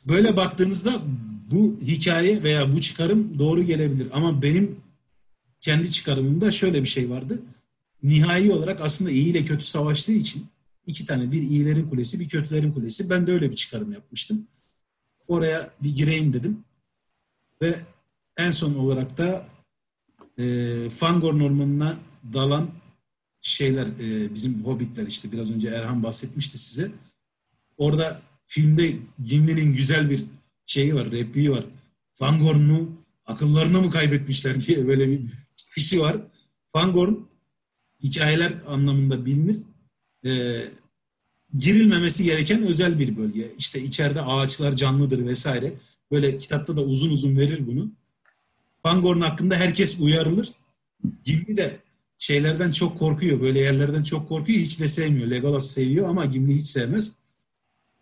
[0.08, 0.90] böyle baktığınızda
[1.50, 4.08] bu hikaye veya bu çıkarım doğru gelebilir.
[4.12, 4.80] Ama benim
[5.60, 7.42] kendi çıkarımımda şöyle bir şey vardı.
[8.02, 10.46] Nihai olarak aslında iyi ile kötü savaştığı için
[10.86, 13.10] iki tane bir iyilerin kulesi bir kötülerin kulesi.
[13.10, 14.46] Ben de öyle bir çıkarım yapmıştım.
[15.28, 16.64] Oraya bir gireyim dedim.
[17.62, 17.76] Ve
[18.36, 19.46] en son olarak da
[20.38, 21.96] e, Fangorn ormanına
[22.32, 22.70] dalan
[23.40, 26.92] şeyler e, bizim hobbitler işte biraz önce Erhan bahsetmişti size.
[27.76, 28.92] Orada filmde
[29.24, 30.24] Gimli'nin güzel bir
[30.66, 31.64] şeyi var, repliği var.
[32.14, 32.90] Fangorn'u
[33.26, 35.20] akıllarını mı kaybetmişler diye böyle bir
[35.74, 36.16] kişi var.
[36.72, 37.14] Fangorn
[38.02, 39.58] hikayeler anlamında bilinir.
[40.24, 40.64] Ee,
[41.58, 43.52] girilmemesi gereken özel bir bölge.
[43.58, 45.72] İşte içeride ağaçlar canlıdır vesaire.
[46.10, 47.90] Böyle kitapta da uzun uzun verir bunu.
[48.82, 50.48] Fangorn hakkında herkes uyarılır.
[51.24, 51.76] Gimli de
[52.18, 53.40] şeylerden çok korkuyor.
[53.40, 54.58] Böyle yerlerden çok korkuyor.
[54.58, 55.26] Hiç de sevmiyor.
[55.30, 57.12] Legolas seviyor ama Gimli hiç sevmez.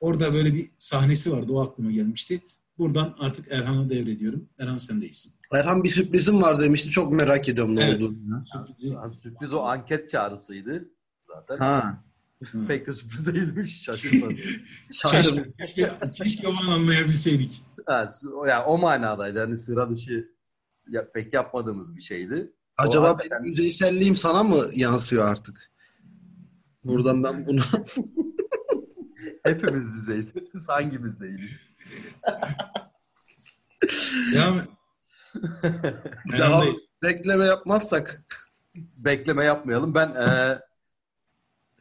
[0.01, 1.53] Orada böyle bir sahnesi vardı.
[1.53, 2.41] O aklıma gelmişti.
[2.79, 4.49] Buradan artık Erhan'a devrediyorum.
[4.59, 5.35] Erhan sendeyiz.
[5.55, 6.89] Erhan bir sürprizim var demişti.
[6.91, 7.97] Çok merak ediyorum ne Evet.
[7.97, 8.45] olduğunu.
[8.55, 10.89] Sürprizi- Abi sürpriz o anket çağrısıydı
[11.23, 11.59] zaten.
[11.59, 12.05] Ha.
[12.69, 13.83] Pek de sürpriz değilmiş.
[13.83, 14.37] Şaşırmadım.
[14.93, 15.53] Şaşırdım.
[15.61, 17.63] keşke, keşke o an anlayabilseydik.
[17.87, 19.41] ha, o- yani o manadaydı.
[19.41, 20.29] Hani sıra dışı
[20.89, 22.53] ya, pek yapmadığımız bir şeydi.
[22.77, 25.71] Acaba hakikaten- benim yüzeyselliğim sana mı yansıyor artık?
[26.85, 27.61] Buradan ben bunu
[29.45, 30.69] Hepimiz düzeysiniz.
[30.69, 31.63] Hangimiz değiliz?
[34.35, 34.67] Ya,
[36.39, 36.65] daha
[37.03, 38.25] bekleme yapmazsak
[38.97, 39.95] Bekleme yapmayalım.
[39.95, 40.59] Ben e,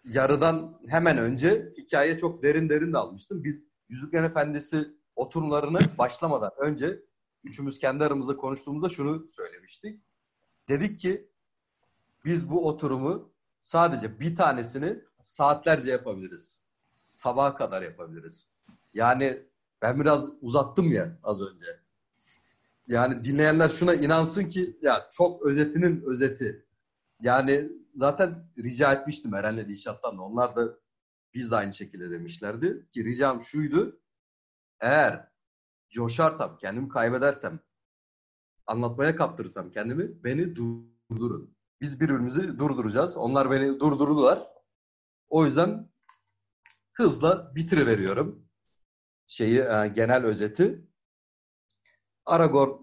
[0.03, 3.43] yarıdan hemen önce hikaye çok derin derin de almıştım.
[3.43, 6.99] Biz Yüzüklerin Efendisi oturumlarını başlamadan önce
[7.43, 10.01] üçümüz kendi aramızda konuştuğumuzda şunu söylemiştik.
[10.69, 11.31] Dedik ki
[12.25, 16.61] biz bu oturumu sadece bir tanesini saatlerce yapabiliriz.
[17.11, 18.47] Sabaha kadar yapabiliriz.
[18.93, 19.43] Yani
[19.81, 21.65] ben biraz uzattım ya az önce.
[22.87, 26.65] Yani dinleyenler şuna inansın ki ya çok özetinin özeti.
[27.21, 30.21] Yani zaten rica etmiştim Eren'le Dişat'tan da.
[30.21, 30.81] Onlar da
[31.33, 34.01] Biz de aynı şekilde demişlerdi ki ricam şuydu.
[34.79, 35.31] Eğer
[35.89, 37.59] coşarsam, kendimi kaybedersem,
[38.67, 41.57] anlatmaya kaptırırsam kendimi beni durdurun.
[41.81, 43.17] Biz birbirimizi durduracağız.
[43.17, 44.47] Onlar beni durdurdular.
[45.29, 45.89] O yüzden
[46.93, 48.47] hızla bitiriveriyorum.
[49.27, 50.87] Şeyi e, genel özeti.
[52.25, 52.81] Aragorn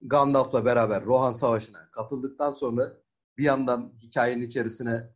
[0.00, 3.01] Gandalf'la beraber Rohan Savaşı'na katıldıktan sonra
[3.38, 5.10] bir yandan hikayenin içerisine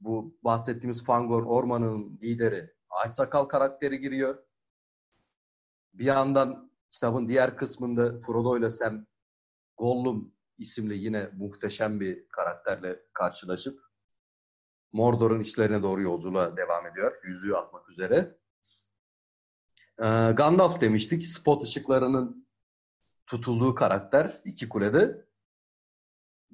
[0.00, 4.38] bu bahsettiğimiz Fangorn ormanının lideri Ağaç Sakal karakteri giriyor.
[5.94, 9.06] Bir yandan kitabın diğer kısmında Frodo ile Sam
[9.76, 13.80] Gollum isimli yine muhteşem bir karakterle karşılaşıp
[14.92, 17.24] Mordor'un işlerine doğru yolculuğa devam ediyor.
[17.24, 18.38] Yüzüğü atmak üzere.
[19.98, 21.26] Ee, Gandalf demiştik.
[21.26, 22.48] Spot ışıklarının
[23.26, 25.27] tutulduğu karakter iki kulede.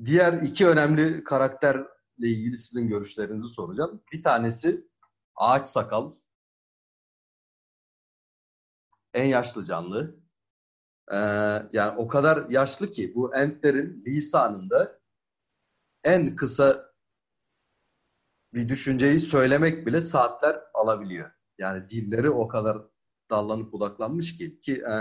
[0.05, 1.87] Diğer iki önemli karakterle
[2.19, 4.03] ilgili sizin görüşlerinizi soracağım.
[4.13, 4.89] Bir tanesi
[5.37, 6.13] Ağaç Sakal.
[9.15, 10.17] En yaşlı canlı.
[11.13, 11.17] Ee,
[11.73, 15.01] yani o kadar yaşlı ki bu Entlerin lisanında
[16.05, 16.93] en kısa
[18.55, 21.31] bir düşünceyi söylemek bile saatler alabiliyor.
[21.59, 22.79] Yani dilleri o kadar
[23.31, 24.95] dallanıp budaklanmış ki ki e,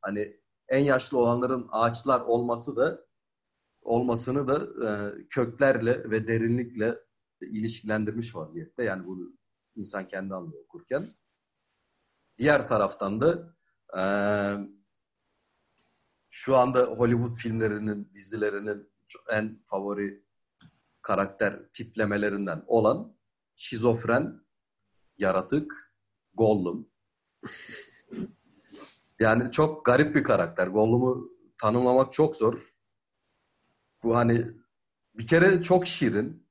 [0.00, 3.07] hani en yaşlı olanların ağaçlar olması da
[3.88, 4.90] olmasını da e,
[5.30, 6.98] köklerle ve derinlikle
[7.40, 8.84] ilişkilendirmiş vaziyette.
[8.84, 9.38] Yani bunu
[9.76, 11.06] insan kendi anlıyor okurken.
[12.38, 13.56] Diğer taraftan da
[13.98, 14.02] e,
[16.30, 18.92] şu anda Hollywood filmlerinin, dizilerinin
[19.32, 20.24] en favori
[21.02, 23.16] karakter tiplemelerinden olan
[23.56, 24.40] şizofren
[25.18, 25.94] yaratık
[26.34, 26.90] Gollum.
[29.20, 30.66] Yani çok garip bir karakter.
[30.66, 32.77] Gollum'u tanımlamak çok zor.
[34.02, 34.46] Bu hani
[35.14, 36.48] bir kere çok şirin.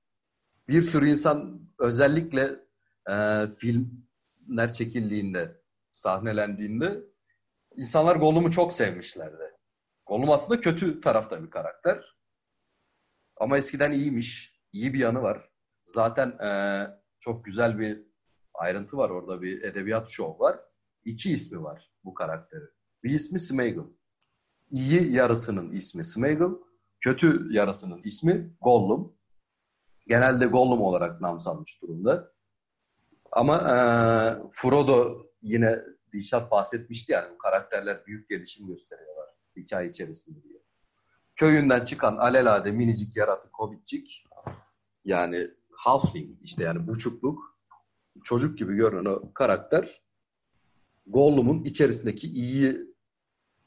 [0.68, 2.60] Bir sürü insan özellikle
[3.10, 5.62] e, filmler çekildiğinde,
[5.92, 7.04] sahnelendiğinde
[7.76, 9.54] insanlar Gollum'u çok sevmişlerdi.
[10.06, 12.18] Gollum aslında kötü tarafta bir karakter.
[13.38, 14.58] Ama eskiden iyiymiş.
[14.74, 15.50] İyi bir yanı var.
[15.84, 16.52] Zaten e,
[17.20, 18.04] çok güzel bir
[18.54, 19.42] ayrıntı var orada.
[19.42, 20.60] Bir edebiyat şov var.
[21.06, 22.70] İki ismi var bu karakterin.
[23.04, 23.88] Bir ismi Smeagol.
[24.70, 26.62] İyi yarısının ismi Smeagol.
[27.00, 29.14] Kötü yarısının ismi Gollum.
[30.08, 32.32] Genelde Gollum olarak nam salmış durumda.
[33.32, 33.76] Ama e,
[34.52, 35.80] Frodo yine
[36.14, 40.58] Dişat bahsetmişti yani bu karakterler büyük gelişim gösteriyorlar hikaye içerisinde diye
[41.38, 44.26] köyünden çıkan alelade minicik yaratık hobbitcik
[45.06, 47.58] yani halfling işte yani buçukluk
[48.24, 50.02] çocuk gibi görünen o karakter
[51.08, 52.78] Gollum'un içerisindeki iyi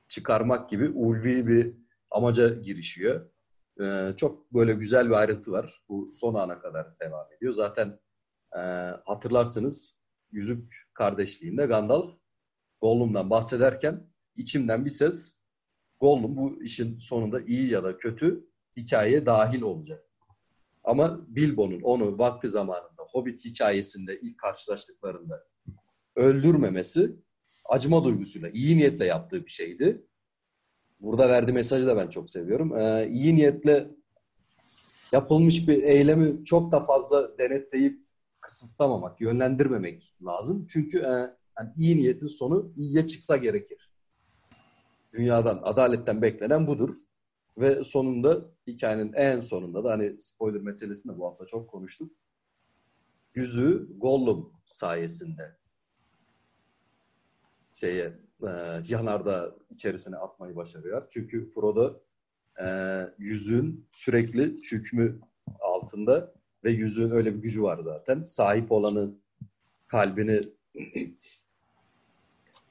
[0.08, 1.74] çıkarmak gibi ulvi bir
[2.10, 3.30] amaca girişiyor.
[3.80, 5.82] Ee, çok böyle güzel bir ayrıntı var.
[5.88, 7.54] Bu son ana kadar devam ediyor.
[7.54, 8.00] Zaten
[8.56, 8.60] e,
[9.04, 9.96] hatırlarsınız
[10.32, 12.14] Yüzük Kardeşliği'nde Gandalf
[12.80, 14.06] Gollum'dan bahsederken
[14.36, 15.40] içimden bir ses
[16.00, 18.46] Gollum bu işin sonunda iyi ya da kötü
[18.76, 20.04] hikayeye dahil olacak.
[20.84, 25.44] Ama Bilbo'nun onu vakti zamanında Hobbit hikayesinde ilk karşılaştıklarında
[26.16, 27.16] öldürmemesi
[27.68, 30.06] acıma duygusuyla, iyi niyetle yaptığı bir şeydi.
[31.00, 32.76] Burada verdiği mesajı da ben çok seviyorum.
[32.76, 33.90] Ee, iyi niyetle
[35.12, 38.00] yapılmış bir eylemi çok da fazla denetleyip
[38.40, 40.66] kısıtlamamak, yönlendirmemek lazım.
[40.66, 41.10] Çünkü e,
[41.58, 43.90] yani iyi niyetin sonu iyiye çıksa gerekir
[45.12, 46.94] dünyadan, adaletten beklenen budur.
[47.58, 52.12] Ve sonunda hikayenin en sonunda da hani spoiler meselesini de bu hafta çok konuştuk.
[53.34, 55.56] Yüzü Gollum sayesinde
[57.70, 61.06] şeye e, yanarda içerisine atmayı başarıyor.
[61.10, 62.00] Çünkü Frodo
[62.62, 62.66] e,
[63.18, 64.42] yüzüğün sürekli
[64.72, 65.20] hükmü
[65.60, 66.32] altında
[66.64, 68.22] ve yüzüğün öyle bir gücü var zaten.
[68.22, 69.20] Sahip olanın
[69.88, 70.40] kalbini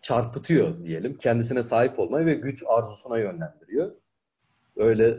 [0.02, 1.18] çarpıtıyor diyelim.
[1.18, 3.92] Kendisine sahip olmayı ve güç arzusuna yönlendiriyor.
[4.76, 5.18] Öyle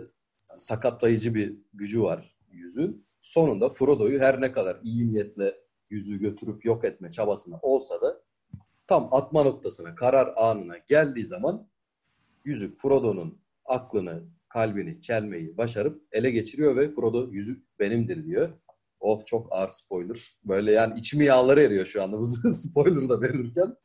[0.59, 3.07] sakatlayıcı bir gücü var yüzün.
[3.23, 5.55] Sonunda Frodo'yu her ne kadar iyi niyetle
[5.91, 8.21] yüzü götürüp yok etme çabasına olsa da
[8.91, 11.69] tam atma noktasına, karar anına geldiği zaman
[12.45, 18.49] yüzük Frodo'nun aklını, kalbini çelmeyi başarıp ele geçiriyor ve Frodo yüzük benimdir diyor.
[19.01, 20.39] Of çok ağır spoiler.
[20.45, 23.77] Böyle yani içimi yağları eriyor şu anda bu spoiler'ı da verirken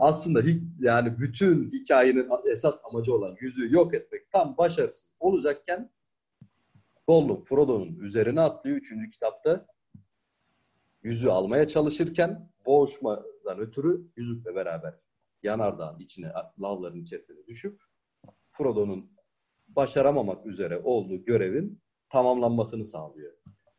[0.00, 0.42] aslında
[0.80, 5.90] yani bütün hikayenin esas amacı olan yüzü yok etmek tam başarısız olacakken
[7.08, 9.66] Gollum Frodo'nun üzerine atlıyor üçüncü kitapta
[11.02, 14.94] yüzü almaya çalışırken boğuşmadan ötürü yüzükle beraber
[15.42, 17.82] yanardağın içine lavların içerisine düşüp
[18.50, 19.10] Frodo'nun
[19.68, 23.32] başaramamak üzere olduğu görevin tamamlanmasını sağlıyor.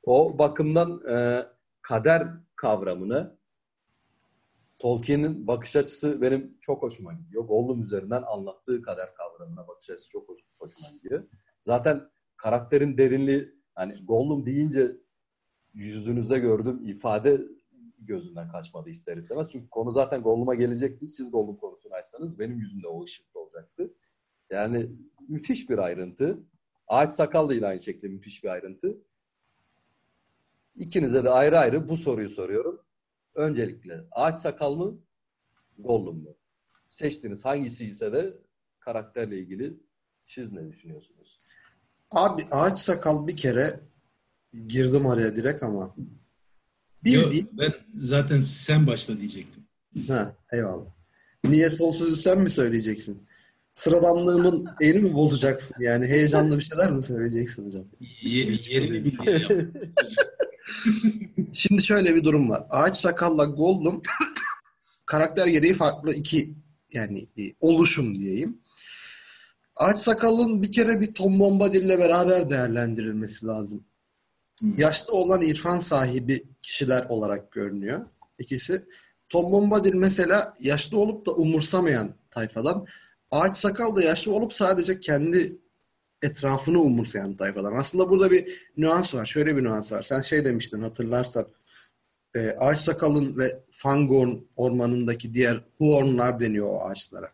[0.04, 1.46] O bakımdan e,
[1.82, 3.38] kader kavramını
[4.80, 7.44] Tolkien'in bakış açısı benim çok hoşuma gidiyor.
[7.44, 11.24] Gollum üzerinden anlattığı kader kavramına bakış açısı çok hoş, hoşuma gidiyor.
[11.60, 14.98] Zaten karakterin derinliği hani Gollum deyince
[15.74, 17.42] yüzünüzde gördüğüm ifade
[18.00, 19.50] gözünden kaçmadı ister istemez.
[19.52, 21.08] Çünkü konu zaten Gollum'a gelecekti.
[21.08, 23.94] Siz Gollum konusunu açsanız benim yüzümde o ışık olacaktı.
[24.50, 24.90] Yani
[25.28, 26.40] müthiş bir ayrıntı.
[26.88, 28.98] Ağaç sakal da yine aynı şekilde müthiş bir ayrıntı.
[30.76, 32.82] İkinize de ayrı ayrı bu soruyu soruyorum.
[33.36, 34.98] Öncelikle ağaç sakal mı,
[35.80, 36.36] Gollum mu?
[36.90, 38.34] Seçtiğiniz hangisi ise de
[38.80, 39.80] karakterle ilgili
[40.22, 41.40] siz ne düşünüyorsunuz?
[42.12, 43.80] Abi ağaç sakal bir kere
[44.68, 45.96] girdim araya direkt ama
[47.06, 49.64] Yo, bildiğin ben zaten sen başla diyecektim.
[50.08, 50.86] ha eyvallah.
[51.46, 53.24] Niye son sözü sen mi söyleyeceksin?
[53.74, 56.06] Sıradanlığımın şeyini mi bozacaksın yani?
[56.08, 57.84] Heyecanlı bir şeyler mi söyleyeceksin hocam?
[58.22, 59.48] Ye, yerini bil diye.
[61.54, 62.64] Şimdi şöyle bir durum var.
[62.70, 64.02] Ağaç Sakal'la Gollum
[65.06, 66.54] karakter gereği farklı iki
[66.94, 67.28] yani
[67.60, 68.58] oluşum diyeyim.
[69.76, 73.84] Ağaç Sakal'ın bir kere bir Tom Bombadil ile beraber değerlendirilmesi lazım.
[74.78, 78.06] Yaşlı olan irfan sahibi kişiler olarak görünüyor.
[78.40, 78.86] İkisi.
[79.30, 82.86] Tom Bombadil mesela yaşlı olup da umursamayan tayfadan.
[83.32, 85.58] Ağaç Sakal da yaşlı olup sadece kendi
[86.22, 87.76] etrafını umursayan tayfadan.
[87.76, 89.26] Aslında burada bir nüans var.
[89.26, 90.02] Şöyle bir nüans var.
[90.02, 91.48] Sen şey demiştin hatırlarsan.
[92.36, 97.32] E, ağaç sakalın ve Fangorn ormanındaki diğer Huornlar deniyor o ağaçlara.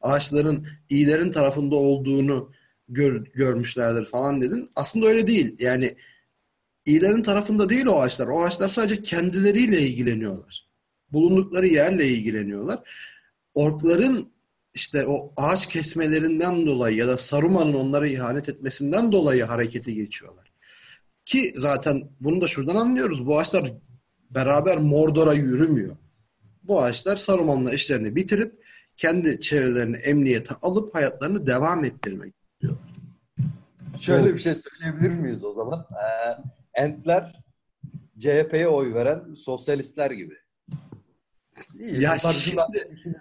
[0.00, 2.52] Ağaçların iyilerin tarafında olduğunu
[2.88, 4.70] gör, görmüşlerdir falan dedin.
[4.76, 5.56] Aslında öyle değil.
[5.58, 5.96] Yani
[6.86, 8.28] iyilerin tarafında değil o ağaçlar.
[8.28, 10.66] O ağaçlar sadece kendileriyle ilgileniyorlar.
[11.12, 12.78] Bulundukları yerle ilgileniyorlar.
[13.54, 14.32] Orkların
[14.74, 20.52] işte o ağaç kesmelerinden dolayı ya da Saruman'ın onlara ihanet etmesinden dolayı harekete geçiyorlar.
[21.24, 23.26] Ki zaten bunu da şuradan anlıyoruz.
[23.26, 23.72] Bu ağaçlar
[24.30, 25.96] beraber Mordor'a yürümüyor.
[26.62, 28.64] Bu ağaçlar Saruman'la işlerini bitirip
[28.96, 32.88] kendi çevrelerini emniyete alıp hayatlarını devam ettirmek istiyorlar.
[34.00, 35.86] Şöyle bir şey söyleyebilir miyiz o zaman?
[35.90, 37.32] Ee, Entler
[38.18, 40.34] CHP'ye oy veren sosyalistler gibi.
[41.80, 42.56] İyi, Ya şimdi-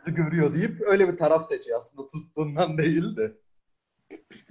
[0.07, 1.77] görüyor deyip öyle bir taraf seçiyor.
[1.77, 3.34] Aslında tuttuğundan değil de.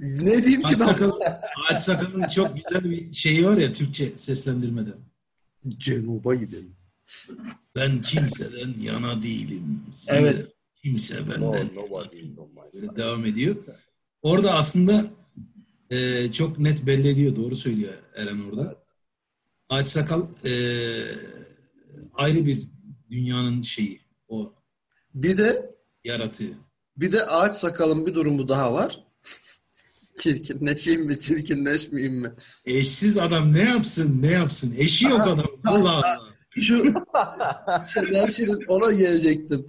[0.01, 0.85] Ne diyeyim ki ben?
[0.87, 1.11] sakal,
[1.71, 4.91] ağaç sakalın çok güzel bir şeyi var ya Türkçe seslendirmede.
[5.69, 6.77] Cenuba gidelim.
[7.77, 9.83] Ben kimseden yana değilim.
[9.93, 10.49] Zira Evet.
[10.83, 13.57] Kimse No, benden nobody is on my Böyle devam ediyor.
[14.23, 15.07] Orada aslında
[15.91, 17.37] e, çok net belli ediyor.
[17.37, 18.81] Doğru söylüyor Eren orada.
[19.75, 20.53] Ağaç sakal e,
[22.15, 22.59] ayrı bir
[23.11, 24.01] dünyanın şeyi.
[24.29, 24.55] O
[25.15, 25.75] Bir de
[26.05, 26.53] yaratığı.
[26.97, 29.05] bir de ağaç sakalın bir durumu daha var.
[30.19, 32.33] Çirkinleşeyim mi, çirkinleşmeyeyim mi?
[32.65, 34.75] Eşsiz adam ne yapsın ne yapsın.
[34.77, 35.47] Eşi yok adam.
[35.65, 36.34] Allah Allah.
[36.61, 36.85] Şu
[37.95, 39.67] Şener Şirin ona gelecektim.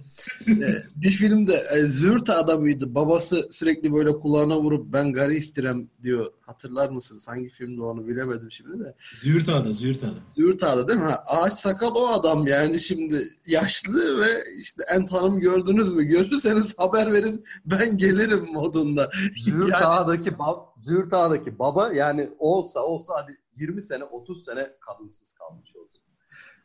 [0.48, 2.94] Ee, bir filmde e, Züğürt adamıydı.
[2.94, 6.26] Babası sürekli böyle kulağına vurup ben gari istirem diyor.
[6.40, 7.28] Hatırlar mısınız?
[7.28, 8.94] Hangi filmde onu bilemedim şimdi de.
[9.20, 10.18] Züğürt Ağa'da, Züğürt Ağa'da.
[10.36, 11.04] Züğürt Ağa'da değil mi?
[11.06, 14.28] Ha, ağaç sakal o adam yani şimdi yaşlı ve
[14.60, 16.04] işte en hanım gördünüz mü?
[16.04, 19.10] Görürseniz haber verin ben gelirim modunda.
[19.44, 24.70] Züğürt Yani- Ağa'daki, bab- Züğürt Ağa'daki baba yani olsa olsa hadi 20 sene 30 sene
[24.80, 25.70] kadınsız kalmış.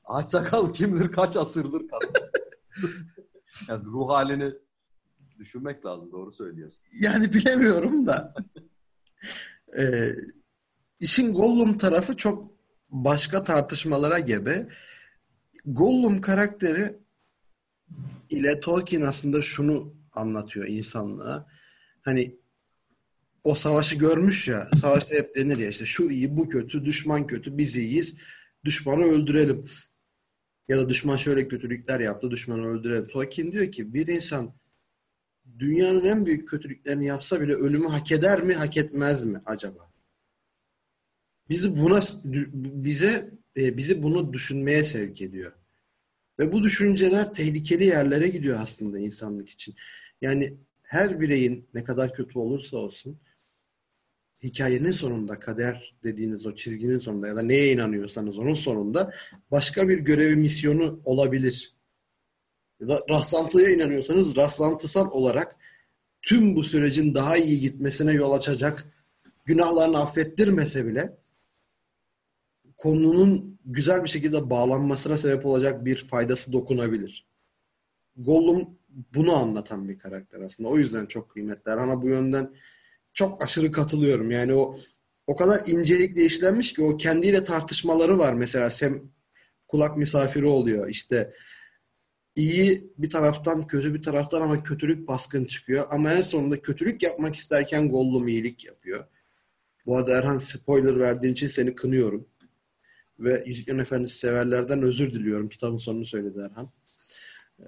[0.03, 2.14] Ağaç sakal kimdir kaç asırdır kadın.
[3.69, 4.53] yani ruh halini
[5.40, 6.84] düşünmek lazım doğru söylüyorsun.
[7.02, 8.34] Yani bilemiyorum da.
[9.80, 10.11] Ee,
[10.99, 12.52] işin Gollum tarafı çok
[12.90, 14.69] başka tartışmalara gebe.
[15.65, 16.99] Gollum karakteri
[18.30, 21.48] ile Tolkien aslında şunu anlatıyor insanlığa.
[22.02, 22.40] Hani
[23.44, 27.57] o savaşı görmüş ya, savaşta hep denir ya işte şu iyi, bu kötü, düşman kötü,
[27.57, 28.15] biz iyiyiz,
[28.65, 29.65] düşmanı öldürelim.
[30.68, 33.06] Ya da düşman şöyle kötülükler yaptı, düşmanı öldürelim.
[33.06, 34.54] Tolkien diyor ki bir insan
[35.60, 39.92] dünyanın en büyük kötülüklerini yapsa bile ölümü hak eder mi, hak etmez mi acaba?
[41.50, 42.00] Bizi buna
[42.84, 45.52] bize e, bizi bunu düşünmeye sevk ediyor.
[46.40, 49.76] Ve bu düşünceler tehlikeli yerlere gidiyor aslında insanlık için.
[50.22, 53.20] Yani her bireyin ne kadar kötü olursa olsun
[54.43, 59.13] hikayenin sonunda kader dediğiniz o çizginin sonunda ya da neye inanıyorsanız onun sonunda
[59.51, 61.73] başka bir görevi misyonu olabilir.
[62.80, 65.55] Ya da rastlantıya inanıyorsanız rastlantısal olarak
[66.22, 68.85] tüm bu sürecin daha iyi gitmesine yol açacak
[69.45, 71.18] günahlarını affettirmese bile
[72.77, 77.26] konunun güzel bir şekilde bağlanmasına sebep olacak bir faydası dokunabilir.
[78.18, 78.69] Gollum
[79.13, 80.69] bunu anlatan bir karakter aslında.
[80.69, 81.72] O yüzden çok kıymetli.
[81.72, 82.53] Ama bu yönden
[83.14, 84.32] çok aşırı katılıyorum.
[84.32, 84.76] Yani o
[85.28, 88.34] o kadar incelikle işlenmiş ki o kendiyle tartışmaları var.
[88.34, 89.12] Mesela Sem
[89.68, 90.90] kulak misafiri oluyor.
[90.90, 91.34] İşte
[92.36, 95.86] iyi bir taraftan, kötü bir taraftan ama kötülük baskın çıkıyor.
[95.90, 99.06] Ama en sonunda kötülük yapmak isterken Gollum iyilik yapıyor.
[99.86, 102.28] Bu arada Erhan spoiler verdiğin için seni kınıyorum.
[103.20, 105.50] Ve Yüzüklerin Efendisi severlerden özür diliyorum.
[105.50, 106.70] Kitabın sonunu söyledi Erhan.
[107.60, 107.66] Ee,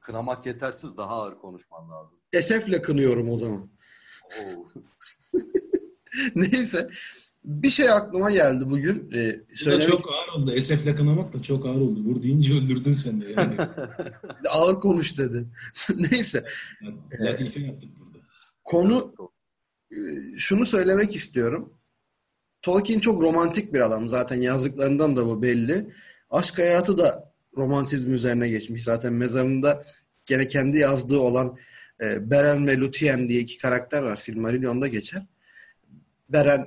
[0.00, 2.18] Kınamak yetersiz daha ağır konuşman lazım.
[2.32, 3.70] Esefle kınıyorum o zaman.
[6.34, 6.90] Neyse.
[7.44, 9.10] Bir şey aklıma geldi bugün.
[9.14, 9.88] Ee, söylemek...
[9.88, 10.52] çok ağır oldu.
[10.52, 12.00] Esefle kınamak da çok ağır oldu.
[12.00, 13.56] Vur deyince öldürdün sen de yani.
[14.50, 15.46] ağır konuş dedi.
[16.10, 16.44] Neyse.
[17.20, 18.18] Latife yaptık burada.
[18.64, 19.14] Konu
[19.92, 19.96] e,
[20.36, 21.72] şunu söylemek istiyorum.
[22.62, 24.08] Tolkien çok romantik bir adam.
[24.08, 25.92] Zaten yazdıklarından da bu belli.
[26.30, 28.84] Aşk hayatı da romantizm üzerine geçmiş.
[28.84, 29.82] Zaten mezarında
[30.26, 31.58] gene kendi yazdığı olan
[32.02, 34.16] e, Beren ve Luthien diye iki karakter var.
[34.16, 35.22] Silmarillion'da geçer.
[36.28, 36.66] Beren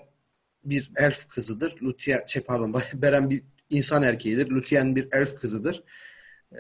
[0.64, 1.82] bir elf kızıdır.
[1.82, 4.50] Luthien, şey pardon, Beren bir insan erkeğidir.
[4.50, 5.84] Luthien bir elf kızıdır.
[6.52, 6.60] E,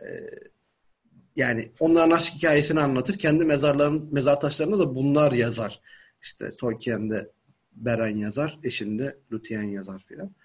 [1.35, 3.19] yani onların aşk hikayesini anlatır.
[3.19, 5.81] Kendi mezarların mezar taşlarında da bunlar yazar.
[6.22, 7.31] İşte Tolkien'de
[7.72, 10.35] Beren yazar, eşinde Luthien yazar filan.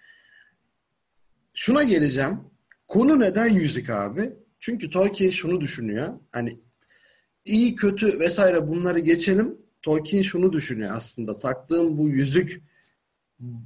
[1.54, 2.40] Şuna geleceğim.
[2.88, 4.32] Konu neden yüzük abi?
[4.60, 6.14] Çünkü Tolkien şunu düşünüyor.
[6.32, 6.60] Hani
[7.44, 9.58] iyi kötü vesaire bunları geçelim.
[9.82, 11.38] Tolkien şunu düşünüyor aslında.
[11.38, 12.62] Taktığım bu yüzük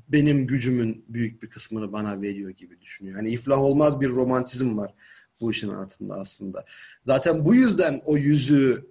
[0.08, 3.16] benim gücümün büyük bir kısmını bana veriyor gibi düşünüyor.
[3.16, 4.94] Hani iflah olmaz bir romantizm var
[5.40, 6.64] bu işin altında aslında.
[7.06, 8.86] Zaten bu yüzden o yüzüğü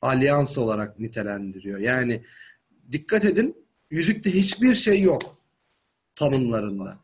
[0.00, 1.80] alyans olarak nitelendiriyor.
[1.80, 2.24] Yani
[2.92, 5.38] dikkat edin yüzükte hiçbir şey yok
[6.14, 6.98] tanımlarında.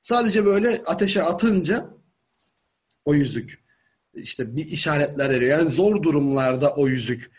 [0.00, 1.90] Sadece böyle ateşe atınca
[3.04, 3.63] o yüzük
[4.16, 5.58] işte bir işaretler veriyor.
[5.58, 7.30] Yani zor durumlarda o yüzük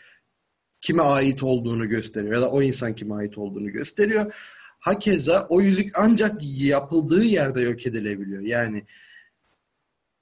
[0.80, 4.34] kime ait olduğunu gösteriyor ya da o insan kime ait olduğunu gösteriyor.
[4.78, 8.42] Hakeza o yüzük ancak yapıldığı yerde yok edilebiliyor.
[8.42, 8.84] Yani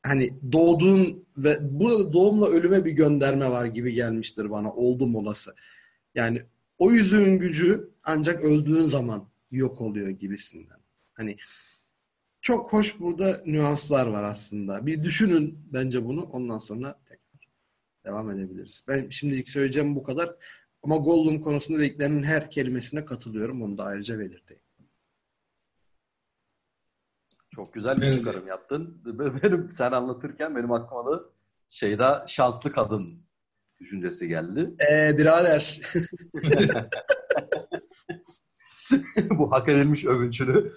[0.03, 4.73] hani doğduğun ve burada doğumla ölüme bir gönderme var gibi gelmiştir bana.
[4.73, 5.55] Oldum olası.
[6.15, 6.43] Yani
[6.79, 10.79] o yüzüğün gücü ancak öldüğün zaman yok oluyor gibisinden.
[11.15, 11.37] Hani
[12.45, 14.87] çok hoş burada nüanslar var aslında.
[14.87, 16.23] Bir düşünün bence bunu.
[16.23, 17.49] Ondan sonra tekrar
[18.07, 18.85] devam edebiliriz.
[18.89, 20.37] Ben şimdilik söyleyeceğim bu kadar.
[20.83, 23.63] Ama Gollum konusunda dediklerinin her kelimesine katılıyorum.
[23.63, 24.63] Onu da ayrıca belirteyim.
[27.51, 29.03] Çok güzel bir çıkarım yaptın.
[29.43, 31.25] Benim sen anlatırken benim aklıma da
[31.69, 33.23] şeyda şanslı kadın
[33.81, 34.75] düşüncesi geldi.
[34.91, 35.81] Ee birader.
[39.31, 40.73] Bu hak edilmiş övünçünü.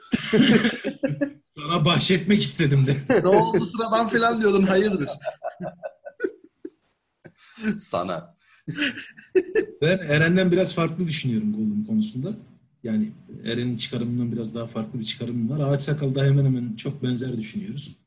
[1.58, 2.98] Sana bahşetmek istedim de.
[3.24, 5.10] ne oldu sıradan falan diyordun hayırdır?
[7.78, 8.38] Sana.
[9.82, 12.30] Ben Eren'den biraz farklı düşünüyorum Gollum konusunda.
[12.84, 13.12] Yani
[13.46, 15.60] Eren'in çıkarımından biraz daha farklı bir çıkarım var.
[15.60, 17.98] Ağaç Sakal'da hemen hemen çok benzer düşünüyoruz.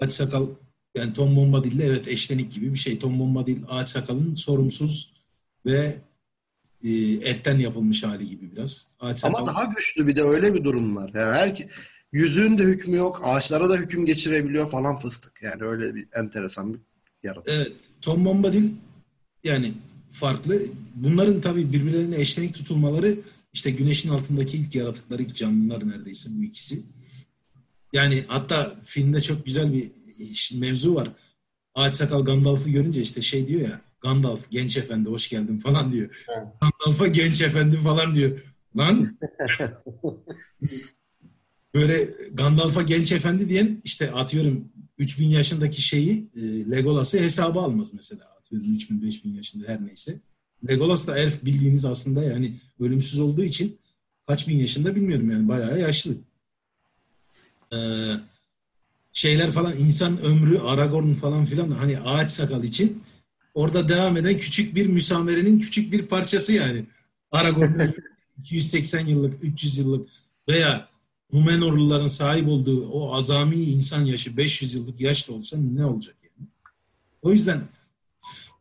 [0.00, 0.46] Ağaç Sakal
[0.94, 2.98] yani Tom Bombadil ile evet eşlenik gibi bir şey.
[2.98, 5.12] Tom Bombadil Ağaç Sakal'ın sorumsuz
[5.66, 6.00] ve
[6.84, 6.90] e,
[7.30, 8.86] etten yapılmış hali gibi biraz.
[9.00, 11.10] Ağaç Ama daha güçlü bir de öyle bir durum var.
[11.14, 11.66] Yani her
[12.12, 13.20] yüzüğün de hükmü yok.
[13.24, 15.42] Ağaçlara da hüküm geçirebiliyor falan fıstık.
[15.42, 16.80] Yani öyle bir enteresan bir
[17.22, 17.54] yaratık.
[17.54, 17.72] Evet.
[18.02, 18.70] Tom Bombadil
[19.44, 19.74] yani
[20.10, 20.62] farklı.
[20.94, 23.16] Bunların tabii birbirlerine eşlenik tutulmaları
[23.52, 26.82] işte güneşin altındaki ilk yaratıkları, ilk canlılar neredeyse bu ikisi.
[27.92, 29.90] Yani hatta filmde çok güzel bir
[30.54, 31.12] mevzu var.
[31.74, 36.24] Ağaç sakal Gandalf'ı görünce işte şey diyor ya Gandalf genç efendi hoş geldin falan diyor.
[36.36, 36.46] Evet.
[36.60, 38.54] Gandalf'a genç efendi falan diyor.
[38.76, 39.18] Lan
[41.74, 44.68] böyle Gandalf'a genç efendi diyen işte atıyorum
[44.98, 46.40] 3000 yaşındaki şeyi e,
[46.70, 48.24] Legolas'ı hesaba almaz mesela.
[48.38, 50.20] Atıyorum 3000 5000 yaşında her neyse.
[50.68, 53.78] Legolas da elf bildiğiniz aslında yani ölümsüz olduğu için
[54.26, 56.14] kaç bin yaşında bilmiyorum yani bayağı yaşlı.
[57.72, 57.76] Ee,
[59.12, 63.02] şeyler falan insan ömrü Aragorn falan filan hani ağaç sakal için
[63.60, 66.84] orada devam eden küçük bir müsamerenin küçük bir parçası yani.
[67.30, 67.90] Aragorn
[68.38, 70.08] 280 yıllık, 300 yıllık
[70.48, 70.90] veya
[71.32, 76.48] Numenorluların sahip olduğu o azami insan yaşı 500 yıllık yaşta olsa ne olacak yani?
[77.22, 77.68] O yüzden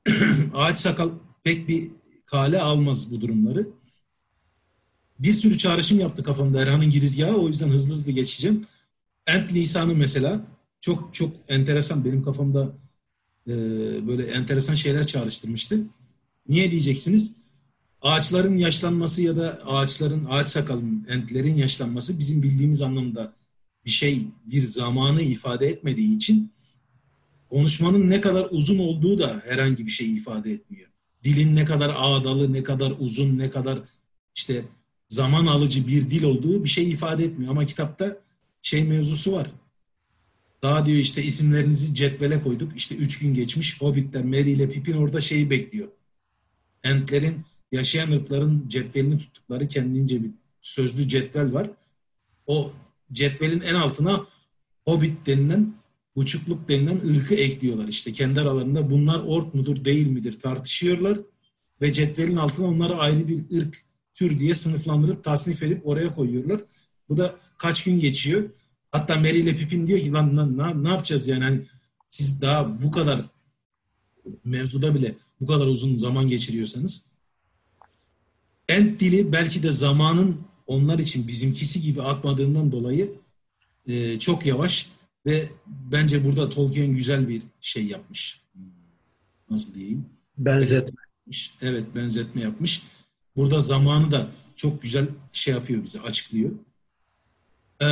[0.53, 1.09] ağaç sakal
[1.43, 1.89] pek bir
[2.25, 3.67] kale almaz bu durumları.
[5.19, 7.37] Bir sürü çağrışım yaptı kafamda Erhan'ın girizgahı.
[7.37, 8.65] O yüzden hızlı hızlı geçeceğim.
[9.27, 10.41] Ent lisanı mesela
[10.81, 12.05] çok çok enteresan.
[12.05, 12.73] Benim kafamda
[13.49, 15.79] e, böyle enteresan şeyler çağrıştırmıştı.
[16.49, 17.35] Niye diyeceksiniz?
[18.01, 23.33] Ağaçların yaşlanması ya da ağaçların, ağaç sakalın, entlerin yaşlanması bizim bildiğimiz anlamda
[23.85, 26.51] bir şey, bir zamanı ifade etmediği için
[27.49, 30.89] konuşmanın ne kadar uzun olduğu da herhangi bir şey ifade etmiyor
[31.23, 33.79] dilin ne kadar ağdalı, ne kadar uzun, ne kadar
[34.35, 34.65] işte
[35.07, 37.51] zaman alıcı bir dil olduğu bir şey ifade etmiyor.
[37.51, 38.17] Ama kitapta
[38.61, 39.51] şey mevzusu var.
[40.63, 42.77] Daha diyor işte isimlerinizi cetvele koyduk.
[42.77, 43.81] İşte üç gün geçmiş.
[43.81, 45.87] Hobbitler, Merry ile Pippin orada şeyi bekliyor.
[46.83, 50.31] Entlerin, yaşayan ırkların cetvelini tuttukları kendince bir
[50.61, 51.69] sözlü cetvel var.
[52.47, 52.71] O
[53.11, 54.25] cetvelin en altına
[54.85, 55.73] Hobbit denilen,
[56.15, 57.87] buçukluk denilen ırkı ekliyorlar.
[57.87, 61.19] İşte kendi aralarında bunlar ork mudur değil midir tartışıyorlar.
[61.81, 63.83] Ve cetvelin altına onları ayrı bir ırk,
[64.13, 66.61] tür diye sınıflandırıp tasnif edip oraya koyuyorlar.
[67.09, 68.49] Bu da kaç gün geçiyor.
[68.91, 71.61] Hatta Mary ile Pippin diyor ki lan, lan ne, ne yapacağız yani hani
[72.09, 73.25] siz daha bu kadar
[74.45, 77.09] mevzuda bile bu kadar uzun zaman geçiriyorsanız
[78.69, 83.11] Ent dili belki de zamanın onlar için bizimkisi gibi akmadığından dolayı
[83.87, 84.89] e, çok yavaş
[85.25, 88.41] ve bence burada Tolkien güzel bir şey yapmış.
[89.49, 90.05] Nasıl diyeyim?
[90.37, 91.01] Benzetme.
[91.61, 92.83] Evet benzetme yapmış.
[93.35, 96.51] Burada zamanı da çok güzel şey yapıyor bize açıklıyor.
[97.81, 97.85] Ee,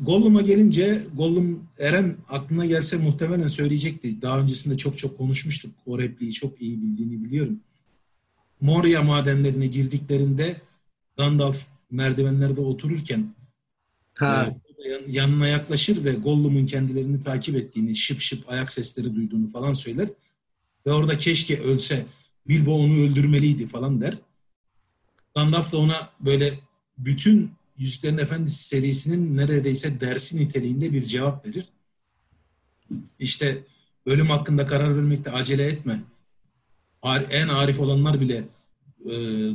[0.00, 4.22] Gollum'a gelince Gollum Eren aklına gelse muhtemelen söyleyecekti.
[4.22, 5.74] Daha öncesinde çok çok konuşmuştuk.
[5.86, 7.60] O repliği çok iyi bildiğini biliyorum.
[8.60, 10.56] Moria madenlerine girdiklerinde
[11.16, 13.34] Gandalf merdivenlerde otururken
[14.18, 14.54] Ha.
[14.84, 20.08] e, yanına yaklaşır ve Gollum'un kendilerini takip ettiğini, şıp şıp ayak sesleri duyduğunu falan söyler.
[20.86, 22.06] Ve orada keşke ölse
[22.48, 24.18] Bilbo onu öldürmeliydi falan der.
[25.34, 26.58] Gandalf da ona böyle
[26.98, 27.50] bütün
[27.82, 31.68] Yüzüklerin Efendisi serisinin neredeyse dersi niteliğinde bir cevap verir.
[33.18, 33.58] İşte
[34.06, 36.02] ölüm hakkında karar vermekte acele etme.
[37.30, 38.44] En arif olanlar bile
[39.04, 39.12] e,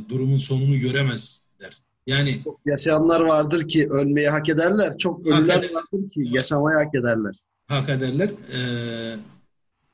[0.08, 1.78] durumun sonunu göremez der.
[2.06, 4.98] Yani Çok yaşayanlar vardır ki ölmeyi hak ederler.
[4.98, 7.34] Çok ölüler eder- vardır ki yaşamayı hak ederler.
[7.66, 8.30] hak ederler.
[8.54, 8.60] E,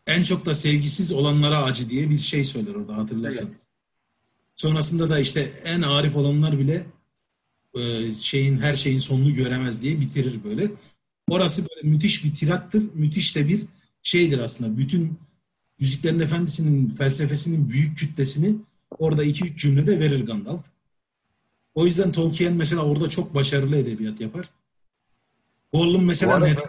[0.06, 3.46] en çok da sevgisiz olanlara acı diye bir şey söyler orada hatırlarsan.
[3.46, 3.58] Evet.
[4.54, 6.86] Sonrasında da işte en arif olanlar bile
[7.74, 10.70] e, şeyin her şeyin sonunu göremez diye bitirir böyle.
[11.28, 12.82] Orası böyle müthiş bir tirattır.
[12.94, 13.62] Müthiş de bir
[14.02, 14.78] şeydir aslında.
[14.78, 15.18] Bütün
[15.78, 18.56] Yüzüklerin Efendisi'nin felsefesinin büyük kütlesini
[18.98, 20.64] orada iki üç cümlede verir Gandalf.
[21.74, 24.50] O yüzden Tolkien mesela orada çok başarılı edebiyat yapar.
[25.72, 26.64] Gollum mesela Bu arada- neden?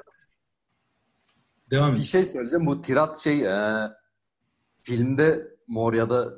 [1.72, 2.06] Devam Bir et.
[2.06, 2.66] şey söyleyeceğim.
[2.66, 3.72] Bu tirat şey e,
[4.82, 6.34] filmde Moria'da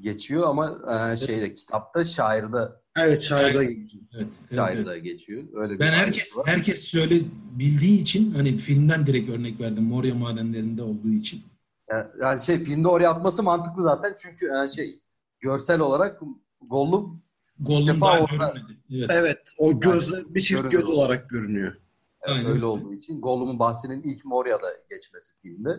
[0.00, 0.78] geçiyor ama
[1.12, 2.58] e, şeyde kitapta şairde
[2.98, 3.78] Evet şairde Evet,
[4.14, 4.56] evet, evet.
[4.58, 5.44] şairde geçiyor.
[5.54, 6.46] Öyle bir Ben herkes var.
[6.46, 7.14] herkes söyle
[7.52, 11.42] bildiği için hani filmden direkt örnek verdim Moria madenlerinde olduğu için.
[11.90, 15.00] Yani, yani şey filmde oraya atması mantıklı zaten çünkü e, şey
[15.40, 16.20] görsel olarak
[16.60, 17.22] Gollum
[17.60, 18.78] Gollum daha orada- görünmedi.
[18.90, 19.10] Evet.
[19.14, 21.76] Evet o gözler bir çift göz olarak görünüyor.
[22.22, 22.46] e, Aynen.
[22.46, 25.70] öyle olduğu için Gollum'un bahsinin ilk Moria'da geçmesi filmde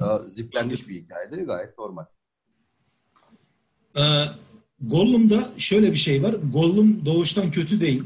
[0.00, 1.36] e, ziplenmiş bir hikayeydi.
[1.36, 2.04] Gayet normal.
[3.96, 4.24] Ee,
[4.80, 6.32] Gollum'da şöyle bir şey var.
[6.52, 8.02] Gollum doğuştan kötü değil.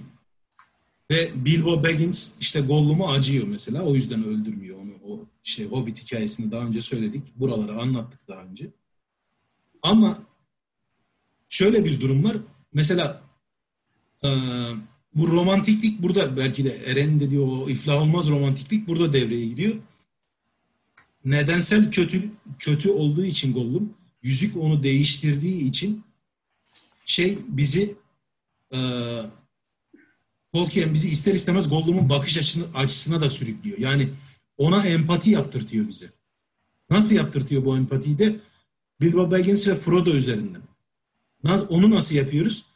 [1.10, 3.82] Ve Bilbo Baggins işte Gollum'u acıyor mesela.
[3.82, 4.92] O yüzden öldürmüyor onu.
[5.04, 7.22] O şey Hobbit hikayesini daha önce söyledik.
[7.36, 8.70] Buraları anlattık daha önce.
[9.82, 10.18] Ama
[11.48, 12.36] şöyle bir durum var.
[12.72, 13.22] Mesela
[14.24, 14.28] e,
[15.14, 19.74] bu romantiklik burada belki de Eren'in dediği o iflah olmaz romantiklik burada devreye giriyor.
[21.24, 26.04] Nedensel kötü kötü olduğu için Gollum yüzük onu değiştirdiği için
[27.06, 27.94] şey bizi
[28.74, 28.78] e,
[30.52, 33.78] Tolkien bizi ister istemez Gollum'un bakış açısına, açısına da sürüklüyor.
[33.78, 34.08] Yani
[34.56, 36.06] ona empati yaptırtıyor bize.
[36.90, 38.36] Nasıl yaptırtıyor bu empatiyi de?
[39.00, 40.62] Bilbo Baggins ve Frodo üzerinden.
[41.68, 42.66] Onu nasıl yapıyoruz?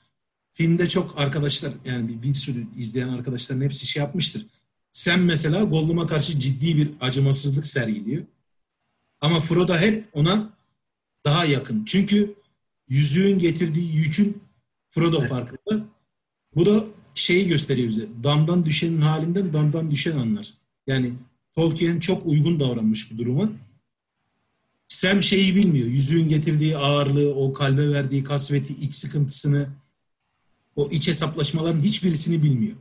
[0.53, 4.47] Filmde çok arkadaşlar yani bir, bir sürü izleyen arkadaşların hepsi şey yapmıştır.
[4.93, 8.23] Sen mesela Gollum'a karşı ciddi bir acımasızlık sergiliyor.
[9.20, 10.51] Ama Frodo hep ona
[11.24, 11.85] daha yakın.
[11.85, 12.35] Çünkü
[12.89, 14.43] yüzüğün getirdiği yükün
[14.91, 15.87] Frodo farkında.
[16.55, 16.85] Bu da
[17.15, 18.09] şeyi gösteriyor bize.
[18.25, 20.55] Damdan düşenin halinden damdan düşen anlar.
[20.87, 21.13] Yani
[21.57, 23.51] Tolkien çok uygun davranmış bu duruma.
[24.89, 25.87] Sam şeyi bilmiyor.
[25.87, 29.69] Yüzüğün getirdiği ağırlığı, o kalbe verdiği kasveti, iç sıkıntısını,
[30.77, 32.77] o iç hesaplaşmaların hiçbirisini bilmiyor.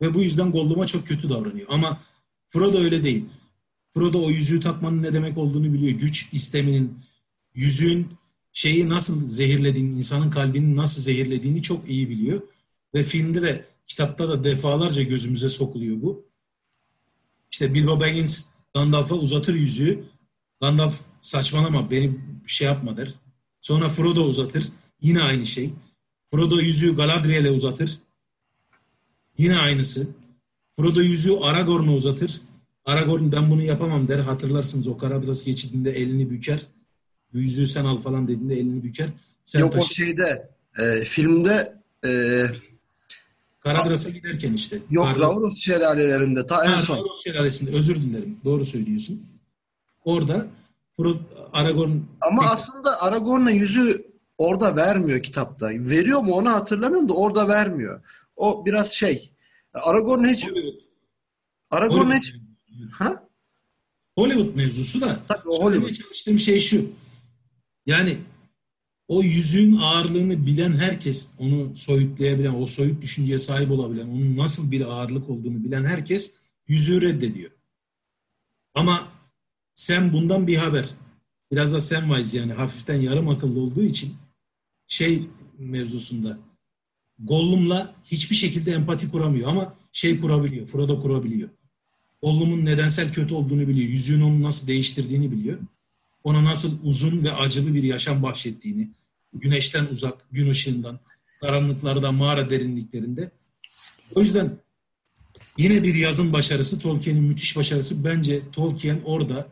[0.00, 1.66] Ve bu yüzden Gollum'a çok kötü davranıyor.
[1.70, 2.00] Ama
[2.48, 3.24] Frodo öyle değil.
[3.94, 5.98] Frodo o yüzüğü takmanın ne demek olduğunu biliyor.
[5.98, 6.98] Güç isteminin,
[7.54, 8.08] yüzüğün
[8.52, 12.42] şeyi nasıl zehirlediğini, insanın kalbini nasıl zehirlediğini çok iyi biliyor.
[12.94, 16.24] Ve filmde de, kitapta da defalarca gözümüze sokuluyor bu.
[17.52, 18.44] İşte Bilbo Baggins
[18.74, 20.04] Gandalf'a uzatır yüzüğü.
[20.60, 23.14] Gandalf saçmalama beni şey yapma der.
[23.60, 24.68] Sonra Frodo uzatır.
[25.00, 25.70] Yine aynı şey.
[26.30, 27.98] Frodo yüzüğü Galadriel'e uzatır.
[29.38, 30.08] Yine aynısı.
[30.76, 32.40] Frodo yüzüğü Aragorn'a uzatır.
[32.84, 34.18] Aragorn ben bunu yapamam der.
[34.18, 36.60] Hatırlarsınız o Karadras geçidinde elini büker.
[37.32, 39.08] Yüzüğü sen al falan dediğinde elini büker.
[39.44, 40.50] Sen Yok o taşı- şeyde
[40.82, 41.74] e, filmde
[42.06, 42.10] e,
[43.60, 44.78] Karadras'a giderken işte.
[44.90, 46.96] Yok Kar- Rauros şelalelerinde ta en Ha, son.
[46.96, 48.36] Rauros Şelalesi'nde özür dilerim.
[48.44, 49.22] Doğru söylüyorsun.
[50.04, 50.46] Orada
[51.52, 51.90] Aragorn
[52.20, 54.06] Ama aslında Aragorn'un yüzü
[54.38, 55.68] orada vermiyor kitapta.
[55.70, 58.00] Veriyor mu onu hatırlamıyorum da orada vermiyor.
[58.36, 59.30] O biraz şey.
[59.74, 60.74] Aragorn hiç Hollywood,
[61.70, 62.34] Aragorn Hollywood, hiç
[62.92, 63.24] ha?
[64.18, 65.92] Hollywood mevzusu da Tabii o Hollywood.
[65.94, 66.84] çalıştığım şey şu.
[67.86, 68.16] Yani
[69.08, 74.80] o yüzüğün ağırlığını bilen herkes, onu soyutlayabilen, o soyut düşünceye sahip olabilen, onun nasıl bir
[74.80, 76.36] ağırlık olduğunu bilen herkes
[76.68, 77.50] yüzüğü reddediyor.
[78.74, 79.12] Ama
[79.74, 80.88] sen bundan bir haber.
[81.52, 84.14] Biraz da Samwise yani hafiften yarım akıllı olduğu için
[84.86, 85.22] şey
[85.58, 86.38] mevzusunda
[87.18, 90.66] Gollum'la hiçbir şekilde empati kuramıyor ama şey kurabiliyor.
[90.66, 91.48] Frodo kurabiliyor.
[92.22, 93.88] Gollum'un nedensel kötü olduğunu biliyor.
[93.88, 95.58] Yüzüğün onu nasıl değiştirdiğini biliyor.
[96.24, 98.90] Ona nasıl uzun ve acılı bir yaşam bahşettiğini,
[99.32, 101.00] güneşten uzak, gün ışığından,
[101.40, 103.30] karanlıklarda, mağara derinliklerinde.
[104.14, 104.58] O yüzden
[105.58, 108.04] yine bir yazın başarısı, Tolkien'in müthiş başarısı.
[108.04, 109.48] Bence Tolkien orada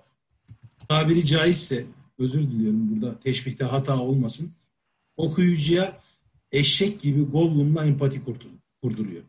[0.88, 1.86] tabiri caizse,
[2.18, 4.52] özür diliyorum burada teşbihte hata olmasın,
[5.16, 6.00] okuyucuya
[6.52, 9.22] eşek gibi Gollum'la empati kurdur- kurduruyor.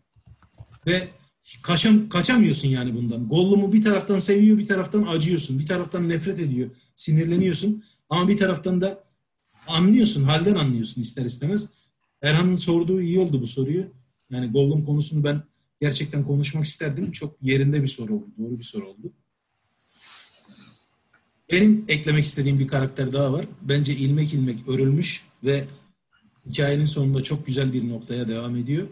[0.88, 1.08] Ve
[1.62, 3.30] kaçam, kaçamıyorsun yani bundan.
[3.30, 5.60] Gollum'u bir taraftan seviyor, bir taraftan acıyorsun.
[5.60, 7.84] Bir taraftan nefret ediyor, sinirleniyorsun.
[8.10, 9.04] Ama bir taraftan da
[9.68, 11.70] anlıyorsun, halden anlıyorsun ister istemez.
[12.22, 13.86] Erhan'ın sorduğu iyi oldu bu soruyu.
[14.30, 15.44] Yani Gollum konusunu ben
[15.82, 17.12] gerçekten konuşmak isterdim.
[17.12, 19.12] Çok yerinde bir soru oldu, doğru bir soru oldu.
[21.52, 23.46] Benim eklemek istediğim bir karakter daha var.
[23.62, 25.66] Bence ilmek ilmek örülmüş ve
[26.46, 28.88] hikayenin sonunda çok güzel bir noktaya devam ediyor.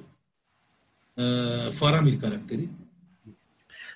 [1.17, 2.69] Ee, Faramir karakteri.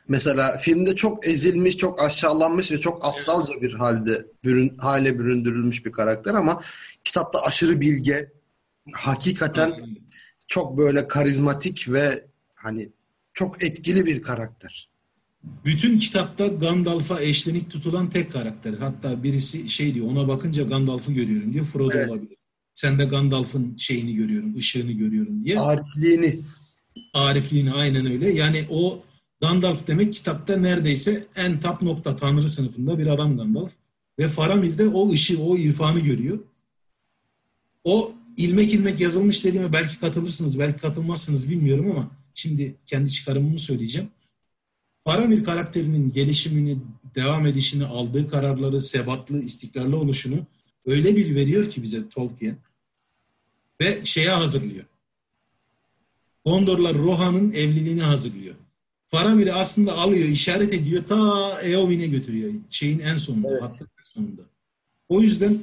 [0.08, 5.92] Mesela filmde çok ezilmiş, çok aşağılanmış ve çok aptalca bir halde bürün, hale büründürülmüş bir
[5.92, 6.62] karakter ama
[7.04, 8.32] kitapta aşırı bilge,
[8.94, 9.74] hakikaten
[10.48, 12.26] çok böyle karizmatik ve
[12.56, 12.90] hani
[13.34, 14.90] çok etkili bir karakter.
[15.66, 18.74] Bütün kitapta Gandalf'a eşlenik tutulan tek karakter.
[18.74, 21.66] Hatta birisi şey diyor ona bakınca Gandalf'ı görüyorum diyor.
[21.66, 22.10] Frodo Evet.
[22.10, 22.38] olabilir.
[22.74, 25.60] Sen de Gandalf'ın şeyini görüyorum, ışığını görüyorum diye.
[25.60, 26.40] Arifliğini
[27.14, 28.32] Arifliğini aynen öyle.
[28.32, 29.04] Yani o
[29.42, 33.72] Gandalf demek kitapta neredeyse en tap nokta tanrı sınıfında bir adam Gandalf.
[34.20, 36.40] Ve Faramir de o ışığı, o irfanı görüyor.
[37.84, 44.10] O ilmek ilmek yazılmış dediğime belki katılırsınız, belki katılmazsınız bilmiyorum ama şimdi kendi çıkarımımı söyleyeceğim.
[45.04, 46.78] Faramir karakterinin gelişimini,
[47.16, 50.46] devam edişini, aldığı kararları, sebatlı, istikrarlı oluşunu
[50.86, 52.58] öyle bir veriyor ki bize Tolkien
[53.82, 54.86] ve şeye hazırlıyor.
[56.46, 58.56] Gondor'la Rohan'ın evliliğini hazırlıyor.
[59.12, 62.54] Faramir'i aslında alıyor, işaret ediyor, ta Eowyn'e götürüyor.
[62.70, 63.62] Şeyin en sonunda, Evet.
[63.62, 64.42] hattın en sonunda.
[65.10, 65.60] O yüzden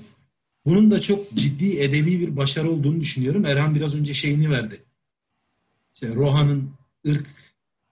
[0.67, 3.45] bunun da çok ciddi edebi bir başarı olduğunu düşünüyorum.
[3.45, 4.83] Erhan biraz önce şeyini verdi.
[5.95, 6.71] İşte Rohan'ın
[7.07, 7.27] ırk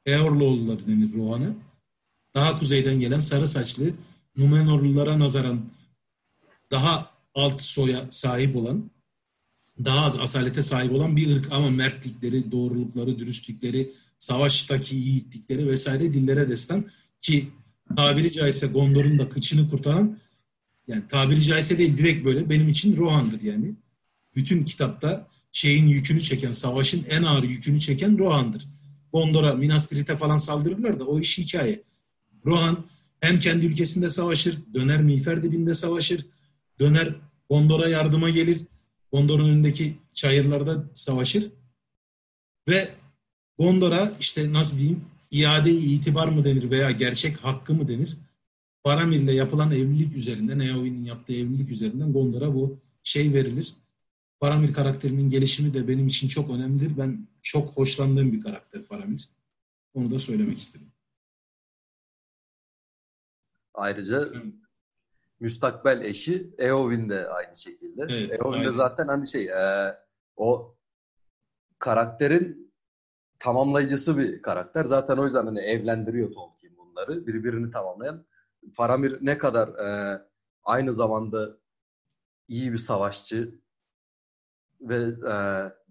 [0.06, 1.48] Eorloğulları denir Rohan'a.
[2.34, 3.90] Daha kuzeyden gelen sarı saçlı
[4.36, 5.60] Numenorlulara nazaran
[6.70, 8.90] daha alt soya sahip olan
[9.84, 16.48] daha az asalete sahip olan bir ırk ama mertlikleri, doğrulukları, dürüstlükleri, savaştaki yiğitlikleri vesaire dillere
[16.48, 16.86] destan
[17.20, 17.48] ki
[17.96, 20.18] tabiri caizse Gondor'un da kıçını kurtaran
[20.88, 23.74] yani tabiri caizse değil direkt böyle benim için Rohan'dır yani.
[24.36, 28.66] Bütün kitapta şeyin yükünü çeken, savaşın en ağır yükünü çeken Rohan'dır.
[29.12, 31.82] Gondor'a, Minas Tirith'e falan saldırırlar da o iş hikaye.
[32.46, 32.84] Rohan
[33.20, 36.26] hem kendi ülkesinde savaşır, döner miğfer dibinde savaşır,
[36.80, 37.14] döner
[37.50, 38.60] Gondor'a yardıma gelir,
[39.12, 41.50] Gondor'un önündeki çayırlarda savaşır
[42.68, 42.88] ve
[43.58, 48.16] Gondor'a işte nasıl diyeyim iade itibar mı denir veya gerçek hakkı mı denir?
[48.82, 53.74] Faramir'le yapılan evlilik üzerinden, Eowyn'in yaptığı evlilik üzerinden Gondor'a bu şey verilir.
[54.40, 56.98] Faramir karakterinin gelişimi de benim için çok önemlidir.
[56.98, 59.28] Ben çok hoşlandığım bir karakter Faramir.
[59.94, 60.92] Onu da söylemek istedim.
[63.74, 64.54] Ayrıca Evet.
[65.40, 68.06] müstakbel eşi Eowyn de aynı şekilde.
[68.08, 69.94] Evet, Eowyn de zaten hani şey e,
[70.36, 70.76] o
[71.78, 72.65] karakterin
[73.38, 74.84] tamamlayıcısı bir karakter.
[74.84, 77.26] Zaten o yüzden hani evlendiriyor Tolkien bunları.
[77.26, 78.24] Birbirini tamamlayan.
[78.72, 80.20] Faramir ne kadar e,
[80.64, 81.56] aynı zamanda
[82.48, 83.60] iyi bir savaşçı
[84.80, 84.96] ve
[85.30, 85.34] e,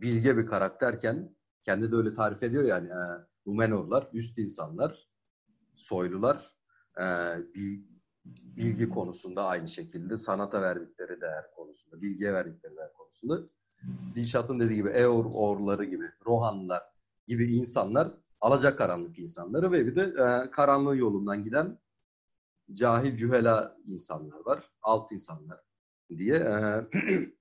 [0.02, 3.02] bilge bir karakterken kendi de öyle tarif ediyor yani e,
[3.46, 5.08] Numenorlar üst insanlar,
[5.76, 6.56] soylular
[6.98, 7.04] e,
[7.56, 7.88] bil-
[8.26, 13.46] bilgi konusunda aynı şekilde sanata verdikleri değer konusunda, bilgiye verdikleri değer konusunda
[14.16, 16.95] Dilşat'ın dediği gibi Eor orları gibi, Rohanlılar
[17.28, 18.12] gibi insanlar
[18.42, 21.80] alacakaranlık insanları ve bir de e, karanlığı yolundan giden
[22.74, 24.72] cahil cühela insanlar var.
[24.82, 25.60] Alt insanlar
[26.18, 26.36] diye.
[26.36, 26.88] E,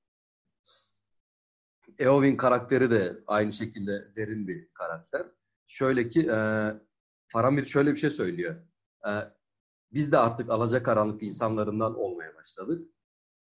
[1.98, 5.26] Eowyn karakteri de aynı şekilde derin bir karakter.
[5.66, 6.70] Şöyle ki e,
[7.28, 8.54] Faramir şöyle bir şey söylüyor.
[9.06, 9.10] E,
[9.92, 12.90] biz de artık alacakaranlık insanlarından olmaya başladık.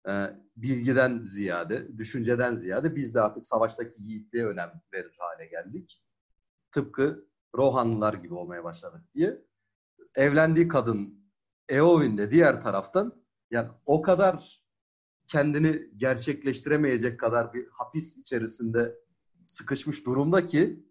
[0.08, 0.12] E,
[0.56, 6.04] bilgiden ziyade, düşünceden ziyade biz de artık savaştaki yiğitliğe önem verir hale geldik.
[6.72, 9.42] Tıpkı Rohanlılar gibi olmaya başladık diye.
[10.16, 11.22] Evlendiği kadın
[11.70, 14.62] Eowyn de diğer taraftan yani o kadar
[15.28, 18.96] kendini gerçekleştiremeyecek kadar bir hapis içerisinde
[19.48, 20.86] sıkışmış durumda ki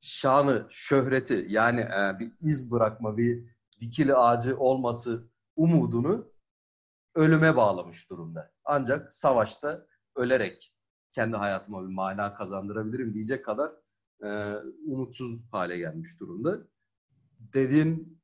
[0.00, 3.44] şanı, şöhreti yani e, bir iz bırakma, bir
[3.80, 6.32] dikili ağacı olması umudunu
[7.14, 8.52] ölüme bağlamış durumda.
[8.64, 10.74] Ancak savaşta ölerek
[11.12, 13.81] kendi hayatıma bir mana kazandırabilirim diyecek kadar
[14.22, 14.28] e,
[14.86, 16.58] umutsuz hale gelmiş durumda.
[17.38, 18.22] Dediğin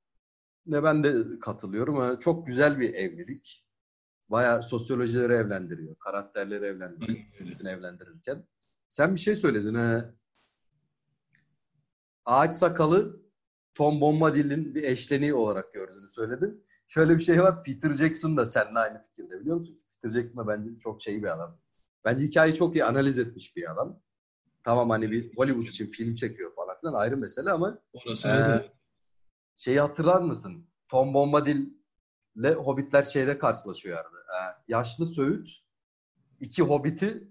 [0.67, 2.03] ne ben de katılıyorum.
[2.03, 3.65] E, çok güzel bir evlilik.
[4.29, 5.97] Bayağı sosyolojileri evlendiriyor.
[5.99, 7.19] Karakterleri evlendiriyor.
[7.61, 8.47] evlendirirken.
[8.91, 9.75] Sen bir şey söyledin.
[9.75, 10.05] He.
[12.25, 13.21] Ağaç sakalı
[13.75, 16.67] Tom Bombadil'in bir eşleniği olarak gördüğünü söyledin.
[16.89, 17.65] Şöyle bir şey var.
[17.65, 19.79] Peter Jackson da seninle aynı fikirde biliyor musun?
[19.93, 21.59] Peter Jackson da bence çok şey bir adam.
[22.05, 24.01] Bence hikayeyi çok iyi analiz etmiş bir adam.
[24.69, 28.73] Tamam hani bir Hollywood için film çekiyor falan filan ayrı mesele ama Orası e,
[29.57, 30.67] şeyi hatırlar mısın?
[30.89, 31.67] Tom Bombadil
[32.37, 34.17] ile Hobbitler şeyde karşılaşıyorlardı.
[34.17, 35.51] Ee, yaşlı Söğüt
[36.41, 37.29] iki Hobbit'i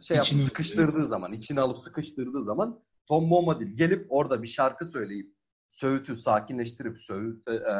[0.00, 5.34] şey yapıp sıkıştırdığı zaman, içine alıp sıkıştırdığı zaman Tom Bombadil gelip orada bir şarkı söyleyip
[5.68, 7.74] Söğüt'ü sakinleştirip Söğüt'e e,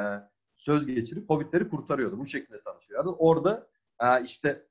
[0.57, 2.19] söz geçirip Hobbitleri kurtarıyordu.
[2.19, 3.17] Bu şekilde tanışıyorlardı.
[3.19, 3.69] Orada
[4.01, 4.67] e, işte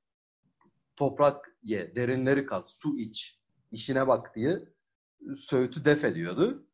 [0.96, 4.58] toprak ye, derinleri kaz, su iç, işine bak diye
[5.34, 6.66] Söğüt'ü def ediyordu.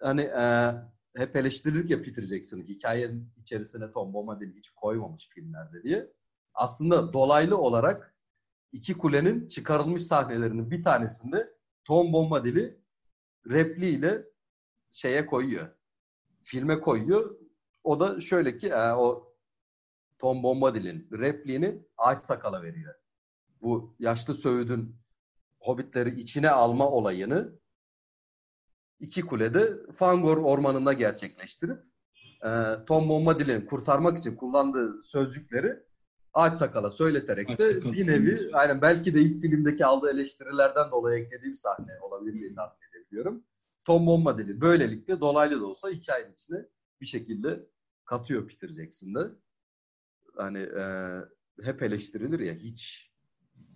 [0.00, 0.72] Hani e,
[1.16, 6.12] hep eleştirdik ya Peter Jackson'ı hikayenin içerisine Tom Bombadil'i hiç koymamış filmlerde diye.
[6.54, 8.14] Aslında dolaylı olarak
[8.72, 12.80] iki kulenin çıkarılmış sahnelerinin bir tanesinde Tom Bombadil'i
[13.50, 14.24] repliğiyle
[14.90, 15.68] şeye koyuyor.
[16.42, 17.36] Filme koyuyor.
[17.84, 19.34] O da şöyle ki e, o
[20.18, 22.94] Tom Bombadil'in repliğini Ağaç Sakal'a veriyor.
[23.62, 24.96] Bu yaşlı Söğüt'ün
[25.66, 27.58] Hobbitleri içine alma olayını
[29.00, 31.78] iki kulede Fangor ormanında gerçekleştirip
[32.44, 32.50] e,
[32.86, 35.86] Tom Bombadil'in kurtarmak için kullandığı sözcükleri
[36.32, 37.92] Ağaç Sakal'a söyleterek Ağaç de Sakal.
[37.92, 42.54] bir nevi aynen belki de ilk filmdeki aldığı eleştirilerden dolayı eklediği bir sahne olabilir diye
[42.54, 43.44] tahmin edebiliyorum.
[43.84, 46.58] Tom Bombadil'i böylelikle dolaylı da olsa hikayenin içine
[47.00, 47.66] bir şekilde
[48.04, 49.30] katıyor Peter Jackson'da.
[50.36, 50.84] Hani e,
[51.62, 53.12] hep eleştirilir ya hiç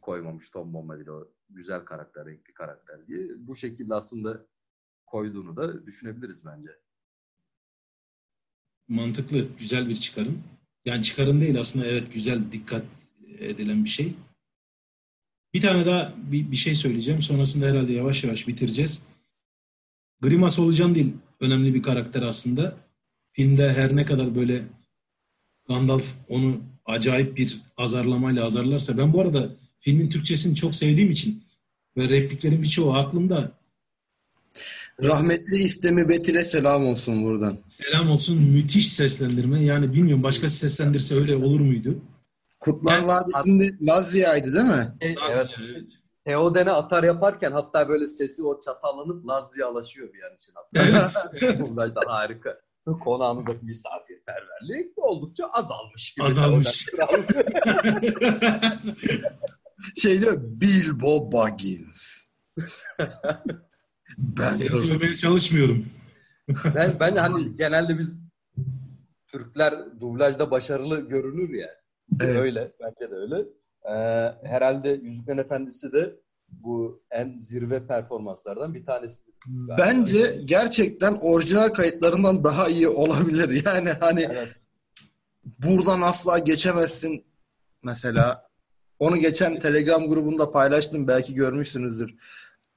[0.02, 3.28] koymamış Tom Bombadil o güzel karakter, renkli karakter diye.
[3.38, 4.46] Bu şekilde aslında
[5.06, 6.70] koyduğunu da düşünebiliriz bence.
[8.90, 10.42] mantıklı, güzel bir çıkarım.
[10.84, 12.84] Yani çıkarım değil aslında evet güzel, dikkat
[13.38, 14.14] edilen bir şey.
[15.54, 17.22] Bir tane daha bir, bir şey söyleyeceğim.
[17.22, 19.02] Sonrasında herhalde yavaş yavaş bitireceğiz.
[20.20, 22.76] Grimas Olucan değil önemli bir karakter aslında.
[23.32, 24.62] Filmde her ne kadar böyle
[25.68, 29.50] Gandalf onu acayip bir azarlamayla azarlarsa ben bu arada
[29.80, 31.44] filmin Türkçesini çok sevdiğim için
[31.96, 33.50] ve repliklerin birçoğu aklımda.
[35.02, 37.58] Rahmetli İstemi Betil'e selam olsun buradan.
[37.68, 39.62] Selam olsun müthiş seslendirme.
[39.64, 41.98] Yani bilmiyorum başkası seslendirse öyle olur muydu?
[42.60, 44.94] Kurtlar Ben- Vadisi'nde Lazia'ydı değil mi?
[45.00, 45.36] E, Nasıl?
[45.36, 45.50] evet.
[45.72, 45.90] Evet.
[46.24, 50.88] Theoden'e atar yaparken hatta böyle sesi o çatallanıp Lazyalaşıyor bir an için hatta.
[51.42, 51.60] Evet.
[51.60, 52.60] Dublajdan harika.
[53.04, 56.24] Konağımızdaki misafirperverlik oldukça azalmış gibi.
[56.26, 56.86] Azalmış.
[59.96, 62.24] Şey diyor Bilbo Baggins.
[64.18, 65.86] ben Seni söylemeye çalışmıyorum.
[66.74, 68.20] ben, ben hani genelde biz
[69.26, 71.68] Türkler dublajda başarılı görünür ya.
[72.20, 72.36] Evet.
[72.36, 72.72] Öyle.
[72.80, 73.36] Bence de öyle.
[73.84, 76.16] Ee, herhalde Yüzüklerin Efendisi de
[76.48, 79.22] bu en zirve performanslardan bir tanesi.
[79.78, 83.62] Bence gerçekten orijinal kayıtlarından daha iyi olabilir.
[83.66, 84.52] Yani hani Evet.
[85.44, 87.24] buradan asla geçemezsin
[87.82, 88.49] mesela.
[89.00, 91.08] Onu geçen Telegram grubunda paylaştım.
[91.08, 92.14] Belki görmüşsünüzdür.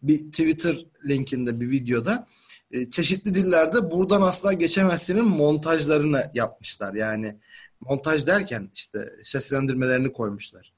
[0.01, 2.27] Bir Twitter linkinde bir videoda
[2.71, 6.93] e, çeşitli dillerde buradan asla geçemezsinin montajlarını yapmışlar.
[6.93, 7.37] Yani
[7.81, 10.73] montaj derken işte seslendirmelerini koymuşlar.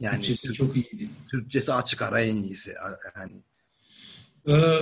[0.00, 1.10] Yani Türkçesi Türk- çok iyiydi.
[1.30, 2.74] Türkçesi açık ara en iyisi.
[3.16, 3.32] Yani
[4.48, 4.80] Ee,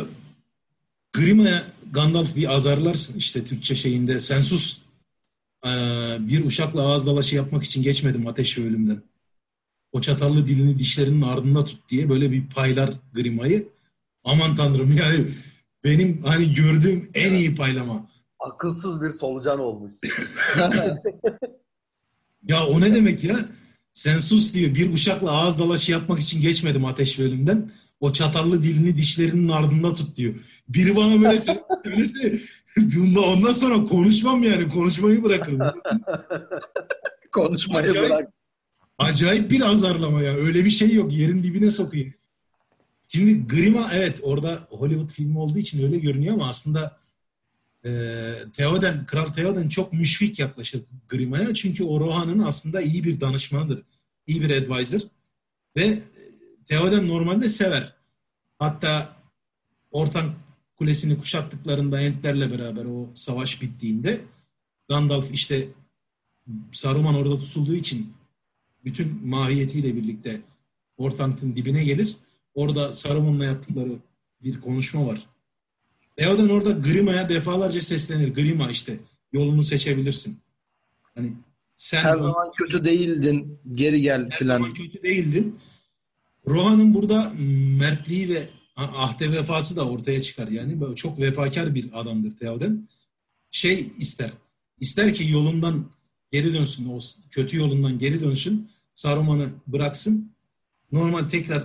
[1.12, 1.62] Grima'ya
[1.92, 4.87] Gandalf bir azarlar işte Türkçe şeyinde sen sus Ee,
[6.28, 9.02] bir uşakla ağız dalaşı yapmak için geçmedim ateş ve ölümden.
[9.92, 13.68] O çatallı dilini dişlerinin ardında tut diye böyle bir paylar Grima'yı.
[14.24, 15.26] Aman tanrım yani
[15.84, 18.08] benim hani gördüğüm en iyi paylama.
[18.38, 19.94] Akılsız bir solucan olmuş.
[22.48, 23.48] Ya o ne demek ya?
[23.92, 24.74] Sen sus diyor.
[24.74, 27.70] Bir bıçakla ağız dalaşı yapmak için geçmedim ateş ve ölümden.
[28.00, 30.34] O çatallı dilini dişlerinin ardında tut diyor.
[30.68, 31.38] Biri bana böyle
[31.84, 32.40] söylese
[33.20, 34.68] ondan sonra konuşmam yani.
[34.68, 35.60] Konuşmayı bırakırım.
[37.32, 38.10] Konuşmayı Acayip.
[38.10, 38.32] bırak.
[38.98, 40.34] Acayip bir azarlama ya.
[40.34, 41.12] Öyle bir şey yok.
[41.12, 42.12] Yerin dibine sokuyor.
[43.08, 46.96] Şimdi Grima evet orada Hollywood filmi olduğu için öyle görünüyor ama aslında
[47.84, 47.90] e,
[48.52, 51.54] Theoden, Kral Theoden çok müşfik yaklaşır Grima'ya.
[51.54, 53.82] Çünkü o Rohan'ın aslında iyi bir danışmanıdır.
[54.26, 55.00] iyi bir advisor.
[55.76, 55.98] Ve
[56.68, 57.94] Theoden normalde sever.
[58.58, 59.16] Hatta
[59.90, 60.34] Ortan
[60.78, 64.20] Kulesi'ni kuşattıklarında Entlerle beraber o savaş bittiğinde
[64.88, 65.68] Gandalf işte
[66.72, 68.12] Saruman orada tutulduğu için
[68.84, 70.40] bütün mahiyetiyle birlikte
[70.96, 72.16] Ortant'ın dibine gelir.
[72.54, 73.92] Orada Saruman'la yaptıkları
[74.42, 75.26] bir konuşma var.
[76.16, 78.34] Theoden orada Grima'ya defalarca seslenir.
[78.34, 78.96] Grima işte
[79.32, 80.38] yolunu seçebilirsin.
[81.14, 81.32] Hani
[81.76, 83.58] sen Her zaman kötü değildin.
[83.72, 84.56] Geri gel her filan.
[84.58, 85.58] zaman kötü değildin.
[86.48, 87.32] Rohan'ın burada
[87.78, 90.48] mertliği ve ahde vefası da ortaya çıkar.
[90.48, 92.88] Yani çok vefakar bir adamdır Theoden.
[93.50, 94.30] Şey ister.
[94.80, 95.90] İster ki yolundan
[96.32, 96.88] geri dönsün.
[96.88, 96.98] O
[97.30, 98.70] kötü yolundan geri dönsün.
[98.94, 100.32] Saruman'ı bıraksın.
[100.92, 101.64] Normal tekrar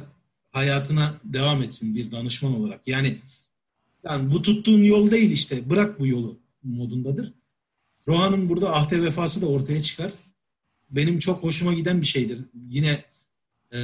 [0.52, 2.88] hayatına devam etsin bir danışman olarak.
[2.88, 3.18] Yani
[4.04, 5.70] yani bu tuttuğun yol değil işte.
[5.70, 7.34] Bırak bu yolu modundadır.
[8.08, 10.12] Rohan'ın burada ahde vefası da ortaya çıkar.
[10.90, 12.40] Benim çok hoşuma giden bir şeydir.
[12.70, 13.04] Yine
[13.74, 13.80] e,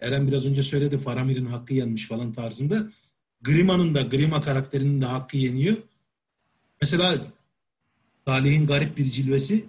[0.00, 2.88] Eren biraz önce söyledi Faramir'in hakkı yenmiş falan tarzında.
[3.42, 5.76] Grima'nın da Grima karakterinin de hakkı yeniyor.
[6.80, 7.14] Mesela
[8.26, 9.64] Salih'in garip bir cilvesi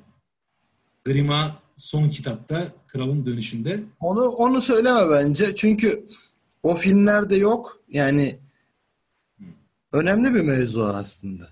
[1.06, 3.84] Grima son kitapta Kralın Dönüşü'nde.
[4.00, 5.56] Onu onu söyleme bence.
[5.56, 6.08] Çünkü
[6.64, 7.80] o filmlerde yok.
[7.90, 8.40] Yani
[9.94, 11.50] önemli bir mevzu aslında.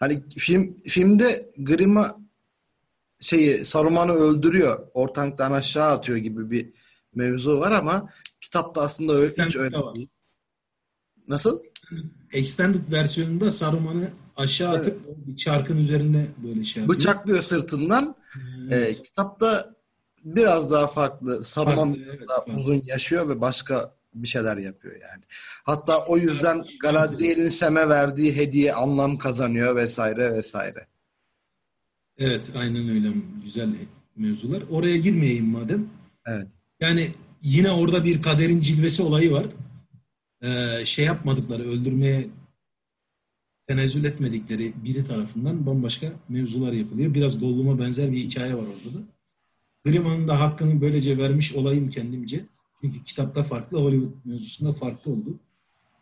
[0.00, 2.18] Hani film filmde Grima
[3.20, 4.86] şeyi Saruman'ı öldürüyor.
[4.94, 6.81] Ortanktan aşağı atıyor gibi bir
[7.14, 8.08] mevzu var ama
[8.40, 9.94] kitapta aslında öyle, hiç öyle var.
[9.94, 10.08] değil.
[11.28, 11.60] Nasıl?
[12.32, 14.86] Extended versiyonunda Saruman'ı aşağı Evet.
[14.86, 16.98] atıp bir çarkın üzerinde böyle şey yapıyor.
[16.98, 18.16] Bıçaklıyor sırtından.
[18.70, 18.98] Evet.
[18.98, 19.74] Ee, kitapta
[20.24, 21.44] biraz daha farklı.
[21.44, 22.54] Saruman Farklı, biraz evet, daha farklı.
[22.54, 25.22] uzun yaşıyor ve başka bir şeyler yapıyor yani.
[25.64, 30.86] Hatta o yüzden Galadriel'in Sem'e verdiği hediye anlam kazanıyor vesaire vesaire.
[32.18, 33.08] Evet aynen öyle
[33.44, 33.74] güzel
[34.16, 34.62] mevzular.
[34.70, 35.88] Oraya girmeyeyim madem.
[36.26, 36.48] Evet.
[36.82, 37.08] Yani
[37.42, 39.46] yine orada bir kaderin cilvesi olayı var.
[40.42, 42.28] Ee, şey yapmadıkları, öldürmeye
[43.66, 47.14] tenezzül etmedikleri biri tarafından bambaşka mevzular yapılıyor.
[47.14, 49.02] Biraz Gollum'a benzer bir hikaye var orada da.
[49.84, 52.44] Grima'nın da hakkını böylece vermiş olayım kendimce.
[52.80, 55.34] Çünkü kitapta farklı, Hollywood mevzusunda farklı oldu.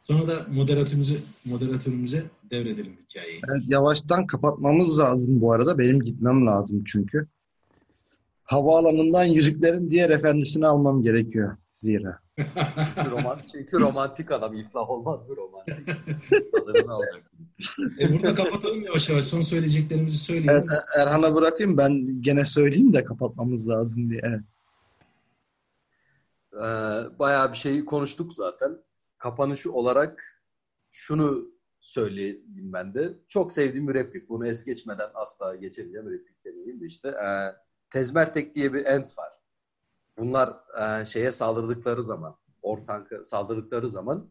[0.02, 3.40] Sonra da moderatörümüze, moderatörümüze devredelim hikayeyi.
[3.48, 5.78] Evet, yavaştan kapatmamız lazım bu arada.
[5.78, 7.26] Benim gitmem lazım çünkü.
[8.50, 12.20] Havaalanından Yüzüklerin Diğer Efendisi'ni almam gerekiyor zira.
[13.10, 15.88] romantik, çünkü romantik adam iflah olmaz mı romantik?
[18.00, 19.24] E burada kapatalım yavaş yavaş.
[19.24, 20.50] Son söyleyeceklerimizi söyleyelim.
[20.50, 21.76] Evet, E- Erhan'a bırakayım.
[21.76, 24.20] Ben gene söyleyeyim de kapatmamız lazım diye.
[24.24, 24.40] Evet.
[26.54, 28.78] Ee, bayağı bir şeyi konuştuk zaten.
[29.18, 30.42] Kapanışı olarak
[30.90, 31.48] şunu
[31.80, 33.18] söyleyeyim ben de.
[33.28, 34.28] Çok sevdiğim bir replik.
[34.28, 37.08] Bunu es geçmeden asla geçemeyeceğim replik demeyeyim de işte.
[37.08, 39.32] Ee, Tezmertek diye bir ent var.
[40.18, 44.30] Bunlar e, şeye saldırdıkları zaman, Ortank'a saldırdıkları zaman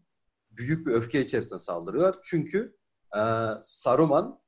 [0.51, 2.15] büyük bir öfke içerisinde saldırıyorlar.
[2.23, 2.77] Çünkü
[3.15, 3.21] e,
[3.63, 4.39] Saruman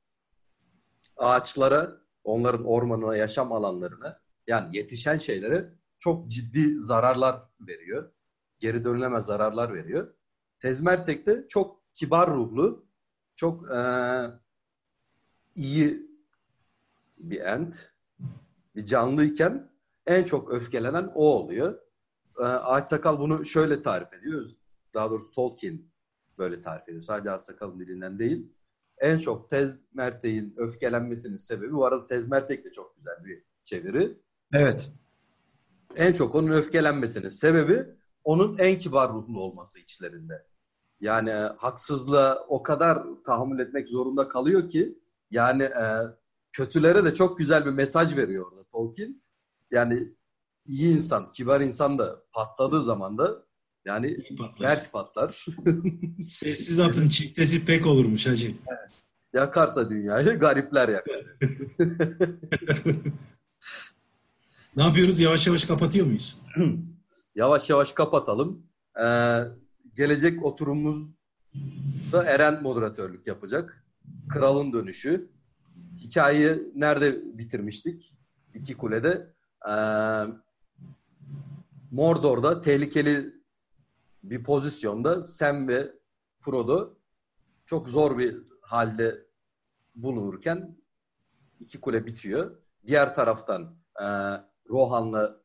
[1.16, 8.12] ağaçlara, onların ormanına, yaşam alanlarına yani yetişen şeylere çok ciddi zararlar veriyor.
[8.58, 10.14] Geri dönülemez zararlar veriyor.
[10.60, 12.86] Tezmertek de çok kibar ruhlu,
[13.36, 13.80] çok e,
[15.54, 16.06] iyi
[17.18, 17.92] bir ent,
[18.76, 19.70] bir canlıyken
[20.06, 21.78] en çok öfkelenen o oluyor.
[22.38, 24.50] E, Ağaç Sakal bunu şöyle tarif ediyor.
[24.94, 25.80] Daha doğrusu Tolkien
[26.38, 27.02] böyle tarif ediyor.
[27.02, 28.52] Sadece Ağaç Sakal'ın dilinden değil.
[28.98, 34.18] En çok Tezmertek'in öfkelenmesinin sebebi, bu arada Tezmertek de çok güzel bir çeviri.
[34.54, 34.90] Evet.
[35.96, 37.86] En çok onun öfkelenmesinin sebebi
[38.24, 40.46] onun en kibar ruhlu olması içlerinde.
[41.00, 44.98] Yani e, haksızlığa o kadar tahammül etmek zorunda kalıyor ki
[45.30, 45.86] yani e,
[46.52, 49.22] kötülere de çok güzel bir mesaj veriyor orada Tolkien.
[49.70, 50.08] Yani
[50.66, 53.46] iyi insan, kibar insan da patladığı zaman da
[53.84, 54.70] yani patlar.
[54.70, 55.46] berk patlar.
[56.22, 58.54] Sessiz atın çiftesi pek olurmuş hacı.
[59.32, 61.24] Yakarsa dünyayı garipler yakar.
[64.76, 65.20] Ne yapıyoruz?
[65.20, 66.38] Yavaş yavaş kapatıyor muyuz?
[67.34, 68.66] Yavaş yavaş kapatalım.
[69.04, 69.40] Ee,
[69.96, 73.84] gelecek oturumumuzda Eren moderatörlük yapacak.
[74.28, 75.30] Kralın dönüşü.
[75.98, 78.16] Hikayeyi nerede bitirmiştik?
[78.54, 79.34] İki kulede.
[79.68, 79.72] Ee,
[81.90, 83.34] Mordor'da tehlikeli
[84.22, 85.92] bir pozisyonda Sam ve
[86.40, 86.94] Frodo
[87.66, 89.26] çok zor bir halde
[89.94, 90.76] bulunurken
[91.60, 92.56] iki kule bitiyor.
[92.86, 94.06] Diğer taraftan e,
[94.70, 95.36] Rohan'la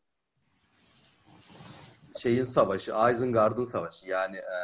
[2.20, 4.58] şeyin savaşı, Isengard'ın savaşı yani e,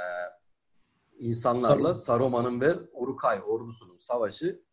[1.17, 4.63] insanlarla Saruman'ın ve Uruk-hai ordusunun savaşı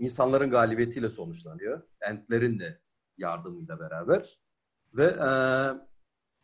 [0.00, 1.82] insanların galibiyetiyle sonuçlanıyor.
[2.00, 2.80] Entlerin de
[3.18, 4.40] yardımıyla beraber.
[4.94, 5.30] Ve e,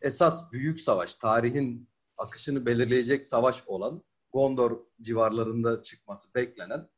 [0.01, 4.03] esas büyük savaş, tarihin akışını belirleyecek savaş olan
[4.33, 6.89] Gondor civarlarında çıkması beklenen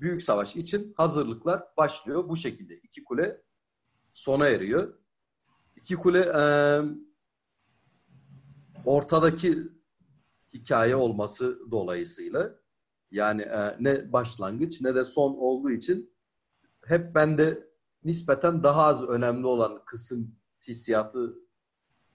[0.00, 2.28] büyük savaş için hazırlıklar başlıyor.
[2.28, 3.42] Bu şekilde iki kule
[4.14, 4.98] sona eriyor.
[5.76, 6.42] İki kule e,
[8.84, 9.58] ortadaki
[10.54, 12.59] hikaye olması dolayısıyla
[13.10, 16.12] yani e, ne başlangıç ne de son olduğu için
[16.84, 17.70] hep bende
[18.04, 20.34] nispeten daha az önemli olan kısım
[20.68, 21.34] hissiyatı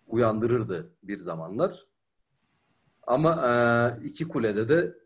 [0.08, 1.88] uyandırırdı bir zamanlar.
[3.08, 4.98] Ama e, iki kulede de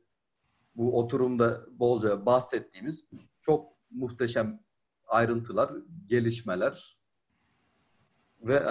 [0.76, 3.06] bu oturumda bolca bahsettiğimiz
[3.42, 4.60] çok muhteşem
[5.08, 5.72] ayrıntılar,
[6.06, 6.98] gelişmeler
[8.42, 8.70] ve e,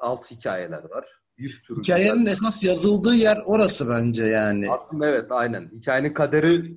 [0.00, 1.22] alt hikayeler var.
[1.38, 2.32] Bir sürü Hikayenin güzel.
[2.32, 4.70] esas yazıldığı yer orası bence yani.
[4.70, 5.70] Aslında evet aynen.
[5.78, 6.74] Hikayenin kaderi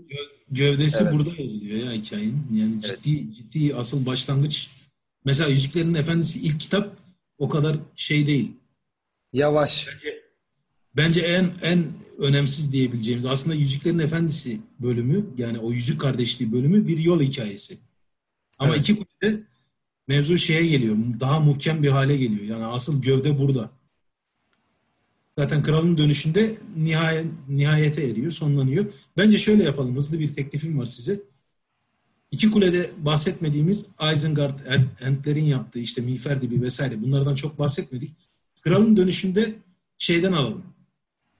[0.51, 1.13] gövdesi evet.
[1.13, 2.47] burada yazılıyor ya hikayenin.
[2.53, 3.03] Yani evet.
[3.03, 4.69] ciddi ciddi asıl başlangıç.
[5.25, 6.97] Mesela Yüzüklerin Efendisi ilk kitap
[7.37, 8.51] o kadar şey değil.
[9.33, 9.87] Yavaş.
[9.87, 10.21] Bence,
[10.95, 11.85] bence en en
[12.17, 17.77] önemsiz diyebileceğimiz aslında Yüzüklerin Efendisi bölümü yani o Yüzük Kardeşliği bölümü bir yol hikayesi.
[18.59, 18.89] Ama evet.
[18.89, 19.43] iki kulede
[20.07, 20.97] mevzu şeye geliyor.
[21.19, 22.43] Daha muhkem bir hale geliyor.
[22.43, 23.78] Yani asıl gövde burada.
[25.39, 28.85] Zaten kralın dönüşünde nihayet, nihayete eriyor, sonlanıyor.
[29.17, 29.95] Bence şöyle yapalım.
[29.95, 31.21] Hızlı bir teklifim var size.
[32.31, 34.59] İki kulede bahsetmediğimiz Isengard
[35.01, 38.11] Entlerin yaptığı işte Miğfer Dibi vesaire bunlardan çok bahsetmedik.
[38.61, 39.55] Kralın dönüşünde
[39.97, 40.63] şeyden alalım.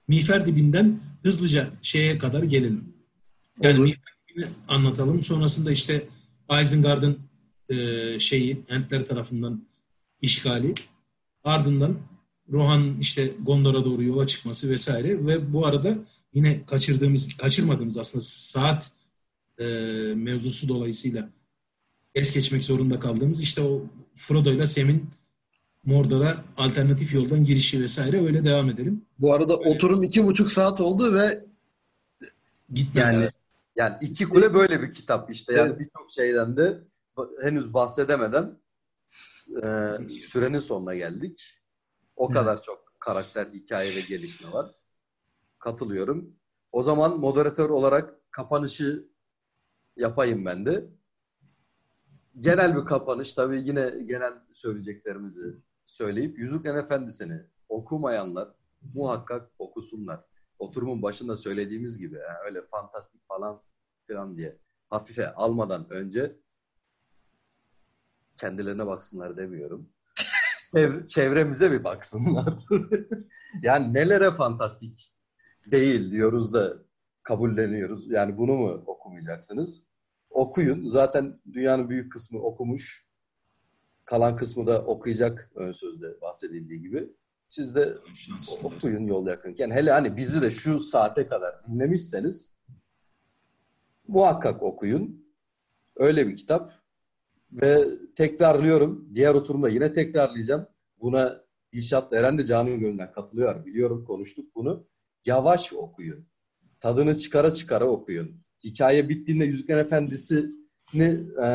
[0.08, 2.84] Miğfer Dibi'nden hızlıca şeye kadar gelelim.
[3.62, 3.84] Yani Olur.
[3.84, 5.22] Miğfer Dibi'ni anlatalım.
[5.22, 6.08] Sonrasında işte
[6.62, 7.18] Isengard'ın
[7.68, 9.66] e, şeyi Entler tarafından
[10.22, 10.74] işgali.
[11.44, 11.98] Ardından
[12.52, 15.94] Rohan işte Gondor'a doğru yola çıkması vesaire ve bu arada
[16.34, 18.90] yine kaçırdığımız, kaçırmadığımız aslında saat
[19.58, 19.64] e,
[20.14, 21.30] mevzusu dolayısıyla
[22.14, 23.82] es geçmek zorunda kaldığımız işte o
[24.14, 25.10] Frodo ile Sam'in
[25.84, 29.02] Mordor'a alternatif yoldan girişi vesaire öyle devam edelim.
[29.18, 29.70] Bu arada öyle.
[29.70, 31.44] oturum iki buçuk saat oldu ve
[32.72, 33.26] Gitmem yani
[33.76, 35.78] yani iki kule böyle bir kitap işte yani evet.
[35.80, 36.78] birçok şeyden de
[37.42, 38.58] henüz bahsedemeden
[39.62, 39.68] e,
[40.08, 41.59] sürenin sonuna geldik.
[42.20, 42.34] O evet.
[42.34, 44.70] kadar çok karakter, hikaye ve gelişme var.
[45.58, 46.36] Katılıyorum.
[46.72, 49.08] O zaman moderatör olarak kapanışı
[49.96, 50.90] yapayım ben de.
[52.40, 53.34] Genel bir kapanış.
[53.34, 55.56] Tabii yine genel söyleyeceklerimizi
[55.86, 58.48] söyleyip Yüzüklerin Efendisi'ni okumayanlar
[58.94, 60.24] muhakkak okusunlar.
[60.58, 63.62] Oturumun başında söylediğimiz gibi yani öyle fantastik falan
[64.06, 64.58] filan diye
[64.90, 66.36] hafife almadan önce
[68.36, 69.90] kendilerine baksınlar demiyorum
[71.08, 72.54] çevremize bir baksınlar.
[73.62, 75.12] yani nelere fantastik
[75.66, 76.76] değil diyoruz da
[77.22, 78.10] kabulleniyoruz.
[78.10, 79.86] Yani bunu mu okumayacaksınız?
[80.30, 80.88] Okuyun.
[80.88, 83.06] Zaten dünyanın büyük kısmı okumuş.
[84.04, 87.12] Kalan kısmı da okuyacak ön sözde bahsedildiği gibi.
[87.48, 87.94] Siz de
[88.62, 89.70] okuyun yol yakınken.
[89.70, 92.54] Hele hani bizi de şu saate kadar dinlemişseniz
[94.08, 95.26] muhakkak okuyun.
[95.96, 96.79] Öyle bir kitap.
[97.52, 97.84] Ve
[98.16, 99.08] tekrarlıyorum.
[99.14, 100.66] Diğer oturumda yine tekrarlayacağım.
[101.00, 101.40] Buna
[101.72, 103.66] İlşat Eren de canın gönlünden katılıyor.
[103.66, 104.86] Biliyorum konuştuk bunu.
[105.24, 106.26] Yavaş okuyun.
[106.80, 108.40] Tadını çıkara çıkara okuyun.
[108.64, 111.48] Hikaye bittiğinde Yüzükler Efendisi'ni e,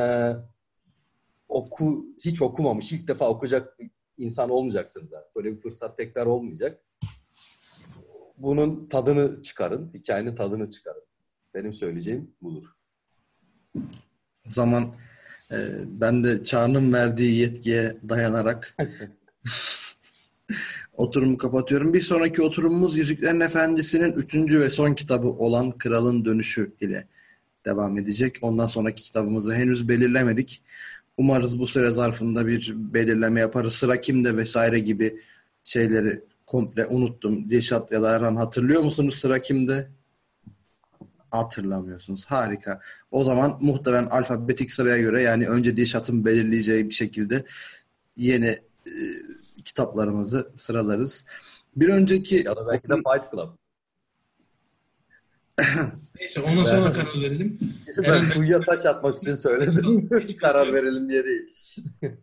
[1.47, 3.77] oku, hiç okumamış, ilk defa okuyacak
[4.17, 5.13] insan olmayacaksınız.
[5.13, 5.35] Artık.
[5.35, 6.81] Böyle bir fırsat tekrar olmayacak.
[8.37, 9.93] Bunun tadını çıkarın.
[9.93, 11.03] Hikayenin tadını çıkarın.
[11.53, 12.65] Benim söyleyeceğim budur.
[14.39, 14.95] Zaman
[15.51, 15.57] ee,
[15.87, 18.77] ben de Çağrı'nın verdiği yetkiye dayanarak
[20.93, 21.93] oturumu kapatıyorum.
[21.93, 27.07] Bir sonraki oturumumuz Yüzüklerin Efendisi'nin üçüncü ve son kitabı olan Kralın Dönüşü ile
[27.65, 28.37] devam edecek.
[28.41, 30.61] Ondan sonraki kitabımızı henüz belirlemedik.
[31.17, 33.73] Umarız bu süre zarfında bir belirleme yaparız.
[33.73, 35.19] Sıra kimde vesaire gibi
[35.63, 37.49] şeyleri komple unuttum.
[37.49, 39.87] Dilşat ya da Erhan hatırlıyor musunuz sıra kimde?
[41.31, 42.25] Hatırlamıyorsunuz.
[42.25, 42.81] Harika.
[43.11, 47.45] O zaman muhtemelen alfabetik sıraya göre yani önce Dişat'ın belirleyeceği bir şekilde
[48.17, 48.47] yeni
[48.85, 48.93] e,
[49.65, 51.25] kitaplarımızı sıralarız.
[51.75, 52.35] Bir önceki...
[52.35, 53.49] Ya da belki de Fight Club.
[56.19, 57.59] Neyse ona sonra karar verelim.
[57.97, 60.09] Ben kuyuya taş atmak için söyledim.
[60.19, 61.53] Hiç karar verelim diye değil.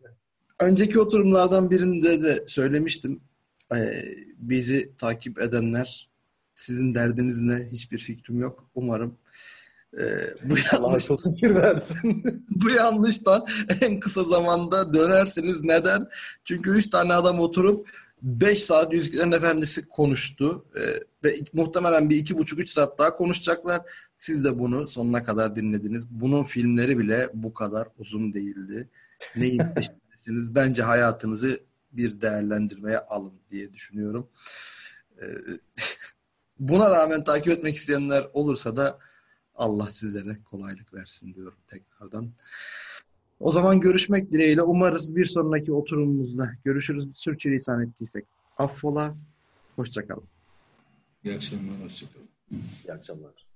[0.61, 3.21] Önceki oturumlardan birinde de söylemiştim.
[3.75, 3.93] Ee,
[4.39, 6.09] bizi takip edenler
[6.55, 7.69] sizin derdiniz ne?
[7.73, 8.71] Hiçbir fikrim yok.
[8.75, 9.19] Umarım
[9.99, 10.05] e,
[10.45, 12.25] bu yanlış fikir versin.
[12.51, 13.47] bu yanlıştan
[13.81, 15.61] en kısa zamanda dönersiniz.
[15.65, 16.07] Neden?
[16.45, 17.89] Çünkü üç tane adam oturup
[18.23, 20.65] 5 saat Yüzüklerin Efendisi konuştu.
[20.77, 20.81] Ee,
[21.25, 23.83] ve muhtemelen bir iki buçuk üç saat daha konuşacaklar.
[24.19, 26.09] Siz de bunu sonuna kadar dinlediniz.
[26.11, 28.89] Bunun filmleri bile bu kadar uzun değildi.
[29.37, 30.55] Neyin peşindesiniz?
[30.55, 31.61] Bence hayatınızı
[31.93, 34.29] bir değerlendirmeye alın diye düşünüyorum.
[36.63, 38.99] Buna rağmen takip etmek isteyenler olursa da
[39.55, 42.31] Allah sizlere kolaylık versin diyorum tekrardan.
[43.41, 44.63] O zaman görüşmek dileğiyle.
[44.63, 47.09] Umarız bir sonraki oturumumuzda görüşürüz.
[47.15, 48.25] Sürçülisan ettiysek
[48.57, 49.15] affola.
[49.77, 50.25] Hoşçakalın.
[51.25, 52.29] İyi akşamlar, hoşçakalın.
[52.85, 53.47] İyi akşamlar.